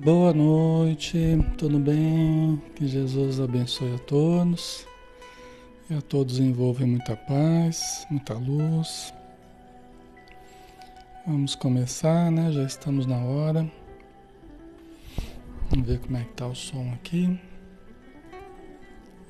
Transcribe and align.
Boa 0.00 0.32
noite, 0.32 1.18
tudo 1.56 1.76
bem? 1.80 2.62
Que 2.76 2.86
Jesus 2.86 3.40
abençoe 3.40 3.96
a 3.96 3.98
todos 3.98 4.86
e 5.90 5.94
a 5.94 6.00
todos 6.00 6.38
envolva 6.38 6.86
muita 6.86 7.16
paz, 7.16 8.06
muita 8.08 8.34
luz. 8.34 9.12
Vamos 11.26 11.56
começar, 11.56 12.30
né? 12.30 12.52
Já 12.52 12.62
estamos 12.62 13.06
na 13.06 13.16
hora. 13.16 13.68
Vamos 15.68 15.88
ver 15.88 15.98
como 15.98 16.16
é 16.16 16.22
que 16.22 16.32
tá 16.34 16.46
o 16.46 16.54
som 16.54 16.92
aqui. 16.92 17.36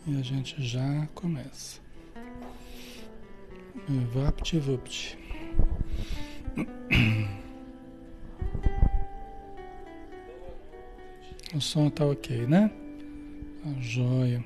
E 0.07 0.19
a 0.19 0.23
gente 0.23 0.63
já 0.63 1.09
começa. 1.15 1.81
Vapt-vupt. 4.13 5.19
O 11.59 11.61
som 11.61 11.91
tá 11.91 12.07
ok, 12.07 12.47
né? 12.47 12.71
A 13.67 13.81
joia. 13.81 14.45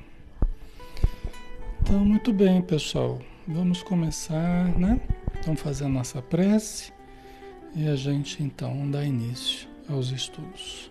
Então, 1.82 2.02
muito 2.02 2.32
bem, 2.32 2.62
pessoal. 2.62 3.20
Vamos 3.46 3.82
começar, 3.82 4.74
né? 4.78 4.98
Vamos 5.44 5.60
fazer 5.60 5.84
a 5.84 5.90
nossa 5.90 6.22
prece 6.22 6.90
e 7.76 7.86
a 7.86 7.96
gente 7.96 8.42
então 8.42 8.90
dá 8.90 9.04
início 9.04 9.68
aos 9.90 10.10
estudos. 10.10 10.90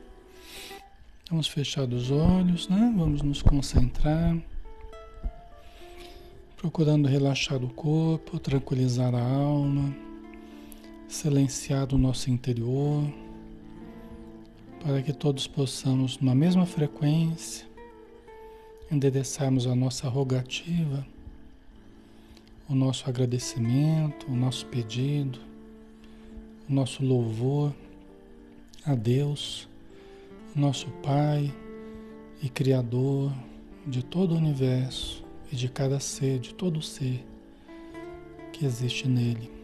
Vamos 1.27 1.47
fechar 1.47 1.91
os 1.91 2.11
olhos, 2.11 2.69
né? 2.69 2.93
Vamos 2.95 3.23
nos 3.23 3.41
concentrar, 3.41 4.37
procurando 6.55 7.07
relaxar 7.07 7.63
o 7.63 7.73
corpo, 7.73 8.37
tranquilizar 8.37 9.15
a 9.15 9.23
alma, 9.23 9.91
silenciar 11.07 11.91
o 11.91 11.97
nosso 11.97 12.29
interior 12.29 13.11
para 14.83 15.01
que 15.01 15.13
todos 15.13 15.45
possamos, 15.45 16.19
na 16.19 16.33
mesma 16.33 16.65
frequência, 16.65 17.67
endereçarmos 18.91 19.67
a 19.67 19.75
nossa 19.75 20.09
rogativa, 20.09 21.05
o 22.67 22.73
nosso 22.73 23.07
agradecimento, 23.07 24.27
o 24.27 24.35
nosso 24.35 24.65
pedido, 24.65 25.39
o 26.67 26.73
nosso 26.73 27.05
louvor 27.05 27.73
a 28.83 28.95
Deus, 28.95 29.69
nosso 30.55 30.87
Pai 31.03 31.53
e 32.41 32.49
Criador 32.49 33.31
de 33.85 34.03
todo 34.03 34.33
o 34.33 34.37
universo 34.37 35.23
e 35.51 35.55
de 35.55 35.69
cada 35.69 35.99
ser, 35.99 36.39
de 36.39 36.53
todo 36.55 36.81
ser 36.81 37.23
que 38.51 38.65
existe 38.65 39.07
nele. 39.07 39.60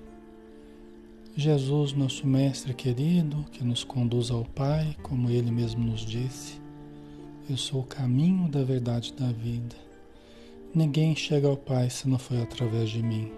Jesus, 1.40 1.94
nosso 1.94 2.26
Mestre 2.26 2.74
querido, 2.74 3.46
que 3.52 3.64
nos 3.64 3.84
conduz 3.84 4.32
ao 4.32 4.44
Pai, 4.44 4.98
como 5.04 5.30
Ele 5.30 5.52
mesmo 5.52 5.84
nos 5.84 6.02
disse, 6.02 6.60
eu 7.48 7.56
sou 7.56 7.82
o 7.82 7.86
caminho 7.86 8.50
da 8.50 8.64
verdade 8.64 9.14
da 9.14 9.28
vida. 9.28 9.76
Ninguém 10.74 11.16
chega 11.16 11.48
ao 11.48 11.56
Pai 11.56 11.92
se 11.92 12.10
não 12.10 12.18
for 12.18 12.42
através 12.42 12.90
de 12.90 13.04
mim. 13.04 13.32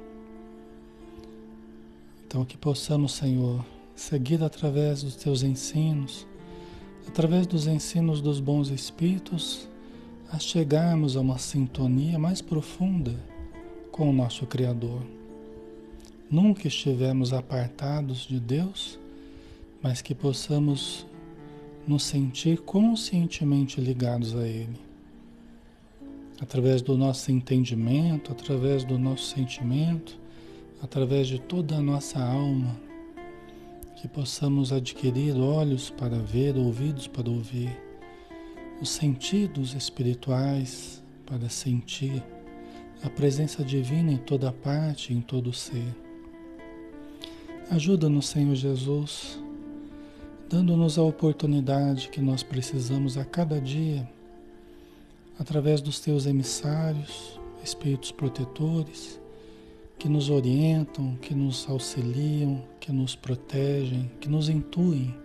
Então, 2.25 2.45
que 2.45 2.55
possamos, 2.55 3.11
Senhor, 3.11 3.65
seguir 3.93 4.41
através 4.41 5.03
dos 5.03 5.17
teus 5.17 5.43
ensinos, 5.43 6.25
através 7.05 7.45
dos 7.45 7.67
ensinos 7.67 8.21
dos 8.21 8.39
bons 8.39 8.69
espíritos, 8.69 9.67
a 10.31 10.39
chegarmos 10.39 11.17
a 11.17 11.19
uma 11.19 11.37
sintonia 11.37 12.17
mais 12.17 12.41
profunda 12.41 13.13
com 13.91 14.09
o 14.09 14.13
nosso 14.13 14.45
Criador 14.45 15.18
nunca 16.29 16.67
estivemos 16.67 17.33
apartados 17.33 18.27
de 18.27 18.39
Deus, 18.39 18.99
mas 19.81 20.01
que 20.01 20.13
possamos 20.13 21.05
nos 21.87 22.03
sentir 22.03 22.59
conscientemente 22.59 23.81
ligados 23.81 24.35
a 24.35 24.45
Ele. 24.47 24.79
Através 26.39 26.81
do 26.81 26.97
nosso 26.97 27.31
entendimento, 27.31 28.31
através 28.31 28.83
do 28.83 28.97
nosso 28.97 29.35
sentimento, 29.35 30.17
através 30.81 31.27
de 31.27 31.39
toda 31.39 31.77
a 31.77 31.81
nossa 31.81 32.19
alma, 32.19 32.79
que 33.97 34.07
possamos 34.07 34.71
adquirir 34.71 35.35
olhos 35.35 35.89
para 35.89 36.17
ver, 36.19 36.55
ouvidos 36.55 37.07
para 37.07 37.29
ouvir, 37.29 37.75
os 38.81 38.89
sentidos 38.89 39.73
espirituais 39.73 41.03
para 41.25 41.49
sentir 41.49 42.23
a 43.03 43.09
presença 43.09 43.63
divina 43.63 44.11
em 44.13 44.17
toda 44.17 44.53
parte, 44.53 45.13
em 45.13 45.19
todo 45.19 45.51
ser 45.51 46.08
Ajuda-nos, 47.71 48.29
Senhor 48.29 48.55
Jesus, 48.55 49.39
dando-nos 50.49 50.97
a 50.97 51.03
oportunidade 51.03 52.09
que 52.09 52.19
nós 52.19 52.41
precisamos 52.41 53.15
a 53.15 53.23
cada 53.23 53.61
dia, 53.61 54.09
através 55.37 55.79
dos 55.79 55.99
teus 55.99 56.25
emissários, 56.25 57.39
espíritos 57.63 58.11
protetores, 58.11 59.21
que 59.99 60.09
nos 60.09 60.31
orientam, 60.31 61.15
que 61.17 61.35
nos 61.35 61.69
auxiliam, 61.69 62.59
que 62.79 62.91
nos 62.91 63.15
protegem, 63.15 64.09
que 64.19 64.27
nos 64.27 64.49
intuem 64.49 65.15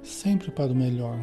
sempre 0.00 0.52
para 0.52 0.72
o 0.72 0.76
melhor, 0.76 1.18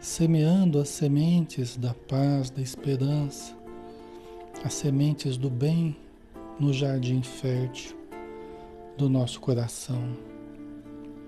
semeando 0.00 0.78
as 0.78 0.88
sementes 0.88 1.76
da 1.76 1.92
paz, 1.92 2.48
da 2.48 2.62
esperança, 2.62 3.56
as 4.62 4.74
sementes 4.74 5.36
do 5.36 5.50
bem 5.50 5.96
no 6.60 6.72
jardim 6.72 7.22
fértil 7.22 8.03
do 8.96 9.08
nosso 9.08 9.40
coração, 9.40 10.16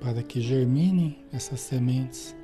para 0.00 0.22
que 0.22 0.40
germinem 0.40 1.18
essas 1.32 1.60
sementes 1.60 2.34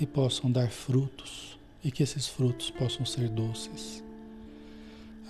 e 0.00 0.06
possam 0.06 0.50
dar 0.50 0.70
frutos 0.70 1.58
e 1.84 1.90
que 1.90 2.02
esses 2.02 2.26
frutos 2.26 2.70
possam 2.70 3.04
ser 3.04 3.28
doces. 3.28 4.02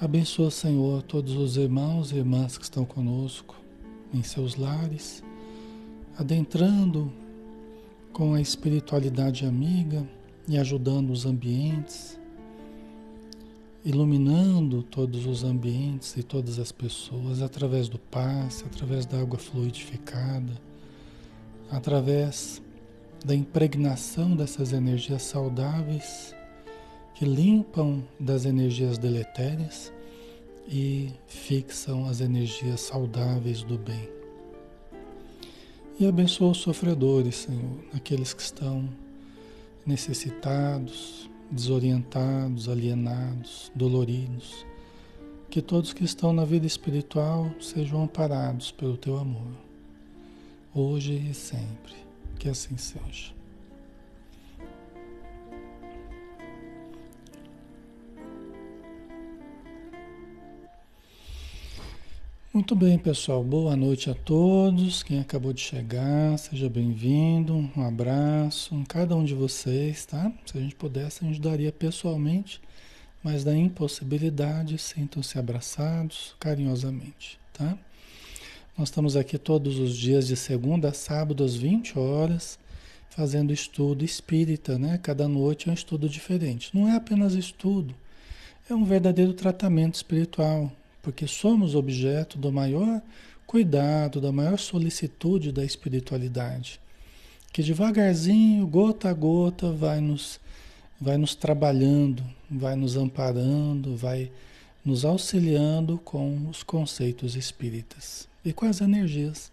Abençoa, 0.00 0.50
Senhor, 0.50 1.02
todos 1.02 1.34
os 1.34 1.56
irmãos 1.56 2.12
e 2.12 2.16
irmãs 2.16 2.58
que 2.58 2.64
estão 2.64 2.84
conosco 2.84 3.56
em 4.12 4.22
seus 4.22 4.56
lares, 4.56 5.22
adentrando 6.18 7.12
com 8.12 8.34
a 8.34 8.40
espiritualidade 8.40 9.44
amiga 9.44 10.06
e 10.48 10.56
ajudando 10.56 11.10
os 11.10 11.26
ambientes 11.26 12.18
iluminando 13.86 14.82
todos 14.82 15.26
os 15.26 15.44
ambientes 15.44 16.16
e 16.16 16.22
todas 16.24 16.58
as 16.58 16.72
pessoas 16.72 17.40
através 17.40 17.88
do 17.88 18.00
passe, 18.00 18.64
através 18.64 19.06
da 19.06 19.20
água 19.20 19.38
fluidificada, 19.38 20.60
através 21.70 22.60
da 23.24 23.32
impregnação 23.32 24.34
dessas 24.34 24.72
energias 24.72 25.22
saudáveis 25.22 26.34
que 27.14 27.24
limpam 27.24 28.02
das 28.18 28.44
energias 28.44 28.98
deletérias 28.98 29.92
e 30.66 31.12
fixam 31.28 32.08
as 32.08 32.20
energias 32.20 32.80
saudáveis 32.80 33.62
do 33.62 33.78
bem. 33.78 34.08
E 35.98 36.08
abençoa 36.08 36.50
os 36.50 36.58
sofredores, 36.58 37.36
Senhor, 37.36 37.84
aqueles 37.94 38.34
que 38.34 38.42
estão 38.42 38.88
necessitados, 39.86 41.30
desorientados, 41.50 42.68
alienados, 42.68 43.70
doloridos. 43.74 44.66
Que 45.48 45.62
todos 45.62 45.92
que 45.92 46.04
estão 46.04 46.32
na 46.32 46.44
vida 46.44 46.66
espiritual 46.66 47.50
sejam 47.60 48.02
amparados 48.02 48.72
pelo 48.72 48.96
teu 48.96 49.16
amor, 49.16 49.52
hoje 50.74 51.14
e 51.14 51.34
sempre. 51.34 51.94
Que 52.38 52.48
assim 52.48 52.76
seja. 52.76 53.35
Muito 62.56 62.74
bem, 62.74 62.96
pessoal. 62.96 63.44
Boa 63.44 63.76
noite 63.76 64.08
a 64.08 64.14
todos. 64.14 65.02
Quem 65.02 65.20
acabou 65.20 65.52
de 65.52 65.60
chegar, 65.60 66.38
seja 66.38 66.70
bem-vindo. 66.70 67.70
Um 67.76 67.82
abraço 67.82 68.74
em 68.74 68.82
cada 68.82 69.14
um 69.14 69.22
de 69.22 69.34
vocês, 69.34 70.06
tá? 70.06 70.32
Se 70.46 70.56
a 70.56 70.60
gente 70.62 70.74
pudesse, 70.74 71.22
a 71.22 71.28
gente 71.28 71.38
daria 71.38 71.70
pessoalmente, 71.70 72.58
mas 73.22 73.44
da 73.44 73.54
impossibilidade, 73.54 74.78
sintam-se 74.78 75.38
abraçados 75.38 76.34
carinhosamente, 76.40 77.38
tá? 77.52 77.76
Nós 78.74 78.88
estamos 78.88 79.18
aqui 79.18 79.36
todos 79.36 79.78
os 79.78 79.94
dias 79.94 80.26
de 80.26 80.34
segunda 80.34 80.88
a 80.88 80.94
sábado 80.94 81.44
às 81.44 81.54
20 81.54 81.98
horas, 81.98 82.58
fazendo 83.10 83.52
estudo 83.52 84.02
espírita, 84.02 84.78
né? 84.78 84.96
Cada 84.96 85.28
noite 85.28 85.68
é 85.68 85.72
um 85.72 85.74
estudo 85.74 86.08
diferente. 86.08 86.70
Não 86.72 86.88
é 86.88 86.96
apenas 86.96 87.34
estudo, 87.34 87.94
é 88.70 88.74
um 88.74 88.86
verdadeiro 88.86 89.34
tratamento 89.34 89.96
espiritual 89.96 90.72
porque 91.06 91.28
somos 91.28 91.76
objeto 91.76 92.36
do 92.36 92.50
maior 92.50 93.00
cuidado, 93.46 94.20
da 94.20 94.32
maior 94.32 94.58
solicitude 94.58 95.52
da 95.52 95.64
espiritualidade, 95.64 96.80
que 97.52 97.62
devagarzinho, 97.62 98.66
gota 98.66 99.08
a 99.08 99.12
gota, 99.12 99.70
vai 99.70 100.00
nos, 100.00 100.40
vai 101.00 101.16
nos 101.16 101.36
trabalhando, 101.36 102.24
vai 102.50 102.74
nos 102.74 102.96
amparando, 102.96 103.96
vai 103.96 104.32
nos 104.84 105.04
auxiliando 105.04 105.96
com 105.98 106.48
os 106.50 106.64
conceitos 106.64 107.36
espíritas 107.36 108.26
e 108.44 108.52
com 108.52 108.66
as 108.66 108.80
energias 108.80 109.52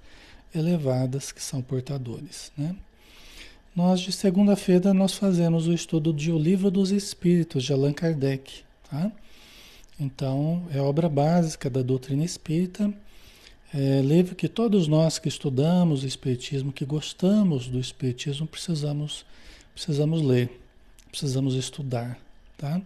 elevadas 0.56 1.32
que 1.32 1.44
são 1.44 1.62
portadores, 1.62 2.52
né? 2.58 2.76
Nós 3.76 4.00
de 4.00 4.12
segunda-feira 4.12 4.92
nós 4.92 5.14
fazemos 5.14 5.68
o 5.68 5.74
estudo 5.74 6.12
de 6.12 6.32
O 6.32 6.38
Livro 6.40 6.72
dos 6.72 6.90
Espíritos 6.90 7.64
de 7.64 7.72
Allan 7.72 7.94
Kardec, 7.94 8.64
tá? 8.90 9.12
Então, 10.00 10.68
é 10.72 10.80
obra 10.80 11.08
básica 11.08 11.70
da 11.70 11.82
doutrina 11.82 12.24
espírita, 12.24 12.94
é 13.74 14.02
livro 14.02 14.36
que 14.36 14.48
todos 14.48 14.88
nós 14.88 15.18
que 15.18 15.28
estudamos 15.28 16.04
o 16.04 16.08
espiritismo, 16.08 16.72
que 16.72 16.86
gostamos 16.86 17.68
do 17.68 17.80
espiritismo, 17.80 18.46
precisamos 18.48 19.26
precisamos 19.74 20.22
ler, 20.22 20.62
precisamos 21.10 21.56
estudar, 21.56 22.20
tá? 22.58 22.80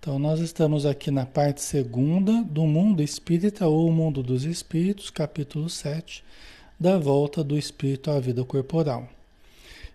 Então, 0.00 0.18
nós 0.18 0.40
estamos 0.40 0.86
aqui 0.86 1.10
na 1.10 1.26
parte 1.26 1.60
segunda 1.60 2.42
do 2.44 2.66
mundo 2.66 3.02
espírita 3.02 3.66
ou 3.66 3.90
mundo 3.92 4.22
dos 4.22 4.44
espíritos, 4.44 5.10
capítulo 5.10 5.68
7, 5.68 6.24
da 6.78 6.96
volta 6.96 7.42
do 7.44 7.58
espírito 7.58 8.10
à 8.10 8.18
vida 8.20 8.44
corporal. 8.44 9.08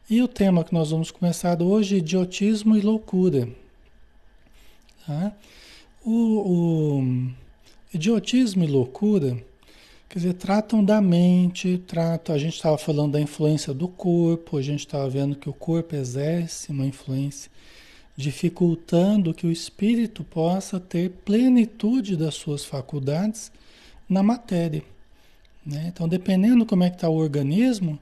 E 0.09 0.21
o 0.21 0.27
tema 0.27 0.63
que 0.63 0.74
nós 0.74 0.91
vamos 0.91 1.09
começar 1.09 1.62
hoje 1.62 1.95
é 1.95 1.97
idiotismo 2.00 2.75
e 2.75 2.81
loucura. 2.81 3.47
Tá? 5.08 5.34
O, 6.05 6.12
o, 6.12 7.31
idiotismo 7.93 8.63
e 8.65 8.67
loucura, 8.67 9.38
quer 10.10 10.19
dizer, 10.19 10.33
tratam 10.33 10.83
da 10.83 11.00
mente, 11.00 11.81
tratam, 11.88 12.36
a 12.36 12.38
gente 12.38 12.55
estava 12.55 12.77
falando 12.77 13.13
da 13.13 13.22
influência 13.22 13.74
do 13.74 13.88
corpo, 13.88 14.57
a 14.57 14.62
gente 14.62 14.81
estava 14.81 15.10
vendo 15.10 15.38
que 15.38 15.50
o 15.50 15.53
corpo 15.53 15.95
exerce 15.95 16.72
uma 16.74 16.86
influência, 16.86 17.50
dificultando 18.17 19.33
que 19.33 19.48
o 19.48 19.51
espírito 19.51 20.25
possa 20.25 20.77
ter 20.77 21.10
plenitude 21.24 22.17
das 22.17 22.36
suas 22.36 22.65
faculdades 22.65 23.50
na 24.10 24.22
matéria. 24.22 24.83
Né? 25.65 25.86
Então, 25.88 26.05
dependendo 26.05 26.65
como 26.65 26.83
é 26.83 26.89
que 26.89 26.98
está 26.98 27.07
o 27.07 27.15
organismo, 27.15 27.98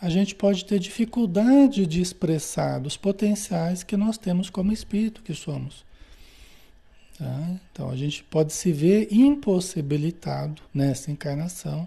a 0.00 0.08
gente 0.08 0.34
pode 0.34 0.64
ter 0.64 0.78
dificuldade 0.78 1.86
de 1.86 2.00
expressar 2.00 2.80
os 2.86 2.96
potenciais 2.96 3.82
que 3.82 3.96
nós 3.96 4.16
temos 4.16 4.48
como 4.48 4.72
espírito 4.72 5.22
que 5.22 5.34
somos. 5.34 5.84
Tá? 7.22 7.54
Então 7.70 7.88
a 7.88 7.96
gente 7.96 8.24
pode 8.24 8.52
se 8.52 8.72
ver 8.72 9.06
impossibilitado 9.12 10.60
nessa 10.74 11.08
encarnação 11.08 11.86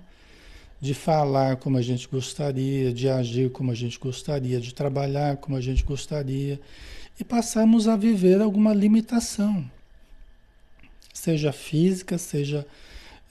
de 0.80 0.94
falar 0.94 1.58
como 1.58 1.77
a 1.77 1.82
gente 1.82 2.08
gostaria, 2.08 2.94
de 2.94 3.10
agir 3.10 3.51
como 3.51 3.70
a 3.70 3.75
gente 3.75 4.00
gostaria, 4.00 4.62
de 4.62 4.74
trabalhar 4.74 5.36
como 5.36 5.58
a 5.58 5.62
gente 5.62 5.84
gostaria 5.84 6.58
e 7.20 7.24
passamos 7.25 7.86
a 7.86 7.98
viver 7.98 8.39
alguma 8.39 8.74
limitação, 8.74 9.70
seja 11.13 11.51
física, 11.51 12.18
seja 12.18 12.65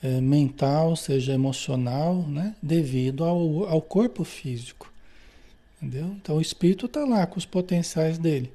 é, 0.03 0.21
mental, 0.21 0.95
seja 0.95 1.33
emocional, 1.33 2.21
né? 2.27 2.55
devido 2.61 3.23
ao, 3.23 3.67
ao 3.67 3.81
corpo 3.81 4.23
físico. 4.23 4.93
Entendeu? 5.81 6.15
Então 6.21 6.37
o 6.37 6.41
espírito 6.41 6.85
está 6.85 7.03
lá 7.03 7.25
com 7.25 7.39
os 7.39 7.47
potenciais 7.47 8.19
dele, 8.19 8.53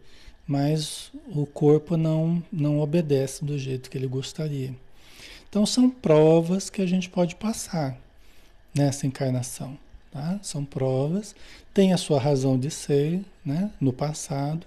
mas 0.51 1.13
o 1.29 1.47
corpo 1.47 1.97
não, 1.97 2.43
não 2.53 2.81
obedece 2.81 3.45
do 3.45 3.57
jeito 3.57 3.89
que 3.89 3.97
ele 3.97 4.09
gostaria. 4.09 4.75
Então 5.49 5.65
são 5.65 5.89
provas 5.89 6.69
que 6.69 6.83
a 6.83 6.87
gente 6.87 7.09
pode 7.09 7.37
passar 7.37 7.97
nessa 8.75 9.07
encarnação. 9.07 9.79
Tá? 10.11 10.41
São 10.43 10.65
provas, 10.65 11.37
tem 11.73 11.93
a 11.93 11.97
sua 11.97 12.19
razão 12.19 12.59
de 12.59 12.69
ser 12.69 13.21
né? 13.47 13.71
no 13.81 13.93
passado, 13.93 14.67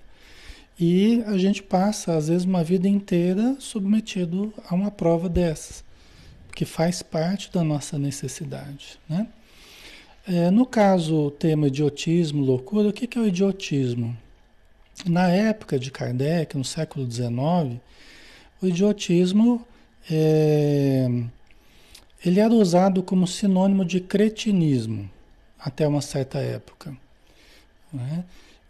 e 0.79 1.21
a 1.27 1.37
gente 1.37 1.61
passa, 1.61 2.15
às 2.15 2.29
vezes, 2.29 2.45
uma 2.45 2.63
vida 2.63 2.87
inteira 2.87 3.57
submetido 3.59 4.53
a 4.65 4.73
uma 4.73 4.89
prova 4.89 5.27
dessas 5.27 5.83
que 6.55 6.63
faz 6.63 7.03
parte 7.03 7.51
da 7.51 7.61
nossa 7.61 7.99
necessidade. 7.99 8.97
Né? 9.09 9.27
É, 10.25 10.49
no 10.49 10.65
caso, 10.65 11.25
o 11.25 11.31
tema 11.31 11.67
idiotismo, 11.67 12.41
loucura, 12.41 12.87
o 12.87 12.93
que, 12.93 13.05
que 13.05 13.17
é 13.17 13.21
o 13.21 13.27
idiotismo? 13.27 14.17
Na 15.05 15.27
época 15.29 15.77
de 15.77 15.91
Kardec, 15.91 16.57
no 16.57 16.63
século 16.63 17.09
XIX, 17.09 17.79
o 18.61 18.67
idiotismo 18.67 19.65
é, 20.09 21.07
ele 22.25 22.39
era 22.39 22.53
usado 22.53 23.03
como 23.03 23.27
sinônimo 23.27 23.83
de 23.83 23.99
cretinismo 23.99 25.09
até 25.59 25.87
uma 25.87 26.01
certa 26.01 26.39
época. 26.39 26.95
Né? 27.91 28.23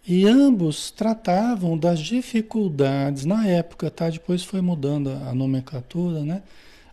E 0.06 0.28
ambos 0.28 0.92
tratavam 0.92 1.78
das 1.78 2.00
dificuldades, 2.00 3.26
na 3.26 3.48
época, 3.48 3.90
tá? 3.90 4.10
depois 4.10 4.44
foi 4.44 4.60
mudando 4.60 5.10
a 5.10 5.34
nomenclatura, 5.34 6.22
né? 6.24 6.44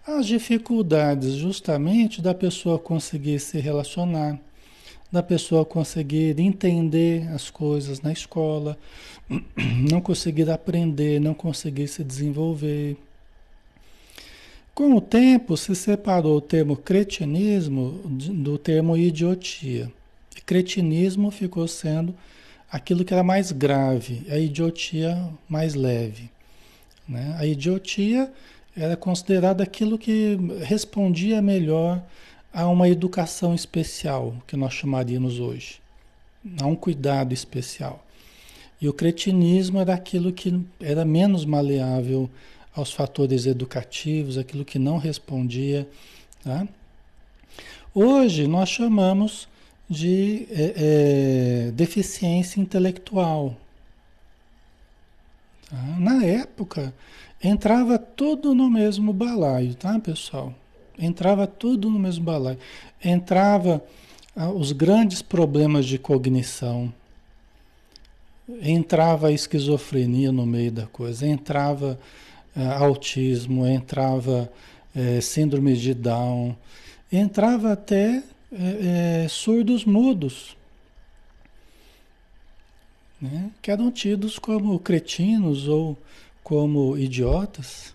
As 0.06 0.26
dificuldades 0.26 1.34
justamente 1.34 2.22
da 2.22 2.32
pessoa 2.32 2.78
conseguir 2.78 3.38
se 3.40 3.58
relacionar, 3.58 4.38
da 5.10 5.22
pessoa 5.22 5.64
conseguir 5.64 6.38
entender 6.38 7.28
as 7.34 7.50
coisas 7.50 8.00
na 8.00 8.12
escola, 8.12 8.78
não 9.90 10.00
conseguir 10.00 10.48
aprender, 10.50 11.20
não 11.20 11.34
conseguir 11.34 11.88
se 11.88 12.04
desenvolver. 12.04 12.96
Com 14.74 14.94
o 14.94 15.00
tempo 15.00 15.56
se 15.56 15.74
separou 15.74 16.36
o 16.36 16.40
termo 16.40 16.76
cretinismo 16.76 18.00
do 18.04 18.56
termo 18.56 18.96
idiotia. 18.96 19.92
E 20.36 20.40
cretinismo 20.40 21.30
ficou 21.30 21.66
sendo 21.66 22.14
aquilo 22.70 23.04
que 23.04 23.12
era 23.12 23.22
mais 23.22 23.50
grave, 23.50 24.24
a 24.30 24.38
idiotia 24.38 25.28
mais 25.48 25.74
leve. 25.74 26.30
Né? 27.08 27.34
A 27.36 27.44
idiotia 27.44 28.32
era 28.76 28.96
considerado 28.96 29.60
aquilo 29.60 29.98
que 29.98 30.38
respondia 30.62 31.42
melhor 31.42 32.00
a 32.52 32.66
uma 32.66 32.88
educação 32.88 33.54
especial, 33.54 34.34
que 34.46 34.56
nós 34.56 34.72
chamaríamos 34.72 35.38
hoje, 35.38 35.80
a 36.60 36.66
um 36.66 36.74
cuidado 36.74 37.32
especial. 37.32 38.04
E 38.80 38.88
o 38.88 38.92
cretinismo 38.92 39.78
era 39.78 39.94
aquilo 39.94 40.32
que 40.32 40.60
era 40.80 41.04
menos 41.04 41.44
maleável 41.44 42.30
aos 42.74 42.92
fatores 42.92 43.46
educativos, 43.46 44.38
aquilo 44.38 44.64
que 44.64 44.78
não 44.78 44.96
respondia. 44.96 45.88
Tá? 46.42 46.66
Hoje 47.94 48.46
nós 48.46 48.68
chamamos 48.68 49.48
de 49.88 50.46
é, 50.50 50.74
é, 51.68 51.70
deficiência 51.72 52.60
intelectual. 52.60 53.56
Tá? 55.68 55.76
Na 55.98 56.24
época, 56.24 56.94
Entrava 57.42 57.98
tudo 57.98 58.54
no 58.54 58.68
mesmo 58.68 59.14
balaio, 59.14 59.74
tá, 59.74 59.98
pessoal? 59.98 60.54
Entrava 61.00 61.46
tudo 61.46 61.88
no 61.88 61.98
mesmo 61.98 62.24
balaio. 62.24 62.58
Entrava 63.02 63.82
ah, 64.36 64.50
os 64.50 64.72
grandes 64.72 65.22
problemas 65.22 65.86
de 65.86 65.98
cognição. 65.98 66.92
Entrava 68.60 69.28
a 69.28 69.32
esquizofrenia 69.32 70.30
no 70.30 70.44
meio 70.44 70.70
da 70.70 70.86
coisa. 70.86 71.26
Entrava 71.26 71.98
ah, 72.54 72.78
autismo, 72.78 73.66
entrava 73.66 74.52
eh, 74.94 75.20
síndrome 75.20 75.74
de 75.74 75.94
Down. 75.94 76.54
Entrava 77.10 77.72
até 77.72 78.22
eh, 78.52 79.24
eh, 79.24 79.26
surdos 79.28 79.84
mudos. 79.84 80.56
Né? 83.20 83.50
Que 83.62 83.70
eram 83.70 83.90
tidos 83.90 84.38
como 84.38 84.78
cretinos 84.78 85.68
ou 85.68 85.96
como 86.42 86.96
idiotas. 86.98 87.94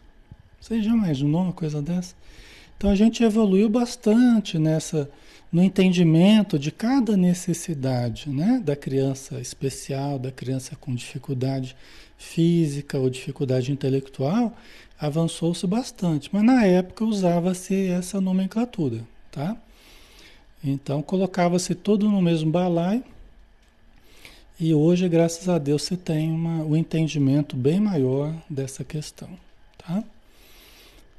Você 0.60 0.82
já 0.82 0.92
imaginou 0.92 1.44
uma 1.44 1.54
coisa 1.54 1.82
dessa? 1.82 2.16
Então 2.78 2.90
a 2.90 2.96
gente 2.96 3.24
evoluiu 3.24 3.70
bastante 3.70 4.58
nessa 4.58 5.10
no 5.52 5.64
entendimento 5.64 6.60
de 6.60 6.70
cada 6.70 7.16
necessidade, 7.16 8.30
né, 8.30 8.62
da 8.62 8.76
criança 8.76 9.40
especial, 9.40 10.20
da 10.20 10.30
criança 10.30 10.76
com 10.76 10.94
dificuldade 10.94 11.78
física 12.18 13.00
ou 13.00 13.10
dificuldade 13.10 13.72
intelectual, 13.72 14.54
avançou-se 15.00 15.66
bastante, 15.66 16.30
mas 16.34 16.44
na 16.44 16.66
época 16.66 17.06
usava-se 17.06 17.88
essa 17.88 18.20
nomenclatura, 18.20 19.02
tá? 19.32 19.56
Então 20.62 21.02
colocava-se 21.02 21.74
tudo 21.74 22.10
no 22.10 22.22
mesmo 22.22 22.52
balaio 22.52 23.04
e 24.60 24.74
hoje, 24.74 25.08
graças 25.08 25.48
a 25.48 25.58
Deus, 25.58 25.84
você 25.84 25.96
tem 25.96 26.32
uma, 26.32 26.64
um 26.64 26.76
entendimento 26.76 27.56
bem 27.56 27.80
maior 27.80 28.34
dessa 28.50 28.84
questão, 28.84 29.30
tá? 29.78 30.04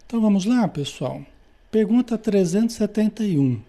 Então 0.06 0.20
vamos 0.20 0.44
lá, 0.44 0.66
pessoal. 0.68 1.22
Pergunta 1.76 2.16
371. 2.16 3.60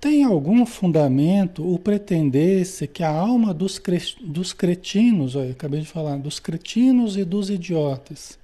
Tem 0.00 0.24
algum 0.24 0.66
fundamento 0.66 1.72
o 1.72 1.78
pretender-se 1.78 2.88
que 2.88 3.04
a 3.04 3.08
alma 3.08 3.54
dos, 3.54 3.78
cre... 3.78 4.02
dos 4.20 4.52
cretinos, 4.52 5.36
olha, 5.36 5.52
acabei 5.52 5.82
de 5.82 5.86
falar, 5.86 6.18
dos 6.18 6.40
cretinos 6.40 7.16
e 7.16 7.24
dos 7.24 7.48
idiotas, 7.48 8.36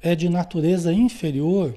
é 0.00 0.14
de 0.14 0.28
natureza 0.28 0.92
inferior? 0.92 1.74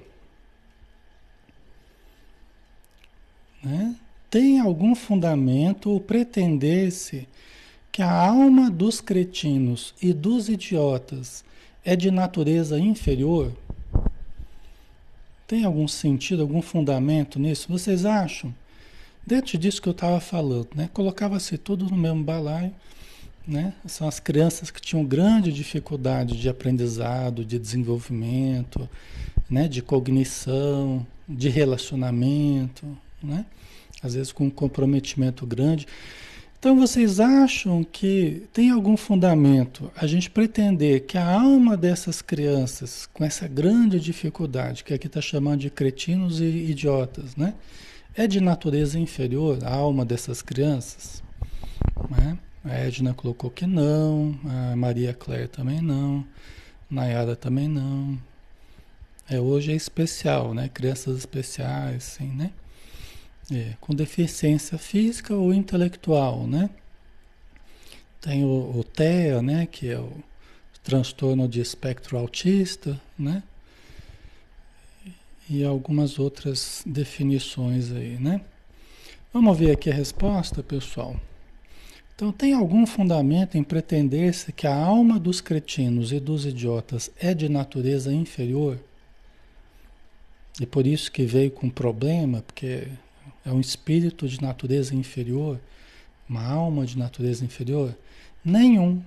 Né? 3.63 3.95
Tem 4.29 4.59
algum 4.59 4.93
fundamento 4.93 5.95
o 5.95 5.99
pretender-se 5.99 7.27
que 7.91 8.03
a 8.03 8.11
alma 8.11 8.69
dos 8.69 9.01
cretinos 9.01 9.95
e 9.99 10.13
dos 10.13 10.47
idiotas 10.47 11.43
é 11.83 11.95
de 11.95 12.11
natureza 12.11 12.77
inferior? 12.77 13.51
Tem 15.47 15.65
algum 15.65 15.87
sentido, 15.87 16.41
algum 16.41 16.61
fundamento 16.61 17.39
nisso? 17.39 17.67
Vocês 17.69 18.05
acham 18.05 18.53
Dentro 19.25 19.57
disso 19.57 19.81
que 19.81 19.87
eu 19.87 19.93
estava 19.93 20.19
falando, 20.19 20.67
né? 20.75 20.89
Colocava-se 20.93 21.57
tudo 21.57 21.85
no 21.85 21.95
mesmo 21.95 22.21
balaio, 22.21 22.73
né? 23.47 23.73
São 23.85 24.05
as 24.05 24.19
crianças 24.19 24.69
que 24.69 24.81
tinham 24.81 25.05
grande 25.05 25.53
dificuldade 25.53 26.37
de 26.37 26.49
aprendizado, 26.49 27.45
de 27.45 27.57
desenvolvimento, 27.57 28.89
né? 29.49 29.69
De 29.69 29.81
cognição, 29.81 31.07
de 31.27 31.47
relacionamento, 31.47 32.85
né? 33.21 33.45
Às 34.01 34.13
vezes 34.13 34.33
com 34.33 34.47
um 34.47 34.49
comprometimento 34.49 35.45
grande. 35.45 35.87
Então 36.63 36.79
vocês 36.79 37.19
acham 37.19 37.83
que 37.83 38.47
tem 38.53 38.69
algum 38.69 38.95
fundamento 38.95 39.91
a 39.97 40.07
gente 40.07 40.29
pretender 40.29 41.01
que 41.01 41.17
a 41.17 41.29
alma 41.29 41.75
dessas 41.75 42.21
crianças, 42.21 43.05
com 43.13 43.21
essa 43.21 43.49
grande 43.49 43.99
dificuldade, 43.99 44.81
que 44.85 44.93
aqui 44.93 45.07
está 45.07 45.19
chamando 45.19 45.59
de 45.59 45.69
cretinos 45.69 46.39
e 46.39 46.45
idiotas, 46.45 47.35
né? 47.35 47.53
É 48.15 48.27
de 48.27 48.39
natureza 48.39 48.97
inferior 48.97 49.59
a 49.61 49.73
alma 49.73 50.05
dessas 50.05 50.41
crianças? 50.41 51.21
Né? 52.09 52.37
A 52.63 52.73
Edna 52.75 53.13
colocou 53.13 53.49
que 53.49 53.67
não, 53.67 54.33
a 54.45 54.73
Maria 54.73 55.13
Claire 55.13 55.49
também 55.49 55.81
não, 55.81 56.25
Nayara 56.89 57.35
também 57.35 57.67
não. 57.67 58.17
É, 59.29 59.37
hoje 59.37 59.73
é 59.73 59.75
especial, 59.75 60.53
né? 60.53 60.69
Crianças 60.73 61.17
especiais, 61.17 62.03
sim, 62.03 62.31
né? 62.33 62.51
É, 63.51 63.73
com 63.81 63.93
deficiência 63.93 64.77
física 64.77 65.35
ou 65.35 65.53
intelectual, 65.53 66.47
né? 66.47 66.69
Tem 68.21 68.43
o, 68.43 68.79
o 68.79 68.83
TEA, 68.83 69.41
né? 69.41 69.65
Que 69.65 69.89
é 69.89 69.99
o 69.99 70.13
transtorno 70.83 71.47
de 71.47 71.59
espectro 71.59 72.17
autista, 72.17 72.99
né? 73.17 73.43
E 75.49 75.63
algumas 75.63 76.19
outras 76.19 76.83
definições 76.85 77.91
aí, 77.91 78.17
né? 78.17 78.41
Vamos 79.33 79.57
ver 79.57 79.71
aqui 79.71 79.89
a 79.89 79.93
resposta, 79.93 80.63
pessoal. 80.63 81.19
Então, 82.15 82.31
tem 82.31 82.53
algum 82.53 82.85
fundamento 82.85 83.57
em 83.57 83.63
pretender-se 83.63 84.53
que 84.53 84.67
a 84.67 84.75
alma 84.75 85.19
dos 85.19 85.41
cretinos 85.41 86.11
e 86.11 86.19
dos 86.19 86.45
idiotas 86.45 87.09
é 87.19 87.33
de 87.33 87.49
natureza 87.49 88.13
inferior? 88.13 88.79
E 90.61 90.65
por 90.65 90.85
isso 90.85 91.11
que 91.11 91.25
veio 91.25 91.49
com 91.49 91.69
problema, 91.69 92.43
porque 92.43 92.87
é 93.45 93.51
um 93.51 93.59
espírito 93.59 94.27
de 94.27 94.41
natureza 94.41 94.95
inferior, 94.95 95.59
uma 96.27 96.45
alma 96.45 96.85
de 96.85 96.97
natureza 96.97 97.43
inferior? 97.43 97.97
Nenhum. 98.43 99.03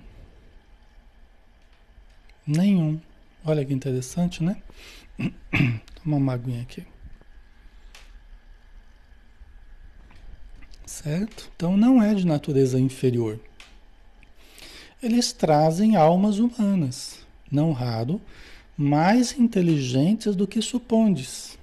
Nenhum. 2.45 2.99
Olha 3.43 3.65
que 3.65 3.73
interessante, 3.73 4.43
né? 4.43 4.61
Toma 6.03 6.17
uma 6.17 6.33
aguinha 6.33 6.61
aqui. 6.61 6.85
Certo? 10.85 11.51
Então 11.55 11.75
não 11.75 12.01
é 12.01 12.13
de 12.13 12.25
natureza 12.25 12.79
inferior. 12.79 13.39
Eles 15.01 15.31
trazem 15.31 15.95
almas 15.95 16.39
humanas, 16.39 17.19
não 17.51 17.71
raro, 17.71 18.21
mais 18.77 19.37
inteligentes 19.37 20.35
do 20.35 20.47
que 20.47 20.61
supondes 20.61 21.57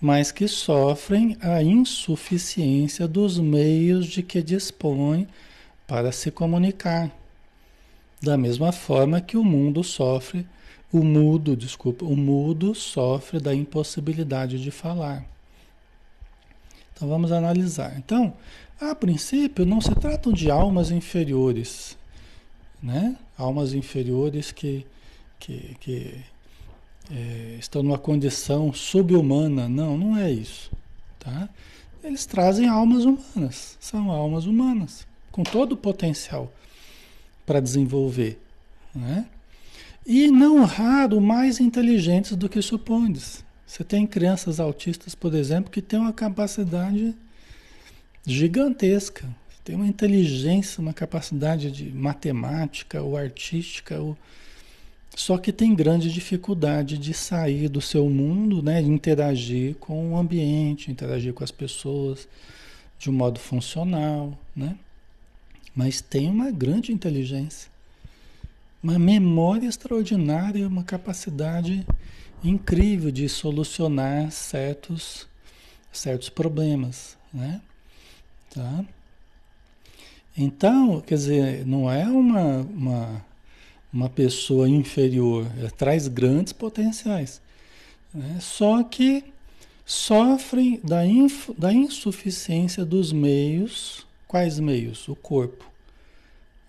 mas 0.00 0.32
que 0.32 0.48
sofrem 0.48 1.36
a 1.40 1.62
insuficiência 1.62 3.06
dos 3.06 3.38
meios 3.38 4.06
de 4.06 4.22
que 4.22 4.42
dispõem 4.42 5.28
para 5.86 6.10
se 6.10 6.30
comunicar. 6.30 7.10
Da 8.22 8.36
mesma 8.36 8.72
forma 8.72 9.20
que 9.20 9.36
o 9.36 9.44
mundo 9.44 9.84
sofre, 9.84 10.46
o 10.92 11.02
mudo, 11.02 11.56
desculpa, 11.56 12.04
o 12.04 12.16
mudo 12.16 12.74
sofre 12.74 13.38
da 13.38 13.54
impossibilidade 13.54 14.62
de 14.62 14.70
falar. 14.70 15.24
Então 16.92 17.08
vamos 17.08 17.30
analisar. 17.30 17.96
Então, 17.98 18.34
a 18.80 18.94
princípio 18.94 19.66
não 19.66 19.80
se 19.80 19.94
tratam 19.94 20.32
de 20.32 20.50
almas 20.50 20.90
inferiores, 20.90 21.96
né? 22.82 23.16
Almas 23.36 23.74
inferiores 23.74 24.52
que, 24.52 24.86
que, 25.38 25.76
que 25.80 26.24
é, 27.10 27.56
estão 27.58 27.82
numa 27.82 27.98
condição 27.98 28.72
subhumana. 28.72 29.68
Não, 29.68 29.98
não 29.98 30.16
é 30.16 30.30
isso. 30.30 30.70
Tá? 31.18 31.48
Eles 32.02 32.24
trazem 32.24 32.66
almas 32.66 33.04
humanas, 33.04 33.76
são 33.78 34.10
almas 34.10 34.46
humanas, 34.46 35.06
com 35.30 35.42
todo 35.42 35.72
o 35.72 35.76
potencial 35.76 36.52
para 37.44 37.60
desenvolver. 37.60 38.38
Né? 38.94 39.26
E 40.06 40.30
não 40.30 40.64
raro 40.64 41.20
mais 41.20 41.60
inteligentes 41.60 42.34
do 42.36 42.48
que 42.48 42.62
supondes. 42.62 43.44
Você 43.66 43.84
tem 43.84 44.06
crianças 44.06 44.58
autistas, 44.58 45.14
por 45.14 45.34
exemplo, 45.34 45.70
que 45.70 45.82
têm 45.82 46.00
uma 46.00 46.12
capacidade 46.12 47.14
gigantesca, 48.26 49.28
tem 49.62 49.76
uma 49.76 49.86
inteligência, 49.86 50.80
uma 50.80 50.92
capacidade 50.92 51.70
de 51.70 51.90
matemática 51.90 53.02
ou 53.02 53.16
artística 53.16 54.00
ou 54.00 54.16
só 55.14 55.36
que 55.36 55.52
tem 55.52 55.74
grande 55.74 56.12
dificuldade 56.12 56.96
de 56.96 57.12
sair 57.12 57.68
do 57.68 57.80
seu 57.80 58.08
mundo, 58.08 58.62
né, 58.62 58.80
interagir 58.80 59.74
com 59.76 60.12
o 60.12 60.16
ambiente, 60.16 60.90
interagir 60.90 61.34
com 61.34 61.44
as 61.44 61.50
pessoas 61.50 62.28
de 62.98 63.10
um 63.10 63.12
modo 63.12 63.38
funcional, 63.38 64.38
né? 64.54 64.76
Mas 65.74 66.00
tem 66.00 66.28
uma 66.28 66.50
grande 66.50 66.92
inteligência, 66.92 67.70
uma 68.82 68.98
memória 68.98 69.66
extraordinária, 69.66 70.66
uma 70.66 70.84
capacidade 70.84 71.86
incrível 72.42 73.10
de 73.10 73.28
solucionar 73.28 74.30
certos 74.30 75.28
certos 75.92 76.28
problemas, 76.28 77.16
né? 77.32 77.60
Tá? 78.54 78.84
Então, 80.36 81.00
quer 81.00 81.16
dizer, 81.16 81.66
não 81.66 81.90
é 81.90 82.06
uma, 82.06 82.60
uma 82.60 83.24
uma 83.92 84.08
pessoa 84.08 84.68
inferior, 84.68 85.46
ela 85.58 85.70
traz 85.70 86.06
grandes 86.06 86.52
potenciais. 86.52 87.40
Né? 88.14 88.38
Só 88.40 88.82
que 88.82 89.24
sofrem 89.84 90.80
da, 90.84 91.00
da 91.58 91.72
insuficiência 91.72 92.84
dos 92.84 93.12
meios. 93.12 94.06
Quais 94.28 94.60
meios? 94.60 95.08
O 95.08 95.16
corpo. 95.16 95.68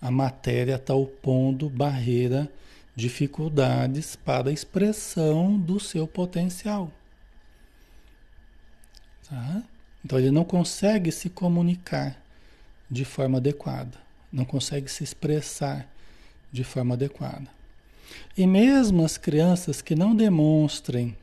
A 0.02 0.10
matéria 0.10 0.76
está 0.76 0.96
opondo 0.96 1.70
barreira, 1.70 2.52
dificuldades 2.96 4.16
para 4.16 4.50
a 4.50 4.54
expressão 4.54 5.60
do 5.60 5.80
seu 5.80 6.08
potencial. 6.08 6.92
Tá? 9.30 9.64
Então 10.04 10.18
ele 10.18 10.32
não 10.32 10.44
consegue 10.44 11.12
se 11.12 11.30
comunicar 11.30 12.20
de 12.90 13.06
forma 13.06 13.38
adequada, 13.38 13.98
não 14.34 14.44
consegue 14.44 14.92
se 14.92 15.04
expressar 15.04 15.88
de 16.52 16.64
forma 16.64 16.96
adequada. 16.96 17.48
E 18.38 18.46
mesmo 18.46 19.04
as 19.06 19.18
crianças 19.18 19.82
que 19.82 19.96
não 19.96 20.16
demonstrem 20.16 21.16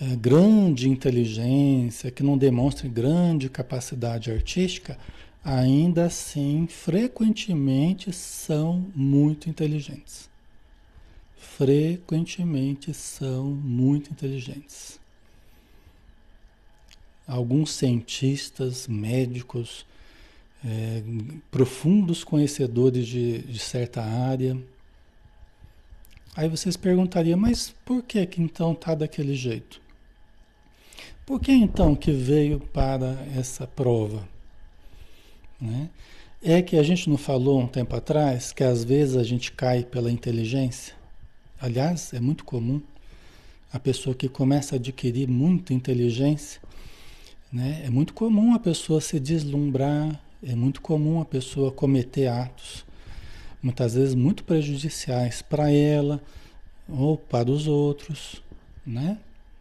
é, 0.00 0.14
grande 0.14 0.88
inteligência, 0.88 2.10
que 2.10 2.22
não 2.22 2.38
demonstrem 2.38 2.90
grande 2.90 3.48
capacidade 3.48 4.30
artística, 4.30 4.96
ainda 5.42 6.06
assim, 6.06 6.66
frequentemente 6.68 8.12
são 8.12 8.86
muito 8.94 9.48
inteligentes. 9.48 10.28
Frequentemente 11.36 12.94
são 12.94 13.46
muito 13.46 14.10
inteligentes. 14.10 15.00
Alguns 17.26 17.72
cientistas, 17.72 18.86
médicos, 18.86 19.84
é, 20.64 21.02
profundos 21.50 22.24
conhecedores 22.24 23.06
de, 23.06 23.38
de 23.38 23.58
certa 23.58 24.02
área. 24.02 24.56
Aí 26.36 26.48
vocês 26.48 26.76
perguntariam, 26.76 27.38
mas 27.38 27.74
por 27.84 28.02
que 28.02 28.24
que 28.26 28.40
então 28.40 28.72
está 28.72 28.94
daquele 28.94 29.34
jeito? 29.34 29.80
Por 31.26 31.40
que 31.40 31.52
então 31.52 31.94
que 31.94 32.12
veio 32.12 32.60
para 32.60 33.18
essa 33.36 33.66
prova? 33.66 34.26
Né? 35.60 35.90
É 36.42 36.62
que 36.62 36.76
a 36.76 36.82
gente 36.82 37.10
não 37.10 37.18
falou 37.18 37.60
um 37.60 37.66
tempo 37.66 37.94
atrás 37.96 38.52
que 38.52 38.62
às 38.62 38.84
vezes 38.84 39.16
a 39.16 39.24
gente 39.24 39.52
cai 39.52 39.82
pela 39.84 40.10
inteligência? 40.10 40.94
Aliás, 41.60 42.12
é 42.14 42.20
muito 42.20 42.44
comum 42.44 42.80
a 43.72 43.78
pessoa 43.78 44.14
que 44.14 44.28
começa 44.28 44.76
a 44.76 44.78
adquirir 44.78 45.28
muita 45.28 45.74
inteligência, 45.74 46.62
né? 47.52 47.82
É 47.84 47.90
muito 47.90 48.14
comum 48.14 48.54
a 48.54 48.58
pessoa 48.58 49.00
se 49.00 49.18
deslumbrar, 49.18 50.22
é 50.42 50.54
muito 50.54 50.80
comum 50.80 51.20
a 51.20 51.24
pessoa 51.24 51.72
cometer 51.72 52.28
atos, 52.28 52.84
muitas 53.62 53.94
vezes 53.94 54.14
muito 54.14 54.44
prejudiciais 54.44 55.42
para 55.42 55.70
ela 55.70 56.22
ou 56.88 57.16
para 57.16 57.50
os 57.50 57.66
outros, 57.66 58.42
né? 58.86 59.18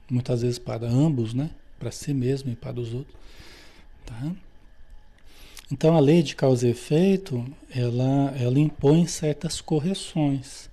Muitas 0.10 0.42
vezes 0.42 0.60
para 0.60 0.88
ambos, 0.88 1.34
né? 1.34 1.50
Para 1.80 1.92
si 1.92 2.14
mesmo 2.14 2.52
e 2.52 2.56
para 2.56 2.80
os 2.80 2.94
outros, 2.94 3.16
tá? 4.06 4.32
Então 5.72 5.98
a 5.98 6.00
lei 6.00 6.24
de 6.24 6.36
causa 6.36 6.68
e 6.68 6.72
efeito, 6.72 7.44
ela, 7.70 8.34
ela 8.40 8.60
impõe 8.60 9.06
certas 9.06 9.60
correções. 9.60 10.70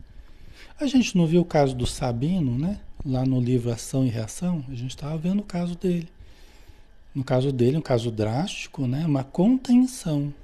A 0.79 0.87
gente 0.87 1.17
não 1.17 1.27
viu 1.27 1.41
o 1.41 1.45
caso 1.45 1.75
do 1.75 1.87
Sabino, 1.87 2.57
né? 2.57 2.79
Lá 3.05 3.25
no 3.25 3.41
livro 3.41 3.73
Ação 3.73 4.07
e 4.07 4.09
Reação, 4.09 4.65
a 4.69 4.75
gente 4.75 4.91
estava 4.91 5.17
vendo 5.17 5.41
o 5.41 5.45
caso 5.45 5.77
dele. 5.77 6.09
No 7.15 7.23
caso 7.23 7.53
dele, 7.53 7.77
um 7.77 7.83
caso 7.83 8.11
drástico, 8.11 8.87
né? 8.87 9.07
Uma 9.07 9.23
contenção. 9.23 10.35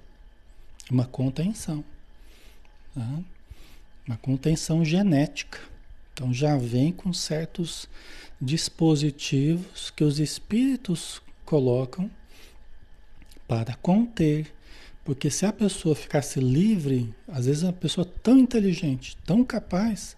Uma 0.90 1.04
contenção. 1.04 1.84
Tá? 2.94 3.18
Uma 4.06 4.16
contenção 4.16 4.84
genética. 4.84 5.58
Então 6.12 6.32
já 6.32 6.56
vem 6.56 6.92
com 6.92 7.12
certos 7.12 7.88
dispositivos 8.40 9.90
que 9.90 10.04
os 10.04 10.20
espíritos 10.20 11.20
colocam 11.44 12.10
para 13.48 13.74
conter. 13.74 14.52
Porque 15.04 15.30
se 15.30 15.44
a 15.44 15.52
pessoa 15.52 15.94
ficasse 15.94 16.38
livre, 16.38 17.12
às 17.26 17.46
vezes 17.46 17.64
é 17.64 17.66
uma 17.66 17.72
pessoa 17.72 18.04
tão 18.04 18.38
inteligente, 18.38 19.16
tão 19.26 19.42
capaz, 19.42 20.16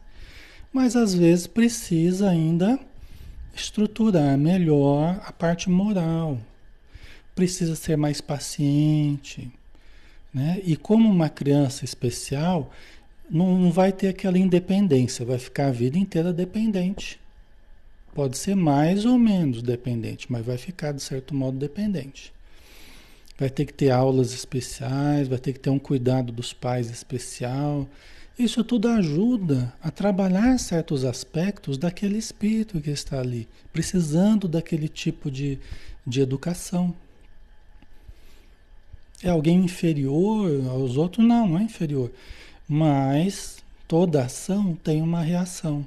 mas 0.72 0.96
às 0.96 1.14
vezes 1.14 1.46
precisa 1.46 2.28
ainda 2.28 2.78
estruturar 3.54 4.36
melhor 4.38 5.20
a 5.24 5.32
parte 5.32 5.68
moral, 5.68 6.38
precisa 7.34 7.74
ser 7.74 7.96
mais 7.96 8.20
paciente, 8.20 9.50
né? 10.32 10.60
E 10.64 10.76
como 10.76 11.08
uma 11.08 11.28
criança 11.28 11.84
especial, 11.84 12.70
não, 13.28 13.58
não 13.58 13.70
vai 13.70 13.92
ter 13.92 14.08
aquela 14.08 14.38
independência, 14.38 15.24
vai 15.24 15.38
ficar 15.38 15.66
a 15.66 15.72
vida 15.72 15.98
inteira 15.98 16.32
dependente. 16.32 17.20
Pode 18.14 18.36
ser 18.36 18.54
mais 18.54 19.06
ou 19.06 19.18
menos 19.18 19.62
dependente, 19.62 20.30
mas 20.30 20.44
vai 20.44 20.58
ficar 20.58 20.92
de 20.92 21.02
certo 21.02 21.34
modo 21.34 21.58
dependente. 21.58 22.32
Vai 23.38 23.48
ter 23.48 23.64
que 23.64 23.72
ter 23.72 23.90
aulas 23.90 24.32
especiais, 24.32 25.28
vai 25.28 25.38
ter 25.38 25.54
que 25.54 25.60
ter 25.60 25.70
um 25.70 25.78
cuidado 25.78 26.30
dos 26.30 26.52
pais 26.52 26.90
especial. 26.90 27.88
Isso 28.38 28.64
tudo 28.64 28.88
ajuda 28.88 29.73
a 29.83 29.90
trabalhar 29.90 30.59
certos 30.59 31.05
aspectos 31.05 31.77
daquele 31.77 32.16
espírito 32.16 32.81
que 32.81 32.90
está 32.90 33.21
ali, 33.21 33.47
precisando 33.73 34.49
daquele 34.49 34.88
tipo 34.88 35.31
de, 35.31 35.59
de 36.07 36.21
educação. 36.21 36.95
É 39.23 39.29
alguém 39.29 39.59
inferior 39.64 40.51
aos 40.68 40.97
outros? 40.97 41.25
Não, 41.25 41.47
não 41.47 41.59
é 41.59 41.62
inferior. 41.62 42.11
Mas 42.66 43.62
toda 43.87 44.25
ação 44.25 44.75
tem 44.83 45.03
uma 45.03 45.21
reação. 45.21 45.87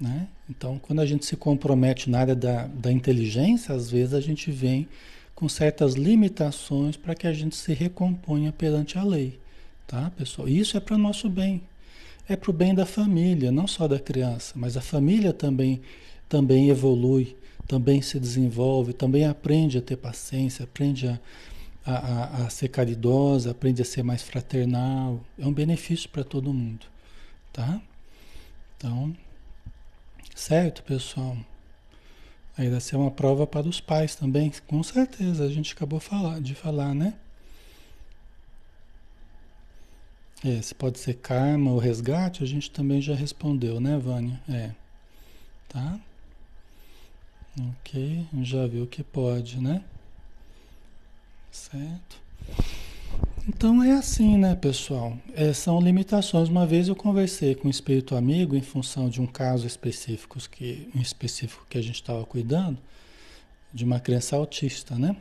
Né? 0.00 0.28
Então, 0.48 0.78
quando 0.78 1.00
a 1.00 1.06
gente 1.06 1.26
se 1.26 1.36
compromete 1.36 2.08
na 2.08 2.20
área 2.20 2.34
da, 2.34 2.66
da 2.68 2.92
inteligência, 2.92 3.74
às 3.74 3.90
vezes 3.90 4.14
a 4.14 4.20
gente 4.20 4.50
vem 4.50 4.88
com 5.34 5.48
certas 5.48 5.94
limitações 5.94 6.96
para 6.96 7.14
que 7.14 7.26
a 7.26 7.32
gente 7.32 7.56
se 7.56 7.74
recomponha 7.74 8.52
perante 8.52 8.96
a 8.96 9.02
lei. 9.02 9.38
Tá, 9.86 10.10
pessoal? 10.16 10.48
Isso 10.48 10.76
é 10.76 10.80
para 10.80 10.94
o 10.94 10.98
nosso 10.98 11.28
bem. 11.28 11.62
É 12.28 12.36
para 12.36 12.50
o 12.50 12.54
bem 12.54 12.74
da 12.74 12.86
família, 12.86 13.52
não 13.52 13.66
só 13.66 13.86
da 13.86 13.98
criança, 13.98 14.54
mas 14.56 14.76
a 14.76 14.80
família 14.80 15.32
também, 15.32 15.82
também 16.28 16.70
evolui, 16.70 17.36
também 17.68 18.00
se 18.00 18.18
desenvolve, 18.18 18.94
também 18.94 19.26
aprende 19.26 19.76
a 19.76 19.82
ter 19.82 19.96
paciência, 19.96 20.64
aprende 20.64 21.06
a, 21.06 21.20
a, 21.84 22.46
a, 22.46 22.50
ser 22.50 22.68
caridosa, 22.68 23.50
aprende 23.50 23.82
a 23.82 23.84
ser 23.84 24.02
mais 24.02 24.22
fraternal. 24.22 25.20
É 25.38 25.46
um 25.46 25.52
benefício 25.52 26.08
para 26.08 26.24
todo 26.24 26.52
mundo. 26.52 26.86
Tá? 27.52 27.80
Então, 28.76 29.14
certo, 30.34 30.82
pessoal? 30.82 31.36
Aí 32.56 32.70
vai 32.70 32.80
ser 32.80 32.96
uma 32.96 33.10
prova 33.10 33.46
para 33.46 33.68
os 33.68 33.80
pais 33.80 34.14
também, 34.14 34.52
com 34.66 34.82
certeza, 34.82 35.44
a 35.44 35.50
gente 35.50 35.72
acabou 35.72 36.00
falar, 36.00 36.40
de 36.40 36.54
falar, 36.54 36.94
né? 36.94 37.14
É, 40.44 40.60
se 40.60 40.74
pode 40.74 40.98
ser 40.98 41.14
karma 41.14 41.70
ou 41.70 41.78
resgate, 41.78 42.44
a 42.44 42.46
gente 42.46 42.70
também 42.70 43.00
já 43.00 43.14
respondeu, 43.14 43.80
né, 43.80 43.96
Vânia? 43.96 44.38
É. 44.46 44.72
Tá? 45.68 45.98
Ok, 47.58 48.26
já 48.42 48.66
viu 48.66 48.86
que 48.86 49.02
pode, 49.02 49.58
né? 49.58 49.82
Certo? 51.50 52.20
Então 53.48 53.82
é 53.82 53.92
assim, 53.92 54.36
né, 54.36 54.54
pessoal? 54.54 55.16
É, 55.34 55.52
são 55.54 55.80
limitações. 55.80 56.48
Uma 56.48 56.66
vez 56.66 56.88
eu 56.88 56.96
conversei 56.96 57.54
com 57.54 57.68
um 57.68 57.70
espírito 57.70 58.14
amigo 58.14 58.54
em 58.54 58.60
função 58.60 59.08
de 59.08 59.22
um 59.22 59.26
caso 59.26 59.66
específico 59.66 60.38
que, 60.50 60.90
um 60.94 61.00
específico 61.00 61.64
que 61.70 61.78
a 61.78 61.82
gente 61.82 61.96
estava 61.96 62.24
cuidando, 62.26 62.78
de 63.72 63.84
uma 63.84 63.98
criança 63.98 64.36
autista, 64.36 64.96
né? 64.96 65.16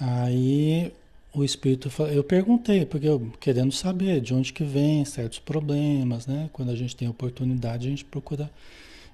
Aí 0.00 0.92
o 1.34 1.42
espírito, 1.42 1.90
eu 2.12 2.22
perguntei, 2.22 2.86
porque 2.86 3.08
eu 3.08 3.32
querendo 3.40 3.72
saber 3.72 4.20
de 4.20 4.32
onde 4.32 4.52
que 4.52 4.62
vem 4.62 5.04
certos 5.04 5.40
problemas, 5.40 6.26
né? 6.26 6.48
Quando 6.52 6.70
a 6.70 6.76
gente 6.76 6.94
tem 6.94 7.08
oportunidade, 7.08 7.88
a 7.88 7.90
gente 7.90 8.04
procura 8.04 8.48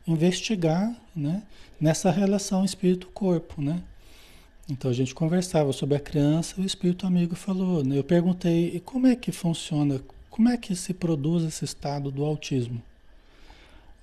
investigar, 0.07 0.95
né? 1.17 1.43
Nessa 1.81 2.11
relação 2.11 2.63
espírito-corpo, 2.63 3.63
né? 3.63 3.83
Então 4.69 4.91
a 4.91 4.95
gente 4.95 5.15
conversava 5.15 5.73
sobre 5.73 5.97
a 5.97 6.01
criança 6.01 6.61
o 6.61 6.65
espírito 6.65 7.07
amigo 7.07 7.35
falou, 7.35 7.83
né? 7.83 7.99
eu 7.99 8.05
perguntei, 8.05 8.69
e 8.75 8.81
como 8.81 9.07
é 9.07 9.17
que 9.17 9.33
funciona, 9.33 10.01
como 10.29 10.49
é 10.49 10.57
que 10.57 10.77
se 10.77 10.95
produz 10.95 11.43
esse 11.43 11.65
estado 11.65 12.11
do 12.11 12.25
autismo? 12.25 12.81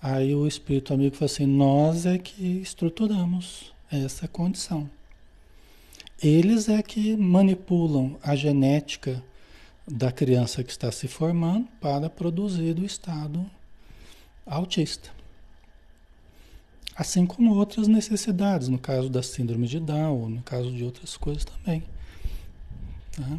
Aí 0.02 0.36
o 0.36 0.46
espírito 0.46 0.94
amigo 0.94 1.16
falou 1.16 1.32
assim, 1.32 1.46
nós 1.46 2.06
é 2.06 2.18
que 2.18 2.44
estruturamos 2.62 3.72
essa 3.90 4.28
condição. 4.28 4.90
Eles 6.22 6.68
é 6.68 6.82
que 6.82 7.16
manipulam 7.16 8.18
a 8.24 8.36
genética 8.36 9.24
da 9.88 10.12
criança 10.12 10.64
que 10.64 10.72
está 10.72 10.92
se 10.92 11.08
formando 11.08 11.68
para 11.80 12.10
produzir 12.10 12.78
o 12.78 12.86
estado 12.86 13.46
autista. 14.46 15.10
Assim 16.96 17.26
como 17.26 17.56
outras 17.56 17.88
necessidades, 17.88 18.68
no 18.68 18.80
caso 18.80 19.10
da 19.10 19.22
síndrome 19.22 19.68
de 19.68 19.80
Down, 19.80 20.30
no 20.30 20.42
caso 20.42 20.72
de 20.72 20.84
outras 20.84 21.16
coisas 21.16 21.46
também. 21.46 21.84
Tá? 23.12 23.38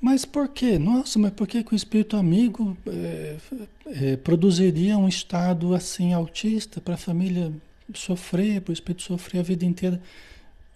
Mas 0.00 0.24
por 0.24 0.48
quê? 0.48 0.78
Nossa, 0.78 1.18
mas 1.18 1.32
por 1.32 1.48
que, 1.48 1.64
que 1.64 1.72
o 1.72 1.76
espírito 1.76 2.16
amigo 2.16 2.76
é, 2.86 3.36
é, 3.86 4.16
produziria 4.16 4.96
um 4.96 5.08
estado 5.08 5.74
assim 5.74 6.12
autista 6.12 6.80
para 6.80 6.94
a 6.94 6.98
família 6.98 7.52
sofrer, 7.94 8.60
para 8.60 8.70
o 8.70 8.74
espírito 8.74 9.02
sofrer 9.02 9.40
a 9.40 9.42
vida 9.42 9.64
inteira? 9.64 10.00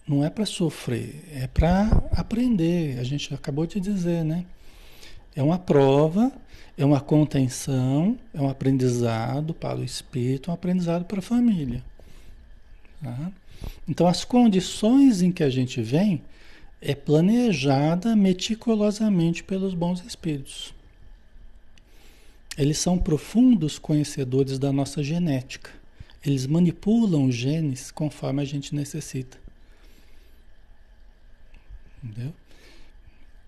Não 0.09 0.25
é 0.25 0.29
para 0.29 0.45
sofrer, 0.45 1.23
é 1.31 1.47
para 1.47 2.09
aprender. 2.11 2.99
A 2.99 3.03
gente 3.03 3.33
acabou 3.33 3.65
de 3.65 3.79
dizer, 3.79 4.25
né? 4.25 4.45
É 5.35 5.41
uma 5.41 5.59
prova 5.59 6.33
é 6.79 6.85
uma 6.85 7.01
contenção, 7.01 8.17
é 8.33 8.41
um 8.41 8.47
aprendizado 8.47 9.53
para 9.53 9.77
o 9.77 9.83
espírito, 9.83 10.49
um 10.49 10.53
aprendizado 10.53 11.03
para 11.03 11.19
a 11.19 11.21
família. 11.21 11.83
Tá? 13.03 13.33
Então, 13.85 14.07
as 14.07 14.23
condições 14.23 15.21
em 15.21 15.29
que 15.29 15.43
a 15.43 15.49
gente 15.49 15.81
vem 15.81 16.21
é 16.81 16.95
planejada 16.95 18.15
meticulosamente 18.15 19.43
pelos 19.43 19.73
bons 19.73 20.01
espíritos. 20.05 20.73
Eles 22.57 22.77
são 22.77 22.97
profundos 22.97 23.77
conhecedores 23.77 24.57
da 24.57 24.71
nossa 24.71 25.03
genética. 25.03 25.71
Eles 26.25 26.47
manipulam 26.47 27.25
os 27.25 27.35
genes 27.35 27.91
conforme 27.91 28.41
a 28.41 28.45
gente 28.45 28.73
necessita. 28.73 29.37
Entendeu? 32.03 32.33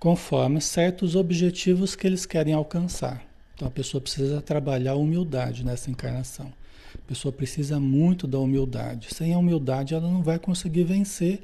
conforme 0.01 0.59
certos 0.59 1.15
objetivos 1.15 1.95
que 1.95 2.07
eles 2.07 2.25
querem 2.25 2.55
alcançar. 2.55 3.23
Então 3.53 3.67
a 3.67 3.71
pessoa 3.71 4.01
precisa 4.01 4.41
trabalhar 4.41 4.93
a 4.93 4.95
humildade 4.95 5.63
nessa 5.63 5.91
encarnação. 5.91 6.51
A 6.95 7.07
pessoa 7.07 7.31
precisa 7.31 7.79
muito 7.79 8.25
da 8.25 8.39
humildade. 8.39 9.13
Sem 9.13 9.31
a 9.31 9.37
humildade 9.37 9.93
ela 9.93 10.09
não 10.09 10.23
vai 10.23 10.39
conseguir 10.39 10.85
vencer 10.85 11.43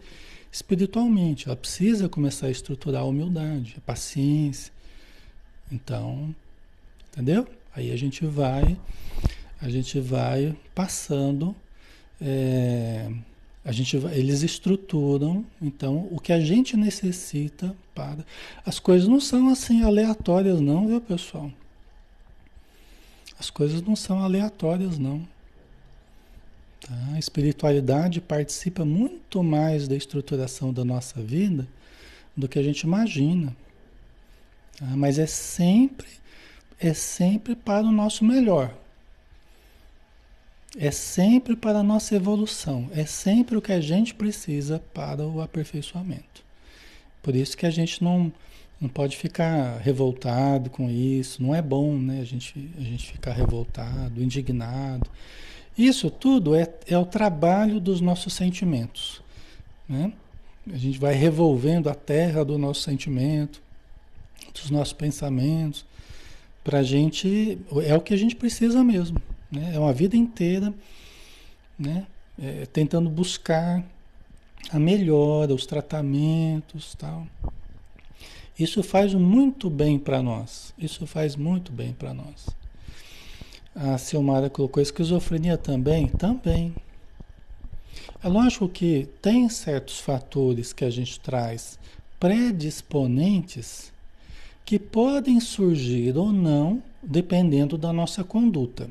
espiritualmente. 0.51 1.45
Ela 1.45 1.55
precisa 1.55 2.09
começar 2.09 2.47
a 2.47 2.49
estruturar 2.49 3.03
a 3.03 3.05
humildade, 3.05 3.75
a 3.77 3.81
paciência. 3.81 4.73
Então, 5.71 6.33
entendeu? 7.11 7.47
Aí 7.75 7.91
a 7.91 7.95
gente 7.95 8.25
vai, 8.25 8.75
a 9.61 9.69
gente 9.69 9.99
vai 9.99 10.57
passando 10.73 11.55
é, 12.19 13.07
a 13.67 13.71
gente, 13.73 13.97
eles 13.97 14.43
estruturam, 14.43 15.45
então, 15.61 16.07
o 16.09 16.21
que 16.21 16.31
a 16.31 16.39
gente 16.39 16.77
necessita 16.77 17.75
para. 17.93 18.25
As 18.65 18.79
coisas 18.79 19.09
não 19.09 19.19
são 19.19 19.49
assim 19.49 19.83
aleatórias, 19.83 20.61
não, 20.61 20.87
viu, 20.87 21.01
pessoal? 21.01 21.51
As 23.37 23.49
coisas 23.49 23.81
não 23.81 23.93
são 23.93 24.23
aleatórias, 24.23 24.97
não. 24.97 25.19
Tá? 26.79 26.95
A 27.13 27.19
espiritualidade 27.19 28.21
participa 28.21 28.85
muito 28.85 29.43
mais 29.43 29.85
da 29.85 29.97
estruturação 29.97 30.71
da 30.71 30.85
nossa 30.85 31.21
vida 31.21 31.67
do 32.37 32.47
que 32.47 32.57
a 32.57 32.63
gente 32.63 32.83
imagina. 32.83 33.53
Tá? 34.79 34.85
Mas 34.95 35.19
é 35.19 35.25
sempre, 35.25 36.07
é 36.79 36.93
sempre 36.93 37.53
para 37.53 37.85
o 37.85 37.91
nosso 37.91 38.23
melhor. 38.23 38.73
É 40.79 40.91
sempre 40.91 41.55
para 41.55 41.79
a 41.79 41.83
nossa 41.83 42.15
evolução, 42.15 42.87
é 42.93 43.03
sempre 43.03 43.57
o 43.57 43.61
que 43.61 43.71
a 43.71 43.81
gente 43.81 44.13
precisa 44.13 44.79
para 44.93 45.25
o 45.25 45.41
aperfeiçoamento. 45.41 46.45
Por 47.23 47.35
isso 47.35 47.57
que 47.57 47.65
a 47.65 47.69
gente 47.71 48.03
não, 48.03 48.31
não 48.79 48.87
pode 48.87 49.17
ficar 49.17 49.79
revoltado 49.79 50.69
com 50.69 50.87
isso, 50.87 51.41
não 51.41 51.55
é 51.55 51.63
bom 51.63 51.97
né? 51.97 52.21
a, 52.21 52.23
gente, 52.23 52.69
a 52.77 52.81
gente 52.81 53.11
ficar 53.11 53.33
revoltado, 53.33 54.21
indignado. 54.21 55.09
Isso 55.75 56.11
tudo 56.11 56.55
é, 56.55 56.71
é 56.87 56.97
o 56.97 57.05
trabalho 57.05 57.79
dos 57.79 57.99
nossos 57.99 58.33
sentimentos. 58.33 59.21
né? 59.89 60.13
A 60.71 60.77
gente 60.77 60.99
vai 60.99 61.15
revolvendo 61.15 61.89
a 61.89 61.95
terra 61.95 62.45
do 62.45 62.57
nosso 62.57 62.81
sentimento, 62.81 63.61
dos 64.53 64.69
nossos 64.69 64.93
pensamentos, 64.93 65.85
para 66.63 66.79
a 66.79 66.83
gente 66.83 67.57
é 67.85 67.95
o 67.95 68.01
que 68.01 68.13
a 68.13 68.17
gente 68.17 68.35
precisa 68.35 68.83
mesmo, 68.83 69.21
né? 69.51 69.71
É 69.73 69.79
uma 69.79 69.93
vida 69.93 70.15
inteira, 70.15 70.73
né? 71.77 72.05
É, 72.39 72.65
tentando 72.67 73.09
buscar 73.09 73.83
a 74.71 74.79
melhora, 74.79 75.53
os 75.53 75.65
tratamentos, 75.65 76.95
tal. 76.95 77.25
Isso 78.59 78.81
faz 78.81 79.13
muito 79.13 79.69
bem 79.69 79.99
para 79.99 80.21
nós. 80.21 80.73
Isso 80.77 81.05
faz 81.05 81.35
muito 81.35 81.71
bem 81.71 81.93
para 81.93 82.13
nós. 82.13 82.47
A 83.75 83.97
Silmara 83.97 84.49
colocou 84.49 84.81
esquizofrenia 84.81 85.57
também, 85.57 86.07
também. 86.07 86.73
É 88.23 88.27
lógico 88.27 88.67
que 88.67 89.07
tem 89.21 89.47
certos 89.49 89.99
fatores 89.99 90.73
que 90.73 90.83
a 90.83 90.89
gente 90.89 91.19
traz 91.19 91.77
predisponentes 92.19 93.91
que 94.65 94.79
podem 94.79 95.39
surgir 95.39 96.17
ou 96.17 96.31
não, 96.31 96.81
dependendo 97.01 97.77
da 97.77 97.93
nossa 97.93 98.23
conduta. 98.23 98.89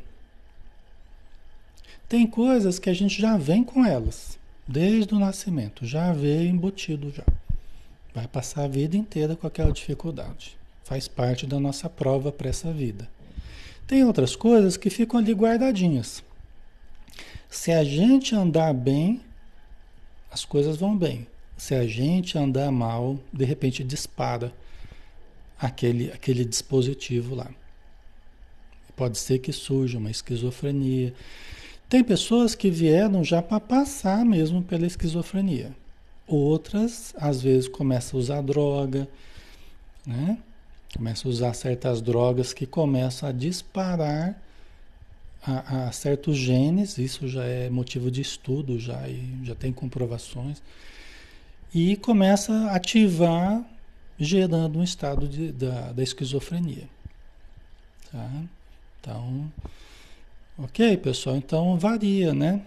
Tem 2.08 2.26
coisas 2.26 2.78
que 2.78 2.90
a 2.90 2.94
gente 2.94 3.20
já 3.20 3.36
vem 3.36 3.64
com 3.64 3.84
elas, 3.84 4.38
desde 4.66 5.14
o 5.14 5.18
nascimento, 5.18 5.84
já 5.84 6.12
veio 6.12 6.48
embutido 6.48 7.10
já. 7.10 7.24
Vai 8.14 8.26
passar 8.28 8.64
a 8.64 8.68
vida 8.68 8.96
inteira 8.96 9.36
com 9.36 9.46
aquela 9.46 9.72
dificuldade. 9.72 10.56
Faz 10.84 11.08
parte 11.08 11.46
da 11.46 11.60
nossa 11.60 11.88
prova 11.90 12.30
para 12.30 12.48
essa 12.48 12.72
vida. 12.72 13.08
Tem 13.86 14.04
outras 14.04 14.34
coisas 14.34 14.76
que 14.76 14.88
ficam 14.88 15.18
ali 15.18 15.32
guardadinhas. 15.32 16.22
Se 17.48 17.72
a 17.72 17.84
gente 17.84 18.34
andar 18.34 18.72
bem, 18.72 19.20
as 20.30 20.44
coisas 20.44 20.76
vão 20.76 20.96
bem. 20.96 21.26
Se 21.56 21.74
a 21.74 21.86
gente 21.86 22.36
andar 22.36 22.70
mal, 22.70 23.18
de 23.32 23.44
repente 23.44 23.82
dispara 23.82 24.52
aquele, 25.58 26.12
aquele 26.12 26.44
dispositivo 26.44 27.34
lá. 27.34 27.50
Pode 28.94 29.18
ser 29.18 29.38
que 29.38 29.52
surja 29.52 29.98
uma 29.98 30.10
esquizofrenia. 30.10 31.12
Tem 31.88 32.02
pessoas 32.02 32.54
que 32.54 32.70
vieram 32.70 33.22
já 33.22 33.40
para 33.40 33.60
passar 33.60 34.24
mesmo 34.24 34.62
pela 34.62 34.86
esquizofrenia. 34.86 35.74
Outras, 36.26 37.14
às 37.16 37.40
vezes, 37.40 37.68
começam 37.68 38.18
a 38.18 38.22
usar 38.22 38.42
droga, 38.42 39.08
né? 40.04 40.38
Começam 40.96 41.30
a 41.30 41.34
usar 41.34 41.54
certas 41.54 42.02
drogas 42.02 42.52
que 42.52 42.66
começam 42.66 43.28
a 43.28 43.32
disparar 43.32 44.40
a, 45.46 45.86
a 45.86 45.92
certos 45.92 46.36
genes, 46.36 46.98
isso 46.98 47.28
já 47.28 47.44
é 47.44 47.70
motivo 47.70 48.10
de 48.10 48.20
estudo, 48.20 48.80
já, 48.80 49.02
já 49.44 49.54
tem 49.54 49.72
comprovações, 49.72 50.60
e 51.72 51.96
começa 51.96 52.52
a 52.52 52.76
ativar 52.76 53.64
gerando 54.18 54.78
um 54.78 54.82
estado 54.82 55.28
de, 55.28 55.52
da, 55.52 55.92
da 55.92 56.02
esquizofrenia. 56.02 56.88
Tá? 58.10 58.30
Então, 59.00 59.52
ok, 60.58 60.96
pessoal? 60.96 61.36
Então 61.36 61.78
varia, 61.78 62.32
né? 62.34 62.62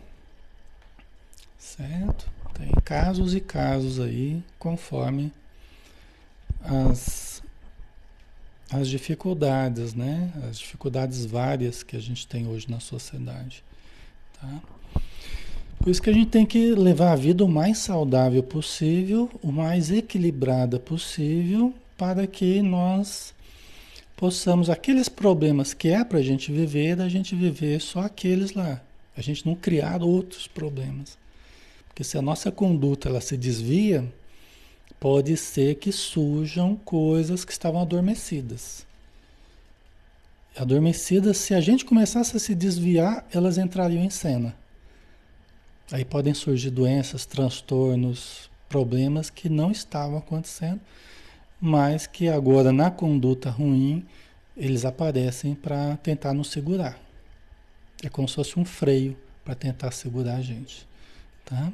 Certo? 1.58 2.30
Tem 2.54 2.70
casos 2.84 3.34
e 3.34 3.40
casos 3.40 4.00
aí, 4.00 4.44
conforme 4.58 5.32
as, 6.62 7.42
as 8.72 8.88
dificuldades, 8.88 9.94
né? 9.94 10.32
As 10.50 10.60
dificuldades 10.60 11.26
várias 11.26 11.84
que 11.84 11.96
a 11.96 12.02
gente 12.02 12.28
tem 12.28 12.48
hoje 12.48 12.70
na 12.70 12.80
sociedade. 12.80 13.64
Tá? 14.40 14.62
Por 15.78 15.90
isso 15.90 16.02
que 16.02 16.10
a 16.10 16.14
gente 16.14 16.30
tem 16.30 16.46
que 16.46 16.76
levar 16.76 17.14
a 17.14 17.16
vida 17.16 17.46
o 17.46 17.48
mais 17.48 17.78
saudável 17.78 18.44
possível, 18.44 19.30
o 19.42 19.52
mais 19.52 19.90
equilibrada 19.90 20.78
possível, 20.78 21.74
para 21.98 22.28
que 22.28 22.62
nós 22.62 23.34
possamos, 24.20 24.70
aqueles 24.70 25.08
problemas 25.08 25.74
que 25.74 25.88
é 25.88 26.04
para 26.04 26.20
a 26.20 26.22
gente 26.22 26.52
viver, 26.52 27.00
a 27.00 27.08
gente 27.08 27.34
viver 27.34 27.80
só 27.80 28.02
aqueles 28.02 28.52
lá. 28.52 28.82
A 29.16 29.22
gente 29.22 29.46
não 29.46 29.56
criar 29.56 30.04
outros 30.04 30.46
problemas. 30.46 31.18
Porque 31.88 32.04
se 32.04 32.18
a 32.18 32.22
nossa 32.22 32.52
conduta 32.52 33.08
ela 33.08 33.22
se 33.22 33.38
desvia, 33.38 34.06
pode 35.00 35.38
ser 35.38 35.76
que 35.76 35.90
surjam 35.94 36.76
coisas 36.76 37.46
que 37.46 37.54
estavam 37.54 37.82
adormecidas. 37.82 38.86
Adormecidas, 40.54 41.38
se 41.38 41.54
a 41.54 41.62
gente 41.62 41.86
começasse 41.86 42.36
a 42.36 42.40
se 42.42 42.54
desviar, 42.54 43.26
elas 43.32 43.58
entrariam 43.58 44.04
em 44.04 44.10
cena. 44.10 44.54
Aí 45.94 46.04
podem 46.04 46.34
surgir 46.34 46.72
doenças, 46.72 47.26
transtornos, 47.26 48.50
problemas 48.68 49.30
que 49.30 49.48
não 49.48 49.72
estavam 49.72 50.18
acontecendo, 50.18 50.82
mas 51.60 52.08
que 52.08 52.28
agora 52.30 52.72
na 52.72 52.90
conduta 52.90 53.50
ruim 53.50 54.06
eles 54.56 54.86
aparecem 54.86 55.56
para 55.56 55.98
tentar 55.98 56.34
nos 56.34 56.52
segurar. 56.52 57.00
É 58.04 58.10
como 58.10 58.28
se 58.28 58.36
fosse 58.36 58.60
um 58.60 58.66
freio 58.66 59.18
para 59.44 59.56
tentar 59.56 59.92
segurar 59.92 60.36
a 60.36 60.42
gente, 60.42 60.88
tá? 61.46 61.72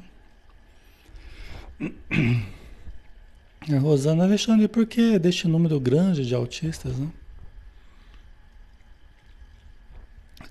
A 3.68 3.78
Rosana 3.78 4.24
Alexandre, 4.24 4.66
por 4.68 4.86
que 4.86 5.18
deste 5.18 5.46
número 5.46 5.78
grande 5.78 6.26
de 6.26 6.34
autistas, 6.34 6.96
né? 6.96 7.08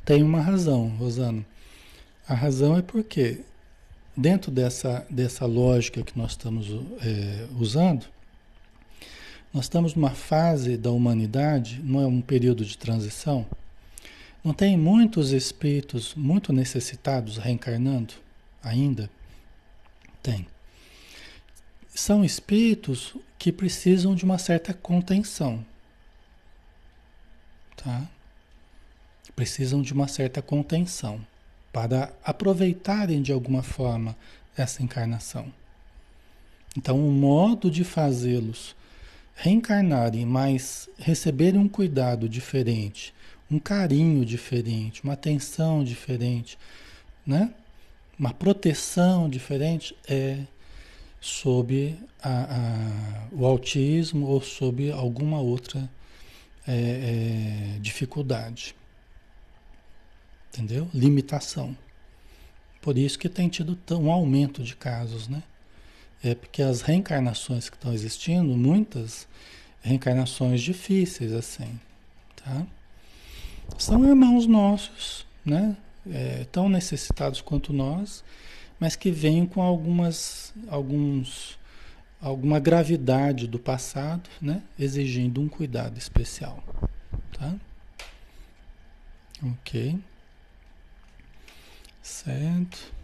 Tem 0.04 0.21
uma 0.21 0.39
razão, 0.39 0.89
Rosana. 0.98 1.43
A 2.28 2.36
razão 2.36 2.78
é 2.78 2.82
porque 2.82 3.41
dentro 4.15 4.52
dessa, 4.52 5.06
dessa 5.10 5.45
lógica 5.45 6.04
que 6.04 6.17
nós 6.17 6.32
estamos 6.32 6.67
é, 7.02 7.48
usando, 7.60 8.06
nós 9.56 9.63
estamos 9.63 9.96
numa 9.96 10.10
fase 10.10 10.76
da 10.76 10.91
humanidade, 10.91 11.82
não 11.82 12.02
é 12.02 12.06
um 12.06 12.20
período 12.20 12.65
de 12.65 12.78
transição, 12.78 13.48
não 14.44 14.54
tem 14.54 14.78
muitos 14.78 15.32
espíritos 15.32 16.13
muito 16.13 16.52
necessitados 16.52 17.38
reencarnando 17.38 18.15
ainda? 18.62 19.10
Tem. 20.22 20.46
São 21.88 22.26
espíritos 22.26 23.15
que 23.39 23.50
precisam 23.50 24.13
de 24.13 24.26
uma 24.26 24.38
certa 24.38 24.74
contenção. 24.74 25.65
Tá? 27.78 28.06
Precisam 29.38 29.82
de 29.82 29.94
uma 29.94 30.10
certa 30.10 30.41
contenção 30.41 31.26
para 31.72 32.12
aproveitarem 32.26 33.22
de 33.22 33.32
alguma 33.32 33.63
forma 33.63 34.18
essa 34.58 34.84
encarnação. 34.84 35.50
Então, 36.78 37.00
o 37.00 37.10
modo 37.10 37.72
de 37.72 37.86
fazê-los 37.86 38.76
reencarnarem, 39.36 40.26
mas 40.26 40.89
receberem 40.98 41.60
um 41.60 41.67
cuidado 41.67 42.28
diferente, 42.28 43.13
um 43.52 43.60
carinho 43.60 44.26
diferente, 44.26 45.04
uma 45.04 45.13
atenção 45.13 45.84
diferente, 45.84 46.58
né? 47.26 47.54
uma 48.17 48.34
proteção 48.34 49.30
diferente, 49.30 49.95
é 50.08 50.39
sob 51.19 51.95
a, 52.24 52.30
a, 52.30 53.28
o 53.32 53.45
autismo 53.45 54.28
ou 54.28 54.41
sob 54.41 54.91
alguma 54.91 55.39
outra 55.39 55.89
é, 56.67 57.76
é, 57.76 57.80
dificuldade 57.80 58.76
entendeu? 60.56 60.89
Limitação. 60.93 61.76
Por 62.82 62.98
isso 62.98 63.19
que 63.19 63.28
tem 63.28 63.50
tido 63.50 63.78
um 63.91 64.12
aumento 64.12 64.63
de 64.63 64.76
casos, 64.76 65.28
né? 65.28 65.43
É 66.26 66.34
porque 66.34 66.64
as 66.64 66.82
reencarnações 66.82 67.70
que 67.70 67.76
estão 67.76 67.94
existindo, 67.94 68.58
muitas 68.58 69.28
reencarnações 69.84 70.60
difíceis 70.60 71.32
assim, 71.32 71.80
tá? 72.36 72.66
São 73.78 74.04
irmãos 74.04 74.48
nossos, 74.48 75.24
né? 75.46 75.78
É, 76.12 76.48
tão 76.52 76.68
necessitados 76.68 77.42
quanto 77.42 77.72
nós, 77.72 78.24
mas 78.80 78.96
que 78.96 79.12
vêm 79.12 79.46
com 79.46 79.62
algumas, 79.62 80.52
alguns, 80.68 81.60
alguma 82.20 82.60
gravidade 82.60 83.46
do 83.46 83.60
passado, 83.60 84.28
né? 84.42 84.64
Exigindo 84.80 85.40
um 85.40 85.48
cuidado 85.48 86.00
especial, 86.00 86.64
tá? 87.34 87.54
Ok. 89.44 90.00
Certo. 92.02 92.94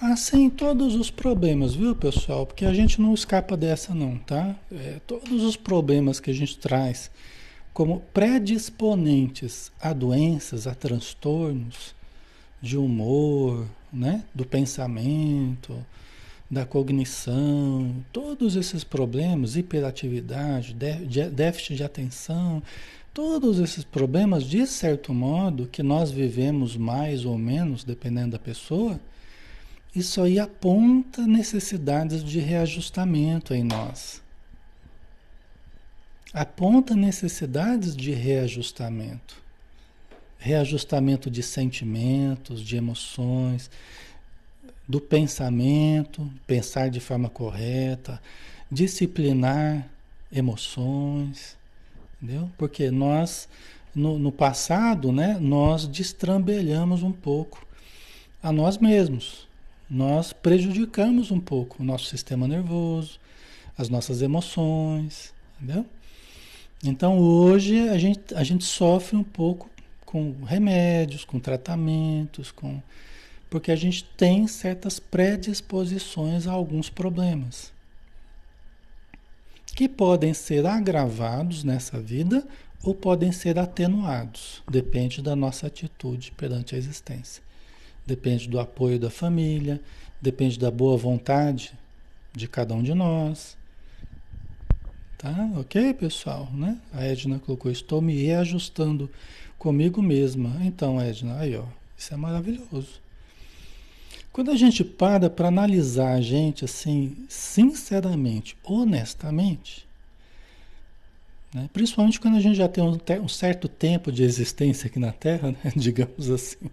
Assim, 0.00 0.48
todos 0.48 0.94
os 0.94 1.10
problemas, 1.10 1.74
viu, 1.74 1.94
pessoal? 1.94 2.46
Porque 2.46 2.64
a 2.64 2.72
gente 2.72 3.00
não 3.00 3.12
escapa 3.14 3.56
dessa, 3.56 3.92
não, 3.92 4.16
tá? 4.18 4.54
É, 4.70 5.00
todos 5.06 5.42
os 5.42 5.56
problemas 5.56 6.20
que 6.20 6.30
a 6.30 6.34
gente 6.34 6.56
traz 6.58 7.10
como 7.72 8.00
predisponentes 8.14 9.72
a 9.80 9.92
doenças, 9.92 10.66
a 10.66 10.74
transtornos 10.74 11.94
de 12.62 12.76
humor, 12.76 13.66
né? 13.92 14.24
Do 14.32 14.44
pensamento, 14.44 15.84
da 16.50 16.64
cognição, 16.64 17.94
todos 18.12 18.56
esses 18.56 18.84
problemas, 18.84 19.56
hiperatividade, 19.56 20.74
déficit 20.74 21.76
de 21.76 21.84
atenção, 21.84 22.62
Todos 23.18 23.58
esses 23.58 23.82
problemas, 23.82 24.44
de 24.44 24.64
certo 24.64 25.12
modo, 25.12 25.66
que 25.66 25.82
nós 25.82 26.08
vivemos 26.08 26.76
mais 26.76 27.24
ou 27.24 27.36
menos, 27.36 27.82
dependendo 27.82 28.30
da 28.30 28.38
pessoa, 28.38 29.00
isso 29.94 30.22
aí 30.22 30.38
aponta 30.38 31.26
necessidades 31.26 32.22
de 32.22 32.38
reajustamento 32.38 33.54
em 33.54 33.64
nós. 33.64 34.22
Aponta 36.32 36.94
necessidades 36.94 37.96
de 37.96 38.12
reajustamento. 38.12 39.42
Reajustamento 40.38 41.30
de 41.30 41.42
sentimentos, 41.42 42.60
de 42.60 42.76
emoções, 42.76 43.70
do 44.86 45.00
pensamento, 45.00 46.30
pensar 46.46 46.90
de 46.90 47.00
forma 47.00 47.28
correta, 47.28 48.20
disciplinar 48.70 49.88
emoções, 50.30 51.56
entendeu? 52.22 52.50
Porque 52.56 52.90
nós, 52.90 53.48
no, 53.94 54.18
no 54.18 54.30
passado, 54.30 55.10
né, 55.10 55.38
nós 55.40 55.86
destrambelhamos 55.86 57.02
um 57.02 57.12
pouco 57.12 57.66
a 58.42 58.52
nós 58.52 58.78
mesmos. 58.78 59.47
Nós 59.90 60.32
prejudicamos 60.32 61.30
um 61.30 61.40
pouco 61.40 61.82
o 61.82 61.84
nosso 61.84 62.06
sistema 62.06 62.46
nervoso, 62.46 63.18
as 63.76 63.88
nossas 63.88 64.20
emoções, 64.22 65.32
entendeu? 65.56 65.86
Então 66.84 67.18
hoje 67.18 67.88
a 67.88 67.98
gente, 67.98 68.34
a 68.34 68.44
gente 68.44 68.64
sofre 68.64 69.16
um 69.16 69.24
pouco 69.24 69.70
com 70.04 70.42
remédios, 70.44 71.24
com 71.24 71.38
tratamentos, 71.38 72.50
com 72.50 72.82
porque 73.50 73.72
a 73.72 73.76
gente 73.76 74.04
tem 74.04 74.46
certas 74.46 74.98
predisposições 74.98 76.46
a 76.46 76.52
alguns 76.52 76.90
problemas 76.90 77.72
que 79.78 79.88
podem 79.88 80.34
ser 80.34 80.66
agravados 80.66 81.62
nessa 81.64 82.00
vida 82.00 82.46
ou 82.82 82.94
podem 82.94 83.32
ser 83.32 83.58
atenuados, 83.58 84.62
depende 84.68 85.22
da 85.22 85.36
nossa 85.36 85.66
atitude 85.66 86.32
perante 86.32 86.74
a 86.74 86.78
existência. 86.78 87.42
Depende 88.08 88.48
do 88.48 88.58
apoio 88.58 88.98
da 88.98 89.10
família, 89.10 89.78
depende 90.18 90.58
da 90.58 90.70
boa 90.70 90.96
vontade 90.96 91.74
de 92.32 92.48
cada 92.48 92.74
um 92.74 92.82
de 92.82 92.94
nós. 92.94 93.54
Tá? 95.18 95.50
OK, 95.58 95.92
pessoal, 95.92 96.48
né? 96.54 96.78
A 96.90 97.04
Edna 97.04 97.38
colocou: 97.38 97.70
"Estou 97.70 98.00
me 98.00 98.16
reajustando 98.16 99.10
comigo 99.58 100.00
mesma". 100.00 100.56
Então, 100.62 100.98
Edna, 100.98 101.36
aí 101.38 101.54
ó, 101.54 101.64
isso 101.98 102.14
é 102.14 102.16
maravilhoso. 102.16 102.98
Quando 104.32 104.52
a 104.52 104.56
gente 104.56 104.82
para 104.82 105.28
para 105.28 105.48
analisar 105.48 106.14
a 106.14 106.20
gente 106.22 106.64
assim, 106.64 107.14
sinceramente, 107.28 108.56
honestamente, 108.64 109.86
né? 111.52 111.68
principalmente 111.74 112.18
quando 112.18 112.38
a 112.38 112.40
gente 112.40 112.56
já 112.56 112.70
tem 112.70 112.82
um, 112.82 112.98
um, 113.22 113.28
certo 113.28 113.68
tempo 113.68 114.10
de 114.10 114.22
existência 114.22 114.86
aqui 114.86 114.98
na 114.98 115.12
Terra, 115.12 115.50
né? 115.52 115.72
digamos 115.76 116.30
assim. 116.30 116.70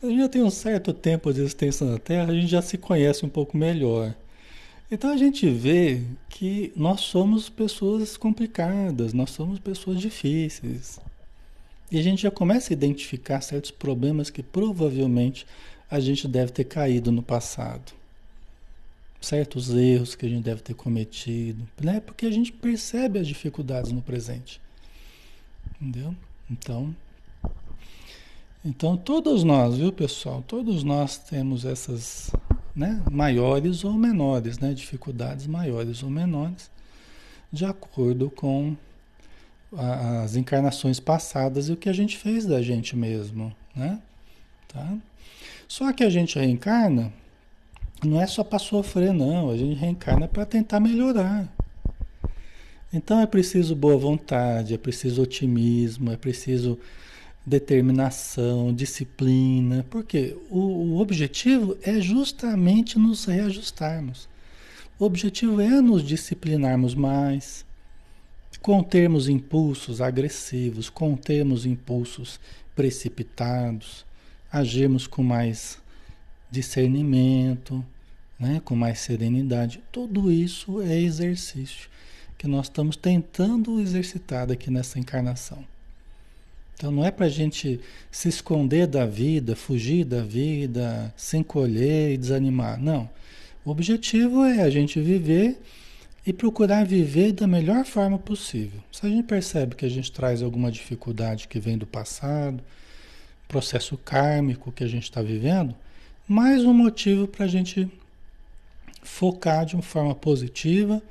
A 0.00 0.06
gente 0.06 0.18
já 0.20 0.28
tem 0.28 0.42
um 0.44 0.50
certo 0.50 0.92
tempo 0.92 1.32
de 1.32 1.40
existência 1.40 1.84
na 1.84 1.98
Terra, 1.98 2.30
a 2.30 2.34
gente 2.34 2.46
já 2.46 2.62
se 2.62 2.78
conhece 2.78 3.26
um 3.26 3.28
pouco 3.28 3.56
melhor. 3.56 4.14
Então 4.90 5.10
a 5.10 5.16
gente 5.16 5.48
vê 5.50 6.02
que 6.28 6.72
nós 6.76 7.00
somos 7.00 7.48
pessoas 7.48 8.16
complicadas, 8.16 9.12
nós 9.12 9.30
somos 9.30 9.58
pessoas 9.58 10.00
difíceis. 10.00 11.00
E 11.90 11.98
a 11.98 12.02
gente 12.02 12.22
já 12.22 12.30
começa 12.30 12.72
a 12.72 12.74
identificar 12.74 13.40
certos 13.40 13.72
problemas 13.72 14.30
que 14.30 14.42
provavelmente 14.42 15.44
a 15.90 15.98
gente 15.98 16.28
deve 16.28 16.52
ter 16.52 16.64
caído 16.64 17.10
no 17.10 17.22
passado. 17.22 17.92
Certos 19.20 19.70
erros 19.70 20.14
que 20.14 20.26
a 20.26 20.28
gente 20.28 20.44
deve 20.44 20.62
ter 20.62 20.74
cometido, 20.74 21.66
né? 21.82 21.98
Porque 21.98 22.24
a 22.24 22.30
gente 22.30 22.52
percebe 22.52 23.18
as 23.18 23.26
dificuldades 23.26 23.90
no 23.90 24.00
presente. 24.00 24.60
Entendeu? 25.80 26.14
Então, 26.48 26.94
então 28.64 28.96
todos 28.96 29.44
nós, 29.44 29.76
viu, 29.76 29.92
pessoal? 29.92 30.42
Todos 30.46 30.82
nós 30.82 31.18
temos 31.18 31.64
essas, 31.64 32.30
né, 32.74 33.02
maiores 33.10 33.84
ou 33.84 33.92
menores, 33.92 34.58
né, 34.58 34.72
dificuldades 34.74 35.46
maiores 35.46 36.02
ou 36.02 36.10
menores, 36.10 36.70
de 37.52 37.64
acordo 37.64 38.30
com 38.30 38.76
as 39.76 40.34
encarnações 40.34 40.98
passadas 40.98 41.68
e 41.68 41.72
o 41.72 41.76
que 41.76 41.88
a 41.88 41.92
gente 41.92 42.16
fez 42.16 42.46
da 42.46 42.62
gente 42.62 42.96
mesmo, 42.96 43.54
né? 43.74 44.00
Tá? 44.66 44.96
Só 45.66 45.92
que 45.92 46.02
a 46.02 46.10
gente 46.10 46.38
reencarna, 46.38 47.12
não 48.04 48.20
é 48.20 48.26
só 48.26 48.44
para 48.44 48.58
sofrer, 48.58 49.12
não. 49.12 49.50
A 49.50 49.56
gente 49.56 49.78
reencarna 49.78 50.28
para 50.28 50.46
tentar 50.46 50.80
melhorar. 50.80 51.48
Então 52.92 53.20
é 53.20 53.26
preciso 53.26 53.74
boa 53.76 53.98
vontade, 53.98 54.72
é 54.72 54.78
preciso 54.78 55.22
otimismo, 55.22 56.10
é 56.10 56.16
preciso 56.16 56.78
determinação, 57.48 58.72
disciplina, 58.72 59.84
porque 59.90 60.36
o, 60.50 60.58
o, 60.58 61.00
objetivo 61.00 61.76
é 61.82 62.00
justamente 62.00 62.98
nos 62.98 63.24
reajustarmos. 63.24 64.28
O 64.98 65.04
objetivo 65.04 65.60
é 65.60 65.80
nos 65.80 66.02
disciplinarmos 66.02 66.94
mais, 66.94 67.64
contermos 68.60 69.28
impulsos 69.28 70.00
agressivos, 70.00 70.90
contermos 70.90 71.64
impulsos 71.64 72.38
precipitados, 72.76 74.04
agirmos 74.52 75.06
com 75.06 75.22
mais 75.22 75.78
discernimento, 76.50 77.84
né? 78.38 78.60
com 78.64 78.76
mais 78.76 79.00
serenidade. 79.00 79.82
Tudo 79.90 80.30
isso 80.30 80.80
é 80.82 81.00
exercício 81.00 81.88
que 82.36 82.46
nós 82.46 82.66
estamos 82.66 82.96
tentando 82.96 83.80
exercitar 83.80 84.50
aqui 84.50 84.70
nessa 84.70 84.98
encarnação. 84.98 85.64
Então 86.78 86.92
não 86.92 87.04
é 87.04 87.10
para 87.10 87.26
a 87.26 87.28
gente 87.28 87.80
se 88.08 88.28
esconder 88.28 88.86
da 88.86 89.04
vida, 89.04 89.56
fugir 89.56 90.04
da 90.04 90.22
vida, 90.22 91.12
se 91.16 91.36
encolher 91.36 92.14
e 92.14 92.16
desanimar. 92.16 92.80
Não. 92.80 93.10
O 93.64 93.70
objetivo 93.70 94.44
é 94.44 94.62
a 94.62 94.70
gente 94.70 95.00
viver 95.00 95.60
e 96.24 96.32
procurar 96.32 96.86
viver 96.86 97.32
da 97.32 97.48
melhor 97.48 97.84
forma 97.84 98.16
possível. 98.16 98.80
Se 98.92 99.04
a 99.04 99.08
gente 99.08 99.24
percebe 99.24 99.74
que 99.74 99.84
a 99.84 99.88
gente 99.88 100.12
traz 100.12 100.40
alguma 100.40 100.70
dificuldade 100.70 101.48
que 101.48 101.58
vem 101.58 101.76
do 101.76 101.84
passado, 101.84 102.62
processo 103.48 103.98
kármico 103.98 104.70
que 104.70 104.84
a 104.84 104.88
gente 104.88 105.02
está 105.02 105.20
vivendo, 105.20 105.74
mais 106.28 106.64
um 106.64 106.72
motivo 106.72 107.26
para 107.26 107.46
a 107.46 107.48
gente 107.48 107.90
focar 109.02 109.66
de 109.66 109.74
uma 109.74 109.82
forma 109.82 110.14
positiva. 110.14 111.02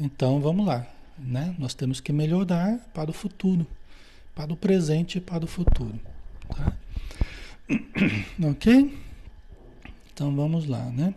Então 0.00 0.40
vamos 0.40 0.64
lá, 0.64 0.86
né? 1.18 1.54
Nós 1.58 1.74
temos 1.74 2.00
que 2.00 2.10
melhorar 2.10 2.78
para 2.94 3.10
o 3.10 3.12
futuro, 3.12 3.66
para 4.34 4.52
o 4.52 4.56
presente 4.56 5.18
e 5.18 5.20
para 5.20 5.44
o 5.44 5.48
futuro, 5.48 5.98
tá? 6.48 6.72
ok? 8.50 8.98
Então 10.12 10.34
vamos 10.34 10.66
lá, 10.66 10.84
né? 10.90 11.14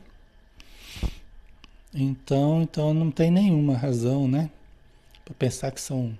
Então, 1.93 2.61
então 2.61 2.93
não 2.93 3.09
tem 3.09 3.31
nenhuma 3.31 3.75
razão, 3.75 4.27
né, 4.27 4.51
para 5.25 5.33
pensar 5.33 5.71
que 5.71 5.81
são 5.81 6.17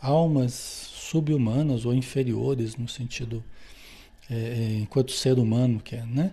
almas 0.00 0.52
subhumanas 0.52 1.86
ou 1.86 1.94
inferiores 1.94 2.76
no 2.76 2.86
sentido 2.88 3.42
é, 4.30 4.34
é, 4.34 4.78
enquanto 4.80 5.12
ser 5.12 5.38
humano 5.38 5.80
que 5.80 5.96
é, 5.96 6.04
né? 6.04 6.32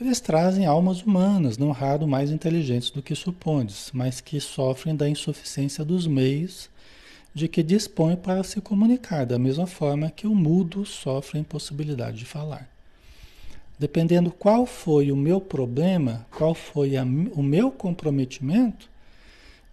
Eles 0.00 0.20
trazem 0.20 0.66
almas 0.66 1.02
humanas, 1.02 1.58
não 1.58 1.70
raro 1.70 2.08
mais 2.08 2.30
inteligentes 2.30 2.90
do 2.90 3.02
que 3.02 3.14
supondes, 3.14 3.90
mas 3.92 4.20
que 4.20 4.40
sofrem 4.40 4.96
da 4.96 5.08
insuficiência 5.08 5.84
dos 5.84 6.06
meios 6.06 6.68
de 7.34 7.48
que 7.48 7.62
dispõem 7.62 8.16
para 8.16 8.42
se 8.42 8.60
comunicar, 8.60 9.24
da 9.24 9.38
mesma 9.38 9.66
forma 9.66 10.10
que 10.10 10.26
o 10.26 10.34
mudo 10.34 10.84
sofre 10.84 11.38
a 11.38 11.40
impossibilidade 11.40 12.18
de 12.18 12.24
falar. 12.24 12.68
Dependendo 13.78 14.30
qual 14.30 14.66
foi 14.66 15.10
o 15.10 15.16
meu 15.16 15.40
problema, 15.40 16.26
qual 16.30 16.54
foi 16.54 16.96
a, 16.96 17.02
o 17.02 17.42
meu 17.42 17.70
comprometimento, 17.70 18.90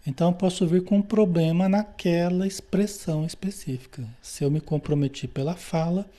então 0.07 0.29
eu 0.29 0.33
posso 0.33 0.65
vir 0.65 0.83
com 0.83 0.97
um 0.97 1.01
problema 1.01 1.67
naquela 1.67 2.47
expressão 2.47 3.25
específica. 3.25 4.03
Se 4.21 4.43
eu 4.43 4.49
me 4.49 4.61
comprometi 4.61 5.27
pela 5.27 5.55
fala, 5.55 6.09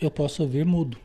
eu 0.00 0.10
posso 0.10 0.42
ouvir 0.42 0.66
mudo. 0.66 0.98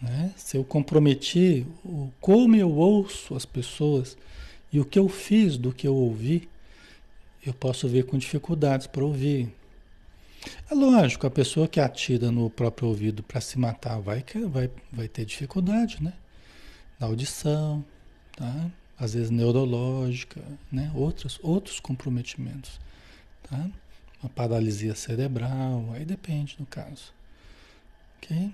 Né? 0.00 0.32
Se 0.36 0.56
eu 0.56 0.64
comprometi 0.64 1.66
o, 1.84 2.10
como 2.20 2.54
eu 2.54 2.70
ouço 2.70 3.34
as 3.34 3.46
pessoas 3.46 4.16
e 4.72 4.78
o 4.78 4.84
que 4.84 4.98
eu 4.98 5.08
fiz 5.08 5.56
do 5.56 5.72
que 5.72 5.86
eu 5.86 5.94
ouvi, 5.94 6.48
eu 7.44 7.54
posso 7.54 7.88
ver 7.88 8.04
com 8.06 8.16
dificuldades 8.18 8.86
para 8.86 9.04
ouvir. 9.04 9.52
É 10.70 10.74
lógico, 10.74 11.26
a 11.26 11.30
pessoa 11.30 11.68
que 11.68 11.80
atira 11.80 12.30
no 12.30 12.50
próprio 12.50 12.88
ouvido 12.88 13.22
para 13.22 13.40
se 13.40 13.58
matar 13.58 14.00
vai, 14.00 14.24
vai, 14.48 14.70
vai 14.92 15.08
ter 15.08 15.24
dificuldade, 15.24 16.02
né? 16.02 16.12
Na 16.98 17.06
audição, 17.06 17.84
tá? 18.36 18.70
Às 18.98 19.14
vezes 19.14 19.30
neurológica, 19.30 20.40
né? 20.70 20.90
Outros, 20.94 21.38
outros 21.42 21.80
comprometimentos, 21.80 22.80
tá? 23.48 23.70
uma 24.22 24.30
paralisia 24.30 24.94
cerebral, 24.94 25.90
aí 25.92 26.04
depende 26.04 26.56
do 26.56 26.64
caso. 26.64 27.12
Ok? 28.16 28.52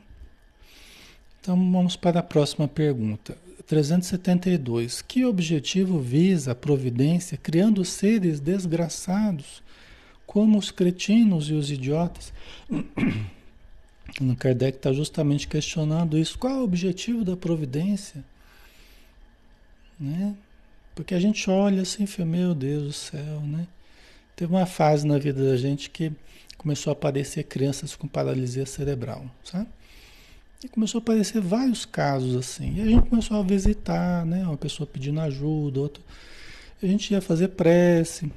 Então 1.40 1.56
vamos 1.70 1.94
para 1.94 2.20
a 2.20 2.22
próxima 2.22 2.66
pergunta. 2.66 3.36
372. 3.68 5.02
Que 5.02 5.26
objetivo 5.26 6.00
visa 6.00 6.52
a 6.52 6.54
providência 6.54 7.36
criando 7.36 7.84
seres 7.84 8.40
desgraçados, 8.40 9.62
como 10.26 10.58
os 10.58 10.70
cretinos 10.70 11.50
e 11.50 11.52
os 11.52 11.70
idiotas? 11.70 12.32
Allan 14.18 14.34
Kardec 14.34 14.78
está 14.78 14.90
justamente 14.90 15.46
questionando 15.46 16.16
isso. 16.16 16.38
Qual 16.38 16.52
é 16.52 16.56
o 16.56 16.64
objetivo 16.64 17.22
da 17.24 17.36
providência? 17.36 18.24
Né? 20.00 20.34
Porque 20.94 21.14
a 21.14 21.20
gente 21.20 21.48
olha 21.50 21.82
assim, 21.82 22.08
e 22.18 22.24
meu 22.24 22.54
Deus 22.54 22.82
do 22.84 22.92
céu, 22.92 23.40
né? 23.42 23.68
Teve 24.34 24.52
uma 24.52 24.66
fase 24.66 25.06
na 25.06 25.18
vida 25.18 25.44
da 25.44 25.56
gente 25.56 25.90
que 25.90 26.10
começou 26.56 26.90
a 26.90 26.92
aparecer 26.92 27.44
crianças 27.44 27.94
com 27.94 28.08
paralisia 28.08 28.64
cerebral, 28.64 29.26
sabe? 29.44 29.68
E 30.62 30.68
começou 30.68 30.98
a 30.98 31.02
aparecer 31.02 31.40
vários 31.40 31.84
casos 31.84 32.34
assim. 32.34 32.74
E 32.74 32.80
a 32.80 32.84
gente 32.84 33.08
começou 33.08 33.36
a 33.38 33.42
visitar, 33.42 34.26
né? 34.26 34.42
Uma 34.42 34.56
pessoa 34.56 34.86
pedindo 34.86 35.20
ajuda, 35.20 35.80
outra. 35.80 36.02
A 36.82 36.86
gente 36.86 37.12
ia 37.12 37.20
fazer 37.20 37.48
prece, 37.48 38.30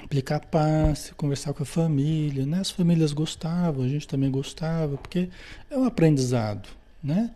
aplicar 0.00 0.40
passe, 0.40 1.12
conversar 1.14 1.52
com 1.52 1.64
a 1.64 1.66
família, 1.66 2.46
né? 2.46 2.60
As 2.60 2.70
famílias 2.70 3.12
gostavam, 3.12 3.84
a 3.84 3.88
gente 3.88 4.06
também 4.06 4.30
gostava, 4.30 4.96
porque 4.96 5.28
é 5.68 5.76
um 5.76 5.84
aprendizado, 5.84 6.68
né? 7.02 7.32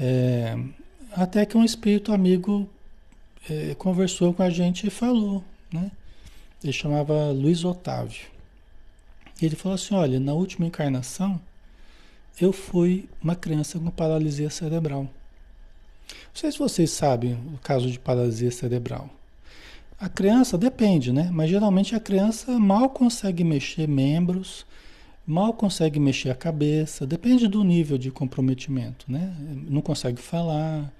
É, 0.00 0.58
até 1.12 1.44
que 1.44 1.56
um 1.56 1.64
espírito 1.64 2.12
amigo 2.12 2.68
é, 3.48 3.74
conversou 3.74 4.32
com 4.32 4.42
a 4.42 4.48
gente 4.48 4.86
e 4.86 4.90
falou, 4.90 5.44
né? 5.70 5.90
Ele 6.62 6.72
chamava 6.72 7.30
Luiz 7.30 7.62
Otávio. 7.62 8.26
Ele 9.40 9.54
falou 9.54 9.74
assim, 9.74 9.94
olha, 9.94 10.18
na 10.18 10.32
última 10.32 10.66
encarnação 10.66 11.38
eu 12.40 12.52
fui 12.52 13.08
uma 13.22 13.36
criança 13.36 13.78
com 13.78 13.90
paralisia 13.90 14.50
cerebral. 14.50 15.02
Não 15.02 16.34
sei 16.34 16.50
se 16.50 16.58
vocês 16.58 16.90
sabem 16.90 17.34
o 17.54 17.58
caso 17.62 17.90
de 17.90 17.98
paralisia 17.98 18.50
cerebral. 18.50 19.08
A 19.98 20.08
criança 20.08 20.58
depende, 20.58 21.12
né? 21.12 21.30
Mas 21.32 21.48
geralmente 21.48 21.94
a 21.94 22.00
criança 22.00 22.58
mal 22.58 22.90
consegue 22.90 23.44
mexer 23.44 23.86
membros, 23.88 24.66
mal 25.26 25.52
consegue 25.54 26.00
mexer 26.00 26.30
a 26.30 26.34
cabeça, 26.34 27.06
depende 27.06 27.46
do 27.46 27.62
nível 27.62 27.96
de 27.96 28.10
comprometimento, 28.10 29.10
né? 29.10 29.34
Não 29.68 29.80
consegue 29.80 30.20
falar. 30.20 30.92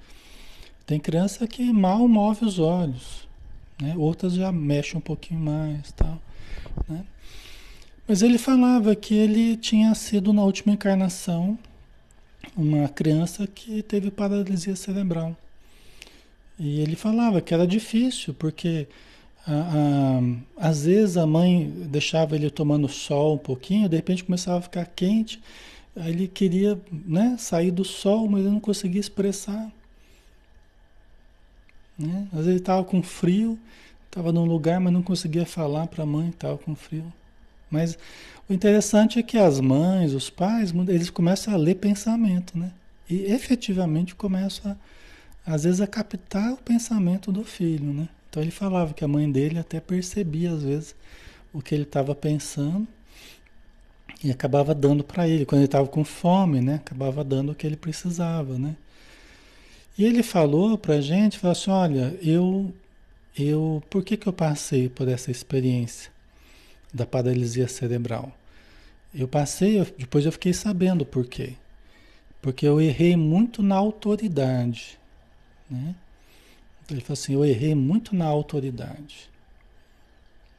Tem 0.86 1.00
criança 1.00 1.46
que 1.46 1.72
mal 1.72 2.06
move 2.06 2.44
os 2.44 2.58
olhos, 2.58 3.28
né? 3.80 3.94
Outras 3.96 4.34
já 4.34 4.52
mexem 4.52 4.98
um 4.98 5.02
pouquinho 5.02 5.40
mais, 5.40 5.90
tal, 5.92 6.20
né? 6.88 7.04
Mas 8.06 8.22
ele 8.22 8.36
falava 8.36 8.94
que 8.94 9.14
ele 9.14 9.56
tinha 9.56 9.94
sido 9.94 10.32
na 10.32 10.44
última 10.44 10.74
encarnação 10.74 11.58
uma 12.54 12.88
criança 12.88 13.46
que 13.46 13.82
teve 13.82 14.10
paralisia 14.10 14.76
cerebral. 14.76 15.36
E 16.58 16.80
ele 16.80 16.96
falava 16.96 17.40
que 17.40 17.54
era 17.54 17.66
difícil, 17.66 18.34
porque 18.34 18.86
a, 19.46 20.20
a, 20.60 20.68
às 20.68 20.84
vezes 20.84 21.16
a 21.16 21.26
mãe 21.26 21.68
deixava 21.88 22.36
ele 22.36 22.50
tomando 22.50 22.88
sol 22.88 23.34
um 23.34 23.38
pouquinho, 23.38 23.88
de 23.88 23.96
repente 23.96 24.22
começava 24.24 24.58
a 24.58 24.62
ficar 24.62 24.86
quente, 24.86 25.42
aí 25.96 26.10
ele 26.10 26.28
queria 26.28 26.78
né, 26.92 27.36
sair 27.38 27.70
do 27.70 27.84
sol, 27.84 28.28
mas 28.28 28.42
ele 28.42 28.50
não 28.50 28.60
conseguia 28.60 29.00
expressar. 29.00 29.72
Né? 31.98 32.28
Às 32.32 32.38
vezes 32.38 32.48
ele 32.48 32.58
estava 32.58 32.84
com 32.84 33.02
frio, 33.02 33.58
estava 34.06 34.30
num 34.30 34.44
lugar, 34.44 34.78
mas 34.78 34.92
não 34.92 35.02
conseguia 35.02 35.46
falar 35.46 35.86
para 35.86 36.04
a 36.04 36.06
mãe 36.06 36.28
estava 36.28 36.58
com 36.58 36.74
frio. 36.74 37.12
Mas 37.74 37.98
o 38.48 38.52
interessante 38.52 39.18
é 39.18 39.22
que 39.22 39.36
as 39.36 39.60
mães, 39.60 40.12
os 40.12 40.30
pais, 40.30 40.72
eles 40.88 41.10
começam 41.10 41.52
a 41.52 41.56
ler 41.56 41.74
pensamento, 41.74 42.56
né? 42.56 42.70
E 43.10 43.32
efetivamente 43.32 44.14
começam, 44.14 44.76
a, 45.46 45.54
às 45.54 45.64
vezes, 45.64 45.80
a 45.80 45.86
captar 45.86 46.52
o 46.52 46.56
pensamento 46.56 47.32
do 47.32 47.44
filho, 47.44 47.92
né? 47.92 48.08
Então 48.30 48.42
ele 48.42 48.52
falava 48.52 48.94
que 48.94 49.04
a 49.04 49.08
mãe 49.08 49.30
dele 49.30 49.58
até 49.58 49.80
percebia, 49.80 50.52
às 50.52 50.62
vezes, 50.62 50.94
o 51.52 51.60
que 51.60 51.74
ele 51.74 51.84
estava 51.84 52.14
pensando 52.14 52.86
e 54.22 54.30
acabava 54.30 54.74
dando 54.74 55.04
para 55.04 55.28
ele. 55.28 55.44
Quando 55.44 55.60
ele 55.60 55.66
estava 55.66 55.88
com 55.88 56.04
fome, 56.04 56.60
né? 56.60 56.76
Acabava 56.76 57.24
dando 57.24 57.52
o 57.52 57.54
que 57.54 57.66
ele 57.66 57.76
precisava, 57.76 58.58
né? 58.58 58.76
E 59.96 60.04
ele 60.04 60.22
falou 60.22 60.76
para 60.76 60.94
a 60.94 61.00
gente, 61.00 61.38
falou 61.38 61.52
assim, 61.52 61.70
olha, 61.70 62.18
eu, 62.22 62.74
eu, 63.38 63.82
por 63.88 64.02
que 64.02 64.16
que 64.16 64.26
eu 64.26 64.32
passei 64.32 64.88
por 64.88 65.08
essa 65.08 65.30
experiência? 65.30 66.10
Da 66.94 67.04
paralisia 67.04 67.66
cerebral. 67.66 68.32
Eu 69.12 69.26
passei, 69.26 69.80
eu, 69.80 69.86
depois 69.98 70.24
eu 70.24 70.32
fiquei 70.32 70.52
sabendo 70.52 71.04
por 71.04 71.26
quê. 71.26 71.54
Porque 72.40 72.66
eu 72.66 72.80
errei 72.80 73.16
muito 73.16 73.62
na 73.62 73.74
autoridade. 73.74 74.98
Né? 75.68 75.94
Ele 76.88 77.00
falou 77.00 77.14
assim: 77.14 77.34
eu 77.34 77.44
errei 77.44 77.74
muito 77.74 78.14
na 78.14 78.26
autoridade. 78.26 79.28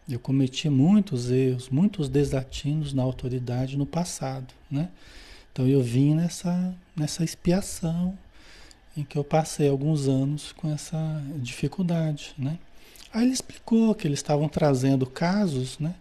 Eu 0.08 0.20
cometi 0.20 0.70
muitos 0.70 1.32
erros, 1.32 1.70
muitos 1.70 2.10
desatinos 2.10 2.94
na 2.94 3.02
autoridade 3.02 3.78
no 3.78 3.86
passado. 3.86 4.54
Né? 4.70 4.90
Então 5.52 5.68
eu 5.68 5.82
vim 5.82 6.14
nessa, 6.14 6.76
nessa 6.96 7.24
expiação 7.24 8.18
em 8.96 9.04
que 9.04 9.18
eu 9.18 9.24
passei 9.24 9.68
alguns 9.68 10.08
anos 10.08 10.52
com 10.52 10.72
essa 10.72 11.22
dificuldade. 11.38 12.34
Né? 12.38 12.60
Aí 13.12 13.24
ele 13.24 13.34
explicou 13.34 13.96
que 13.96 14.08
eles 14.08 14.20
estavam 14.20 14.48
trazendo 14.48 15.06
casos, 15.06 15.80
né? 15.80 15.96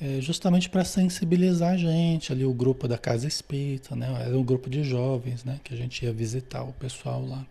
É, 0.00 0.20
justamente 0.20 0.68
para 0.68 0.84
sensibilizar 0.84 1.72
a 1.72 1.76
gente, 1.76 2.32
ali 2.32 2.44
o 2.44 2.52
grupo 2.52 2.86
da 2.86 2.96
Casa 2.96 3.26
Espírita, 3.26 3.96
né? 3.96 4.06
Era 4.20 4.38
um 4.38 4.44
grupo 4.44 4.70
de 4.70 4.84
jovens, 4.84 5.44
né? 5.44 5.60
Que 5.64 5.74
a 5.74 5.76
gente 5.76 6.04
ia 6.04 6.12
visitar 6.12 6.62
o 6.62 6.72
pessoal 6.72 7.24
lá. 7.26 7.44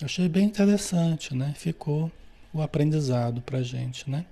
Eu 0.00 0.04
achei 0.04 0.28
bem 0.28 0.44
interessante, 0.44 1.34
né? 1.34 1.54
Ficou 1.56 2.10
o 2.52 2.60
aprendizado 2.60 3.40
para 3.40 3.58
a 3.58 3.62
gente, 3.62 4.08
né? 4.10 4.26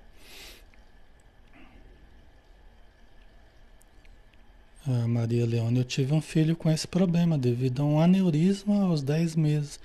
Ah, 4.87 5.07
Maria 5.07 5.47
Leone, 5.47 5.79
eu 5.79 5.83
tive 5.83 6.13
um 6.13 6.21
filho 6.21 6.55
com 6.55 6.69
esse 6.69 6.87
problema 6.87 7.39
devido 7.39 7.81
a 7.81 7.85
um 7.85 7.99
aneurisma 7.99 8.83
aos 8.83 9.01
10 9.01 9.35
meses. 9.35 9.79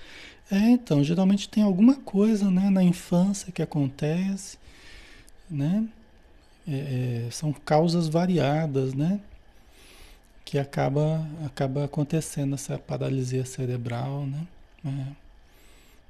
É, 0.50 0.58
então, 0.58 1.02
geralmente 1.02 1.48
tem 1.48 1.62
alguma 1.62 1.94
coisa, 1.94 2.50
né, 2.50 2.68
na 2.68 2.82
infância 2.82 3.50
que 3.50 3.62
acontece, 3.62 4.58
né? 5.50 5.88
É, 6.70 7.26
é, 7.26 7.30
são 7.32 7.52
causas 7.52 8.08
variadas, 8.08 8.94
né? 8.94 9.20
Que 10.44 10.56
acaba, 10.56 11.26
acaba 11.44 11.84
acontecendo 11.84 12.54
essa 12.54 12.78
paralisia 12.78 13.44
cerebral, 13.44 14.24
né? 14.26 14.46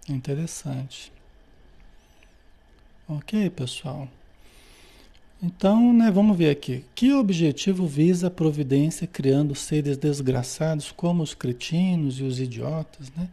É, 0.08 0.12
interessante. 0.12 1.11
Ok, 3.08 3.48
pessoal. 3.50 4.06
Então, 5.42 5.94
né, 5.94 6.11
vamos 6.11 6.36
ver 6.36 6.50
aqui. 6.50 6.84
Que 6.94 7.14
objetivo 7.14 7.86
visa 7.86 8.26
a 8.26 8.30
providência 8.30 9.06
criando 9.06 9.54
seres 9.54 9.96
desgraçados 9.96 10.92
como 10.92 11.22
os 11.22 11.32
cretinos 11.32 12.20
e 12.20 12.22
os 12.22 12.38
idiotas, 12.38 13.11
né? 13.16 13.26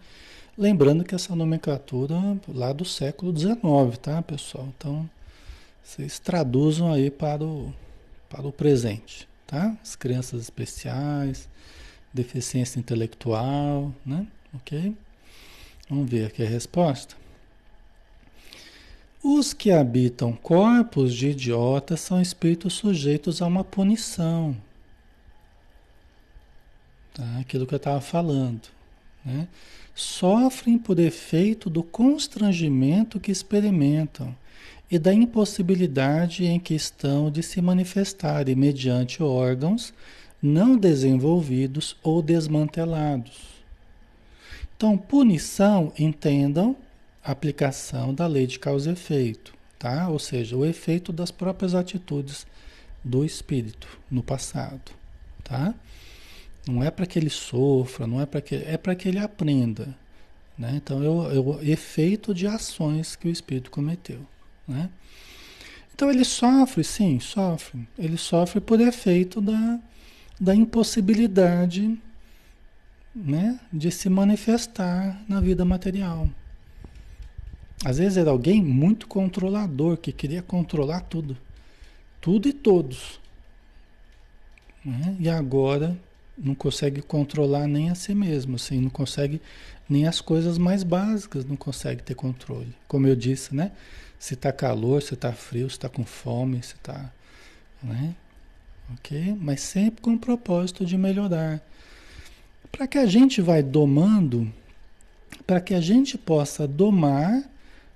Lembrando 0.57 1.03
que 1.03 1.13
essa 1.13 1.35
nomenclatura 1.35 2.15
lá 2.47 2.71
do 2.71 2.85
século 2.85 3.37
XIX, 3.37 3.97
tá, 4.01 4.21
pessoal? 4.21 4.69
Então, 4.77 5.07
vocês 5.87 6.19
traduzam 6.19 6.91
aí 6.91 7.09
para 7.09 7.41
o, 7.41 7.73
para 8.29 8.45
o 8.45 8.51
presente, 8.51 9.25
tá? 9.47 9.73
As 9.81 9.95
crianças 9.95 10.41
especiais, 10.41 11.47
deficiência 12.13 12.77
intelectual, 12.77 13.95
né? 14.05 14.27
Ok? 14.53 14.93
Vamos 15.89 16.09
ver 16.09 16.25
aqui 16.25 16.43
a 16.43 16.47
resposta. 16.47 17.15
Os 19.23 19.53
que 19.53 19.71
habitam 19.71 20.33
corpos 20.33 21.15
de 21.15 21.29
idiotas 21.29 22.01
são 22.01 22.21
espíritos 22.21 22.73
sujeitos 22.73 23.41
a 23.41 23.47
uma 23.47 23.63
punição. 23.63 24.57
Tá? 27.13 27.39
Aquilo 27.39 27.65
que 27.65 27.73
eu 27.73 27.77
estava 27.77 28.01
falando. 28.01 28.67
Né? 29.23 29.47
Sofrem 29.95 30.77
por 30.77 30.99
efeito 30.99 31.69
do 31.69 31.81
constrangimento 31.81 33.21
que 33.21 33.31
experimentam 33.31 34.35
e 34.89 34.97
da 34.97 35.13
impossibilidade 35.13 36.45
em 36.45 36.59
que 36.59 36.73
estão 36.73 37.29
de 37.29 37.43
se 37.43 37.61
manifestarem 37.61 38.55
mediante 38.55 39.21
órgãos 39.21 39.93
não 40.41 40.77
desenvolvidos 40.77 41.97
ou 42.01 42.21
desmantelados. 42.21 43.57
Então, 44.75 44.97
punição, 44.97 45.91
entendam, 45.97 46.75
aplicação 47.23 48.13
da 48.13 48.27
lei 48.27 48.45
de 48.45 48.59
causa 48.59 48.91
e 48.91 48.93
efeito, 48.93 49.53
tá? 49.77 50.07
Ou 50.07 50.19
seja, 50.19 50.55
o 50.55 50.65
efeito 50.65 51.11
das 51.11 51.31
próprias 51.31 51.73
atitudes 51.73 52.45
do 53.03 53.25
espírito 53.25 53.87
no 54.09 54.21
passado, 54.21 54.91
tá? 55.43 55.73
Não 56.67 56.83
é 56.83 56.91
para 56.91 57.05
que 57.05 57.17
ele 57.17 57.29
sofra, 57.29 58.05
não 58.05 58.21
é 58.21 58.25
para 58.25 58.41
que 58.41 58.55
é 58.55 58.77
para 58.77 58.95
que 58.95 59.07
ele 59.07 59.19
aprenda, 59.19 59.95
né? 60.57 60.73
Então, 60.75 61.03
é 61.03 61.39
o 61.39 61.59
efeito 61.61 62.33
de 62.33 62.45
ações 62.45 63.15
que 63.15 63.27
o 63.27 63.31
espírito 63.31 63.71
cometeu. 63.71 64.19
Né? 64.67 64.89
Então 65.93 66.09
ele 66.11 66.25
sofre, 66.25 66.83
sim, 66.83 67.19
sofre. 67.19 67.87
Ele 67.97 68.17
sofre 68.17 68.59
por 68.59 68.79
efeito 68.79 69.41
da, 69.41 69.79
da 70.39 70.53
impossibilidade 70.53 71.97
né, 73.15 73.59
de 73.73 73.89
se 73.89 74.09
manifestar 74.09 75.19
na 75.27 75.41
vida 75.41 75.65
material. 75.65 76.29
Às 77.83 77.97
vezes 77.97 78.17
era 78.17 78.29
alguém 78.29 78.61
muito 78.61 79.07
controlador, 79.07 79.97
que 79.97 80.11
queria 80.11 80.41
controlar 80.41 81.01
tudo. 81.01 81.37
Tudo 82.19 82.47
e 82.47 82.53
todos. 82.53 83.19
Né? 84.83 85.15
E 85.19 85.29
agora 85.29 85.97
não 86.37 86.53
consegue 86.53 87.01
controlar 87.01 87.67
nem 87.67 87.89
a 87.89 87.95
si 87.95 88.13
mesmo, 88.13 88.55
assim, 88.55 88.79
não 88.79 88.89
consegue 88.89 89.41
nem 89.89 90.07
as 90.07 90.21
coisas 90.21 90.57
mais 90.57 90.83
básicas, 90.83 91.45
não 91.45 91.55
consegue 91.55 92.03
ter 92.03 92.13
controle. 92.13 92.73
Como 92.87 93.07
eu 93.07 93.15
disse, 93.15 93.55
né? 93.55 93.71
Se 94.19 94.33
está 94.33 94.51
calor, 94.51 95.01
se 95.01 95.13
está 95.13 95.31
frio, 95.31 95.69
se 95.69 95.75
está 95.75 95.89
com 95.89 96.03
fome, 96.03 96.61
se 96.63 96.73
está, 96.73 97.11
né? 97.81 98.15
Ok? 98.93 99.37
Mas 99.39 99.61
sempre 99.61 100.01
com 100.01 100.13
o 100.13 100.19
propósito 100.19 100.85
de 100.85 100.97
melhorar. 100.97 101.61
Para 102.71 102.87
que 102.87 102.97
a 102.97 103.05
gente 103.05 103.41
vai 103.41 103.61
domando, 103.61 104.51
para 105.45 105.61
que 105.61 105.73
a 105.73 105.81
gente 105.81 106.17
possa 106.17 106.67
domar 106.67 107.43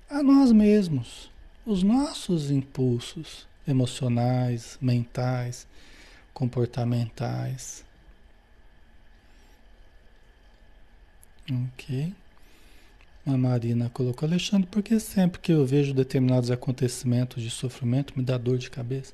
a 0.08 0.22
nós 0.22 0.52
mesmos, 0.52 1.30
os 1.64 1.82
nossos 1.82 2.50
impulsos 2.50 3.46
emocionais, 3.66 4.76
mentais, 4.80 5.66
comportamentais. 6.34 7.84
Ok. 11.50 12.14
A 13.24 13.36
Marina 13.36 13.88
colocou, 13.88 14.28
Alexandre, 14.28 14.66
porque 14.68 14.98
sempre 14.98 15.40
que 15.40 15.52
eu 15.52 15.64
vejo 15.64 15.94
determinados 15.94 16.50
acontecimentos 16.50 17.42
de 17.42 17.50
sofrimento 17.50 18.14
me 18.16 18.24
dá 18.24 18.36
dor 18.36 18.58
de 18.58 18.68
cabeça? 18.68 19.12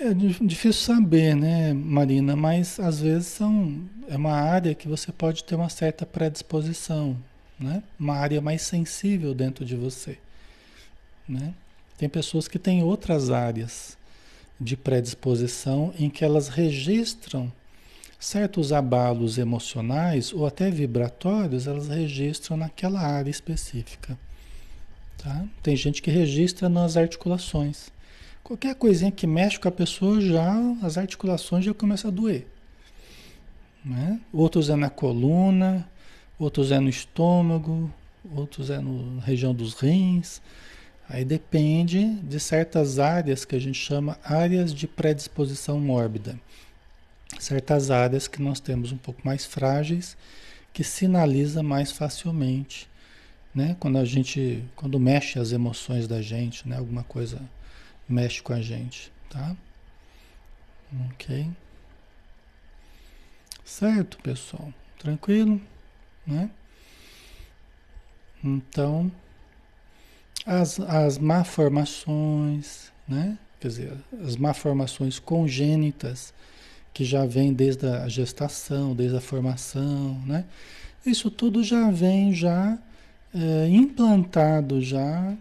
É 0.00 0.14
difícil 0.14 0.72
saber, 0.72 1.36
né, 1.36 1.74
Marina? 1.74 2.34
Mas 2.34 2.80
às 2.80 3.00
vezes 3.00 3.28
são, 3.28 3.82
é 4.08 4.16
uma 4.16 4.32
área 4.32 4.74
que 4.74 4.88
você 4.88 5.12
pode 5.12 5.44
ter 5.44 5.54
uma 5.54 5.68
certa 5.68 6.06
predisposição, 6.06 7.16
né? 7.60 7.82
Uma 8.00 8.14
área 8.14 8.40
mais 8.40 8.62
sensível 8.62 9.34
dentro 9.34 9.64
de 9.64 9.76
você, 9.76 10.16
né? 11.28 11.52
Tem 11.98 12.08
pessoas 12.08 12.48
que 12.48 12.58
têm 12.58 12.82
outras 12.82 13.30
áreas 13.30 13.98
de 14.58 14.76
predisposição 14.76 15.92
em 15.98 16.08
que 16.08 16.24
elas 16.24 16.48
registram 16.48 17.52
certos 18.22 18.72
abalos 18.72 19.36
emocionais 19.36 20.32
ou 20.32 20.46
até 20.46 20.70
vibratórios, 20.70 21.66
elas 21.66 21.88
registram 21.88 22.56
naquela 22.56 23.00
área 23.00 23.28
específica. 23.28 24.16
Tá? 25.18 25.44
Tem 25.60 25.74
gente 25.74 26.00
que 26.00 26.08
registra 26.08 26.68
nas 26.68 26.96
articulações. 26.96 27.90
Qualquer 28.44 28.76
coisinha 28.76 29.10
que 29.10 29.26
mexe 29.26 29.58
com 29.58 29.66
a 29.66 29.72
pessoa, 29.72 30.20
já 30.20 30.54
as 30.82 30.96
articulações 30.96 31.64
já 31.64 31.74
começam 31.74 32.12
a 32.12 32.14
doer. 32.14 32.46
Né? 33.84 34.20
Outros 34.32 34.70
é 34.70 34.76
na 34.76 34.88
coluna, 34.88 35.88
outros 36.38 36.70
é 36.70 36.78
no 36.78 36.88
estômago, 36.88 37.92
outros 38.36 38.70
é 38.70 38.78
na 38.78 39.20
região 39.20 39.52
dos 39.52 39.74
rins. 39.74 40.40
Aí 41.08 41.24
depende 41.24 42.14
de 42.22 42.38
certas 42.38 43.00
áreas 43.00 43.44
que 43.44 43.56
a 43.56 43.60
gente 43.60 43.80
chama 43.80 44.16
áreas 44.22 44.72
de 44.72 44.86
predisposição 44.86 45.80
mórbida 45.80 46.38
certas 47.42 47.90
áreas 47.90 48.28
que 48.28 48.40
nós 48.40 48.60
temos 48.60 48.92
um 48.92 48.96
pouco 48.96 49.20
mais 49.24 49.44
frágeis, 49.44 50.16
que 50.72 50.84
sinaliza 50.84 51.62
mais 51.62 51.92
facilmente, 51.92 52.88
né? 53.54 53.76
Quando 53.78 53.98
a 53.98 54.04
gente, 54.04 54.64
quando 54.74 54.98
mexe 54.98 55.38
as 55.38 55.52
emoções 55.52 56.08
da 56.08 56.22
gente, 56.22 56.68
né? 56.68 56.78
Alguma 56.78 57.04
coisa 57.04 57.40
mexe 58.08 58.42
com 58.42 58.52
a 58.52 58.60
gente, 58.60 59.12
tá? 59.28 59.56
Ok. 61.10 61.50
Certo, 63.64 64.18
pessoal? 64.18 64.72
Tranquilo, 64.98 65.60
né? 66.26 66.50
Então, 68.42 69.10
as, 70.44 70.80
as 70.80 71.18
malformações, 71.18 72.92
né? 73.06 73.38
Quer 73.60 73.68
dizer, 73.68 73.92
as 74.24 74.36
malformações 74.36 75.18
congênitas, 75.18 76.34
que 76.92 77.04
já 77.04 77.24
vem 77.24 77.52
desde 77.52 77.86
a 77.86 78.08
gestação, 78.08 78.94
desde 78.94 79.16
a 79.16 79.20
formação, 79.20 80.20
né? 80.26 80.44
Isso 81.04 81.30
tudo 81.30 81.64
já 81.64 81.90
vem 81.90 82.32
já 82.32 82.78
é, 83.34 83.68
implantado 83.68 84.80
já 84.80 85.34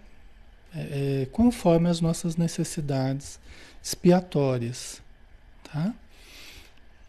é, 0.73 1.23
é, 1.23 1.27
conforme 1.31 1.89
as 1.89 1.99
nossas 1.99 2.37
necessidades 2.37 3.39
expiatórias, 3.83 5.01
tá? 5.63 5.93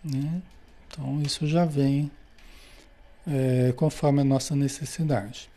Né? 0.05 0.43
Então 0.89 1.23
isso 1.23 1.47
já 1.47 1.65
vem 1.65 2.11
é, 3.27 3.73
conforme 3.77 4.21
a 4.21 4.25
nossa 4.25 4.57
necessidade. 4.57 5.49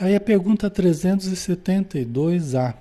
Aí 0.00 0.14
a 0.14 0.20
pergunta 0.20 0.70
372A. 0.70 2.74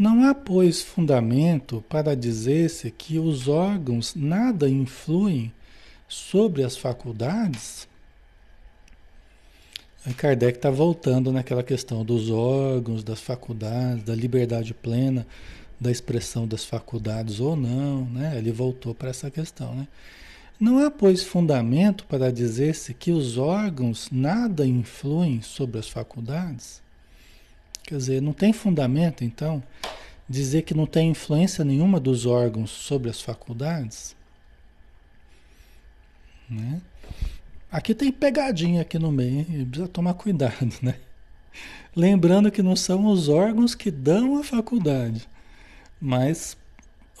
Não 0.00 0.24
há, 0.24 0.34
pois, 0.34 0.80
fundamento 0.80 1.84
para 1.86 2.16
dizer-se 2.16 2.90
que 2.90 3.18
os 3.18 3.48
órgãos 3.48 4.14
nada 4.14 4.66
influem 4.66 5.52
sobre 6.08 6.64
as 6.64 6.74
faculdades? 6.74 7.86
Aí 10.06 10.14
Kardec 10.14 10.56
está 10.56 10.70
voltando 10.70 11.30
naquela 11.30 11.62
questão 11.62 12.02
dos 12.02 12.30
órgãos, 12.30 13.04
das 13.04 13.20
faculdades, 13.20 14.02
da 14.02 14.14
liberdade 14.14 14.72
plena, 14.72 15.26
da 15.78 15.90
expressão 15.90 16.48
das 16.48 16.64
faculdades 16.64 17.38
ou 17.38 17.54
não, 17.54 18.06
né? 18.06 18.38
Ele 18.38 18.50
voltou 18.50 18.94
para 18.94 19.10
essa 19.10 19.30
questão, 19.30 19.74
né? 19.74 19.86
Não 20.58 20.78
há, 20.78 20.90
pois, 20.90 21.22
fundamento 21.22 22.06
para 22.06 22.32
dizer-se 22.32 22.94
que 22.94 23.12
os 23.12 23.36
órgãos 23.36 24.08
nada 24.10 24.66
influem 24.66 25.42
sobre 25.42 25.78
as 25.78 25.90
faculdades? 25.90 26.80
Quer 27.90 27.96
dizer, 27.96 28.22
não 28.22 28.32
tem 28.32 28.52
fundamento, 28.52 29.24
então, 29.24 29.60
dizer 30.28 30.62
que 30.62 30.74
não 30.74 30.86
tem 30.86 31.10
influência 31.10 31.64
nenhuma 31.64 31.98
dos 31.98 32.24
órgãos 32.24 32.70
sobre 32.70 33.10
as 33.10 33.20
faculdades? 33.20 34.14
Né? 36.48 36.80
Aqui 37.68 37.92
tem 37.92 38.12
pegadinha 38.12 38.82
aqui 38.82 38.96
no 38.96 39.10
meio, 39.10 39.40
hein? 39.40 39.66
precisa 39.68 39.88
tomar 39.88 40.14
cuidado, 40.14 40.72
né? 40.80 40.94
Lembrando 41.96 42.52
que 42.52 42.62
não 42.62 42.76
são 42.76 43.06
os 43.06 43.28
órgãos 43.28 43.74
que 43.74 43.90
dão 43.90 44.38
a 44.38 44.44
faculdade, 44.44 45.28
mas 46.00 46.56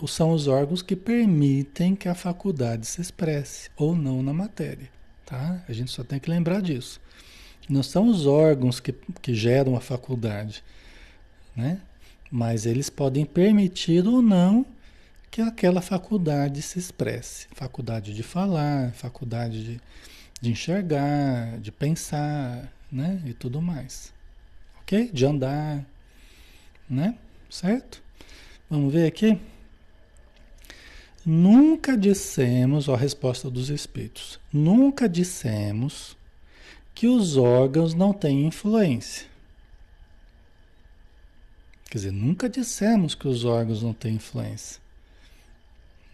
são 0.06 0.30
os 0.30 0.46
órgãos 0.46 0.82
que 0.82 0.94
permitem 0.94 1.96
que 1.96 2.08
a 2.08 2.14
faculdade 2.14 2.86
se 2.86 3.00
expresse 3.00 3.70
ou 3.76 3.96
não 3.96 4.22
na 4.22 4.32
matéria, 4.32 4.88
tá? 5.26 5.64
A 5.68 5.72
gente 5.72 5.90
só 5.90 6.04
tem 6.04 6.20
que 6.20 6.30
lembrar 6.30 6.62
disso. 6.62 7.00
Não 7.70 7.84
são 7.84 8.08
os 8.08 8.26
órgãos 8.26 8.80
que, 8.80 8.92
que 9.22 9.32
geram 9.32 9.76
a 9.76 9.80
faculdade, 9.80 10.64
né? 11.54 11.80
Mas 12.28 12.66
eles 12.66 12.90
podem 12.90 13.24
permitir 13.24 14.04
ou 14.08 14.20
não 14.20 14.66
que 15.30 15.40
aquela 15.40 15.80
faculdade 15.80 16.62
se 16.62 16.80
expresse. 16.80 17.46
Faculdade 17.52 18.12
de 18.12 18.24
falar, 18.24 18.92
faculdade 18.94 19.64
de, 19.64 19.80
de 20.40 20.50
enxergar, 20.50 21.60
de 21.60 21.70
pensar, 21.70 22.72
né? 22.90 23.22
E 23.24 23.32
tudo 23.32 23.62
mais. 23.62 24.12
Ok? 24.80 25.08
De 25.12 25.24
andar, 25.24 25.86
né? 26.88 27.16
Certo? 27.48 28.02
Vamos 28.68 28.92
ver 28.92 29.06
aqui. 29.06 29.38
Nunca 31.24 31.96
dissemos, 31.96 32.88
ó, 32.88 32.94
a 32.94 32.98
resposta 32.98 33.48
dos 33.48 33.70
espíritos. 33.70 34.40
Nunca 34.52 35.08
dissemos 35.08 36.18
que 36.94 37.06
os 37.06 37.36
órgãos 37.36 37.94
não 37.94 38.12
têm 38.12 38.46
influência. 38.46 39.26
Quer 41.90 41.98
dizer, 41.98 42.12
nunca 42.12 42.48
dissemos 42.48 43.14
que 43.14 43.26
os 43.26 43.44
órgãos 43.44 43.82
não 43.82 43.92
têm 43.92 44.14
influência. 44.14 44.80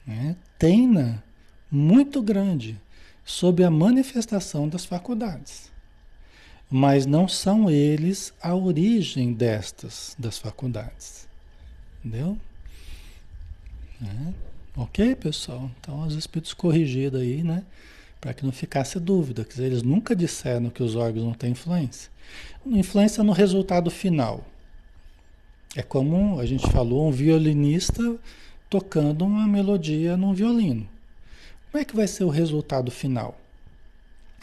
Né? 0.06 0.36
Tem-na 0.58 1.22
muito 1.70 2.22
grande 2.22 2.80
sobre 3.24 3.64
a 3.64 3.70
manifestação 3.70 4.68
das 4.68 4.84
faculdades. 4.84 5.70
Mas 6.70 7.04
não 7.04 7.28
são 7.28 7.70
eles 7.70 8.32
a 8.40 8.54
origem 8.54 9.32
destas, 9.32 10.16
das 10.18 10.38
faculdades. 10.38 11.28
Entendeu? 12.04 12.38
É. 14.02 14.32
Ok, 14.76 15.14
pessoal? 15.16 15.70
Então, 15.80 16.06
os 16.06 16.14
espíritos 16.14 16.54
corrigidos 16.54 17.20
aí, 17.20 17.42
né? 17.42 17.64
Para 18.20 18.34
que 18.34 18.44
não 18.44 18.52
ficasse 18.52 18.98
dúvida. 18.98 19.44
Quer 19.44 19.62
eles 19.62 19.82
nunca 19.82 20.14
disseram 20.14 20.70
que 20.70 20.82
os 20.82 20.96
órgãos 20.96 21.24
não 21.24 21.34
têm 21.34 21.52
influência. 21.52 22.10
Influência 22.64 23.22
no 23.22 23.32
resultado 23.32 23.90
final. 23.90 24.44
É 25.74 25.82
como 25.82 26.40
a 26.40 26.46
gente 26.46 26.70
falou, 26.70 27.08
um 27.08 27.12
violinista 27.12 28.18
tocando 28.68 29.24
uma 29.24 29.46
melodia 29.46 30.16
num 30.16 30.32
violino. 30.32 30.88
Como 31.70 31.82
é 31.82 31.84
que 31.84 31.94
vai 31.94 32.06
ser 32.06 32.24
o 32.24 32.30
resultado 32.30 32.90
final? 32.90 33.38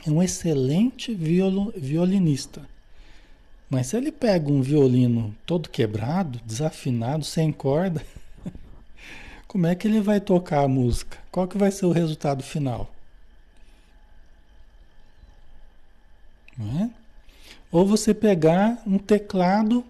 É 0.06 0.12
um 0.12 0.22
excelente 0.22 1.14
violo, 1.14 1.74
violinista. 1.76 2.62
Mas 3.70 3.88
se 3.88 3.98
ele 3.98 4.12
pega 4.12 4.52
um 4.52 4.62
violino 4.62 5.36
todo 5.46 5.70
quebrado, 5.70 6.40
desafinado, 6.46 7.26
sem 7.26 7.52
corda, 7.52 8.06
como 9.48 9.66
é 9.66 9.74
que 9.74 9.88
ele 9.88 10.00
vai 10.00 10.20
tocar 10.20 10.64
a 10.64 10.68
música? 10.68 11.18
Qual 11.32 11.48
que 11.48 11.58
vai 11.58 11.72
ser 11.72 11.88
o 11.88 11.92
resultado 11.92 12.44
final? 12.44 12.93
Não 16.58 16.84
é? 16.84 16.90
Ou 17.72 17.86
você 17.86 18.14
pegar 18.14 18.82
um 18.86 18.98
teclado 18.98 19.84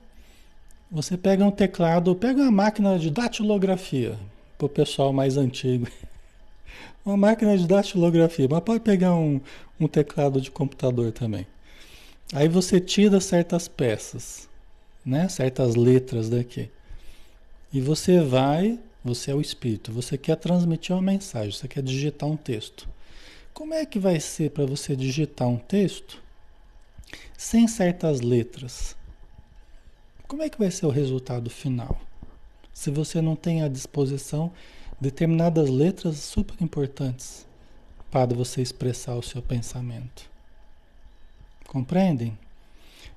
Você 0.89 1.17
pega 1.17 1.43
um 1.43 1.51
teclado, 1.51 2.15
pega 2.15 2.41
uma 2.41 2.51
máquina 2.51 2.99
de 2.99 3.09
datilografia, 3.09 4.17
para 4.57 4.67
o 4.67 4.69
pessoal 4.69 5.11
mais 5.11 5.37
antigo. 5.37 5.87
Uma 7.03 7.17
máquina 7.17 7.57
de 7.57 7.67
datilografia, 7.67 8.47
mas 8.49 8.63
pode 8.63 8.79
pegar 8.79 9.13
um, 9.13 9.41
um 9.79 9.87
teclado 9.87 10.39
de 10.39 10.49
computador 10.49 11.11
também. 11.11 11.45
Aí 12.31 12.47
você 12.47 12.79
tira 12.79 13.19
certas 13.19 13.67
peças, 13.67 14.47
né? 15.05 15.27
certas 15.27 15.75
letras 15.75 16.29
daqui. 16.29 16.69
E 17.73 17.81
você 17.81 18.21
vai, 18.21 18.79
você 19.03 19.31
é 19.31 19.35
o 19.35 19.41
espírito, 19.41 19.91
você 19.91 20.17
quer 20.17 20.37
transmitir 20.37 20.95
uma 20.95 21.01
mensagem, 21.01 21.51
você 21.51 21.67
quer 21.67 21.83
digitar 21.83 22.29
um 22.29 22.37
texto. 22.37 22.87
Como 23.53 23.73
é 23.73 23.85
que 23.85 23.99
vai 23.99 24.19
ser 24.19 24.51
para 24.51 24.65
você 24.65 24.95
digitar 24.95 25.47
um 25.47 25.57
texto 25.57 26.22
sem 27.37 27.67
certas 27.67 28.21
letras? 28.21 28.95
Como 30.27 30.41
é 30.41 30.49
que 30.49 30.57
vai 30.57 30.71
ser 30.71 30.85
o 30.85 30.89
resultado 30.89 31.49
final? 31.49 31.99
Se 32.73 32.89
você 32.89 33.21
não 33.21 33.35
tem 33.35 33.61
à 33.61 33.67
disposição 33.67 34.51
determinadas 34.99 35.69
letras 35.69 36.17
super 36.17 36.55
importantes 36.61 37.45
para 38.09 38.33
você 38.33 38.61
expressar 38.61 39.15
o 39.15 39.23
seu 39.23 39.41
pensamento. 39.41 40.29
Compreendem? 41.67 42.37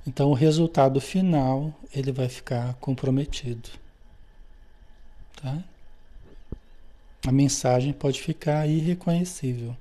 Então 0.07 0.30
o 0.30 0.34
resultado 0.34 1.01
final 1.01 1.72
ele 1.94 2.11
vai 2.11 2.28
ficar 2.28 2.74
comprometido. 2.74 3.68
Tá? 5.40 5.62
A 7.26 7.30
mensagem 7.30 7.92
pode 7.92 8.20
ficar 8.20 8.66
irreconhecível. 8.66 9.76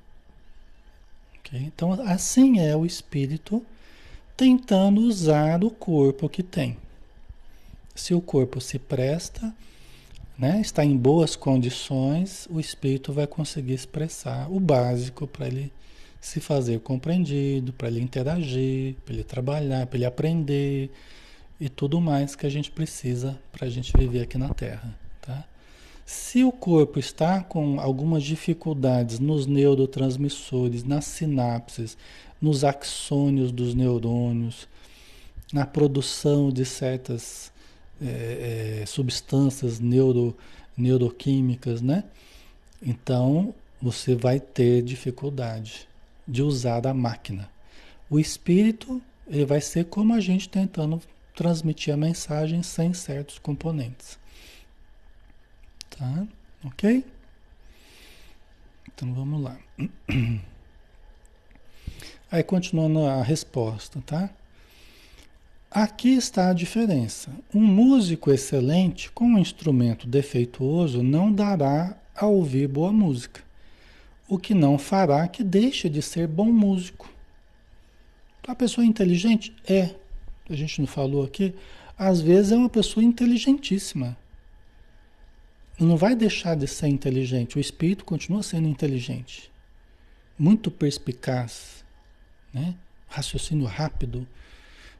Okay? 1.39 1.61
Então 1.61 1.93
assim 1.93 2.59
é 2.59 2.75
o 2.75 2.85
espírito 2.85 3.65
tentando 4.35 5.01
usar 5.01 5.63
o 5.63 5.69
corpo 5.71 6.29
que 6.29 6.43
tem. 6.43 6.77
Se 7.95 8.13
o 8.13 8.21
corpo 8.21 8.59
se 8.59 8.77
presta, 8.77 9.53
né, 10.37 10.59
está 10.59 10.83
em 10.83 10.97
boas 10.97 11.35
condições, 11.35 12.47
o 12.49 12.59
espírito 12.59 13.13
vai 13.13 13.25
conseguir 13.25 13.73
expressar 13.73 14.51
o 14.51 14.59
básico 14.59 15.25
para 15.25 15.47
ele 15.47 15.71
se 16.19 16.39
fazer 16.39 16.79
compreendido, 16.79 17.71
para 17.71 17.87
ele 17.87 18.01
interagir, 18.01 18.95
para 19.05 19.13
ele 19.13 19.23
trabalhar, 19.23 19.85
para 19.85 19.97
ele 19.97 20.05
aprender 20.05 20.91
e 21.59 21.69
tudo 21.69 22.01
mais 22.01 22.35
que 22.35 22.45
a 22.45 22.49
gente 22.49 22.71
precisa 22.71 23.39
para 23.51 23.67
a 23.67 23.69
gente 23.69 23.93
viver 23.95 24.23
aqui 24.23 24.37
na 24.37 24.49
Terra. 24.53 24.97
Tá? 25.21 25.45
Se 26.05 26.43
o 26.43 26.51
corpo 26.51 26.99
está 26.99 27.41
com 27.41 27.79
algumas 27.79 28.23
dificuldades 28.23 29.19
nos 29.19 29.45
neurotransmissores, 29.45 30.83
nas 30.83 31.05
sinapses, 31.05 31.97
nos 32.41 32.63
axônios 32.63 33.51
dos 33.51 33.73
neurônios, 33.73 34.67
na 35.53 35.65
produção 35.65 36.51
de 36.51 36.65
certas 36.65 37.51
é, 38.01 38.81
é, 38.81 38.85
substâncias 38.85 39.79
neuro, 39.79 40.35
neuroquímicas, 40.75 41.81
né? 41.81 42.03
Então 42.81 43.53
você 43.81 44.15
vai 44.15 44.39
ter 44.39 44.81
dificuldade 44.81 45.87
de 46.27 46.41
usar 46.41 46.85
a 46.87 46.93
máquina. 46.93 47.49
O 48.09 48.19
espírito 48.19 49.01
ele 49.27 49.45
vai 49.45 49.61
ser 49.61 49.85
como 49.85 50.13
a 50.13 50.19
gente 50.19 50.49
tentando 50.49 51.01
transmitir 51.35 51.93
a 51.93 51.97
mensagem 51.97 52.61
sem 52.63 52.93
certos 52.93 53.39
componentes. 53.39 54.19
Tá? 55.89 56.27
Ok? 56.63 57.05
Então 58.87 59.13
vamos 59.13 59.41
lá. 59.41 59.57
Aí 62.35 62.43
continuando 62.43 62.99
a 63.05 63.23
resposta, 63.23 64.03
tá? 64.05 64.29
Aqui 65.71 66.09
está 66.09 66.49
a 66.49 66.53
diferença. 66.53 67.31
Um 67.53 67.61
músico 67.61 68.29
excelente 68.29 69.09
com 69.09 69.23
um 69.23 69.37
instrumento 69.37 70.05
defeituoso 70.05 71.01
não 71.01 71.31
dará 71.31 71.95
a 72.13 72.25
ouvir 72.25 72.67
boa 72.67 72.91
música, 72.91 73.41
o 74.27 74.37
que 74.37 74.53
não 74.53 74.77
fará 74.77 75.25
que 75.29 75.45
deixe 75.45 75.87
de 75.87 76.01
ser 76.01 76.27
bom 76.27 76.51
músico. 76.51 77.09
A 78.45 78.53
pessoa 78.53 78.85
inteligente 78.85 79.55
é, 79.65 79.95
a 80.49 80.55
gente 80.57 80.81
não 80.81 80.87
falou 80.87 81.23
aqui, 81.23 81.55
às 81.97 82.19
vezes 82.19 82.51
é 82.51 82.57
uma 82.57 82.67
pessoa 82.67 83.01
inteligentíssima. 83.01 84.17
Não 85.79 85.95
vai 85.95 86.13
deixar 86.13 86.57
de 86.57 86.67
ser 86.67 86.87
inteligente, 86.87 87.55
o 87.55 87.61
espírito 87.61 88.03
continua 88.03 88.43
sendo 88.43 88.67
inteligente, 88.67 89.49
muito 90.37 90.69
perspicaz, 90.69 91.84
né? 92.55 92.73
raciocínio 93.07 93.67
rápido 93.67 94.27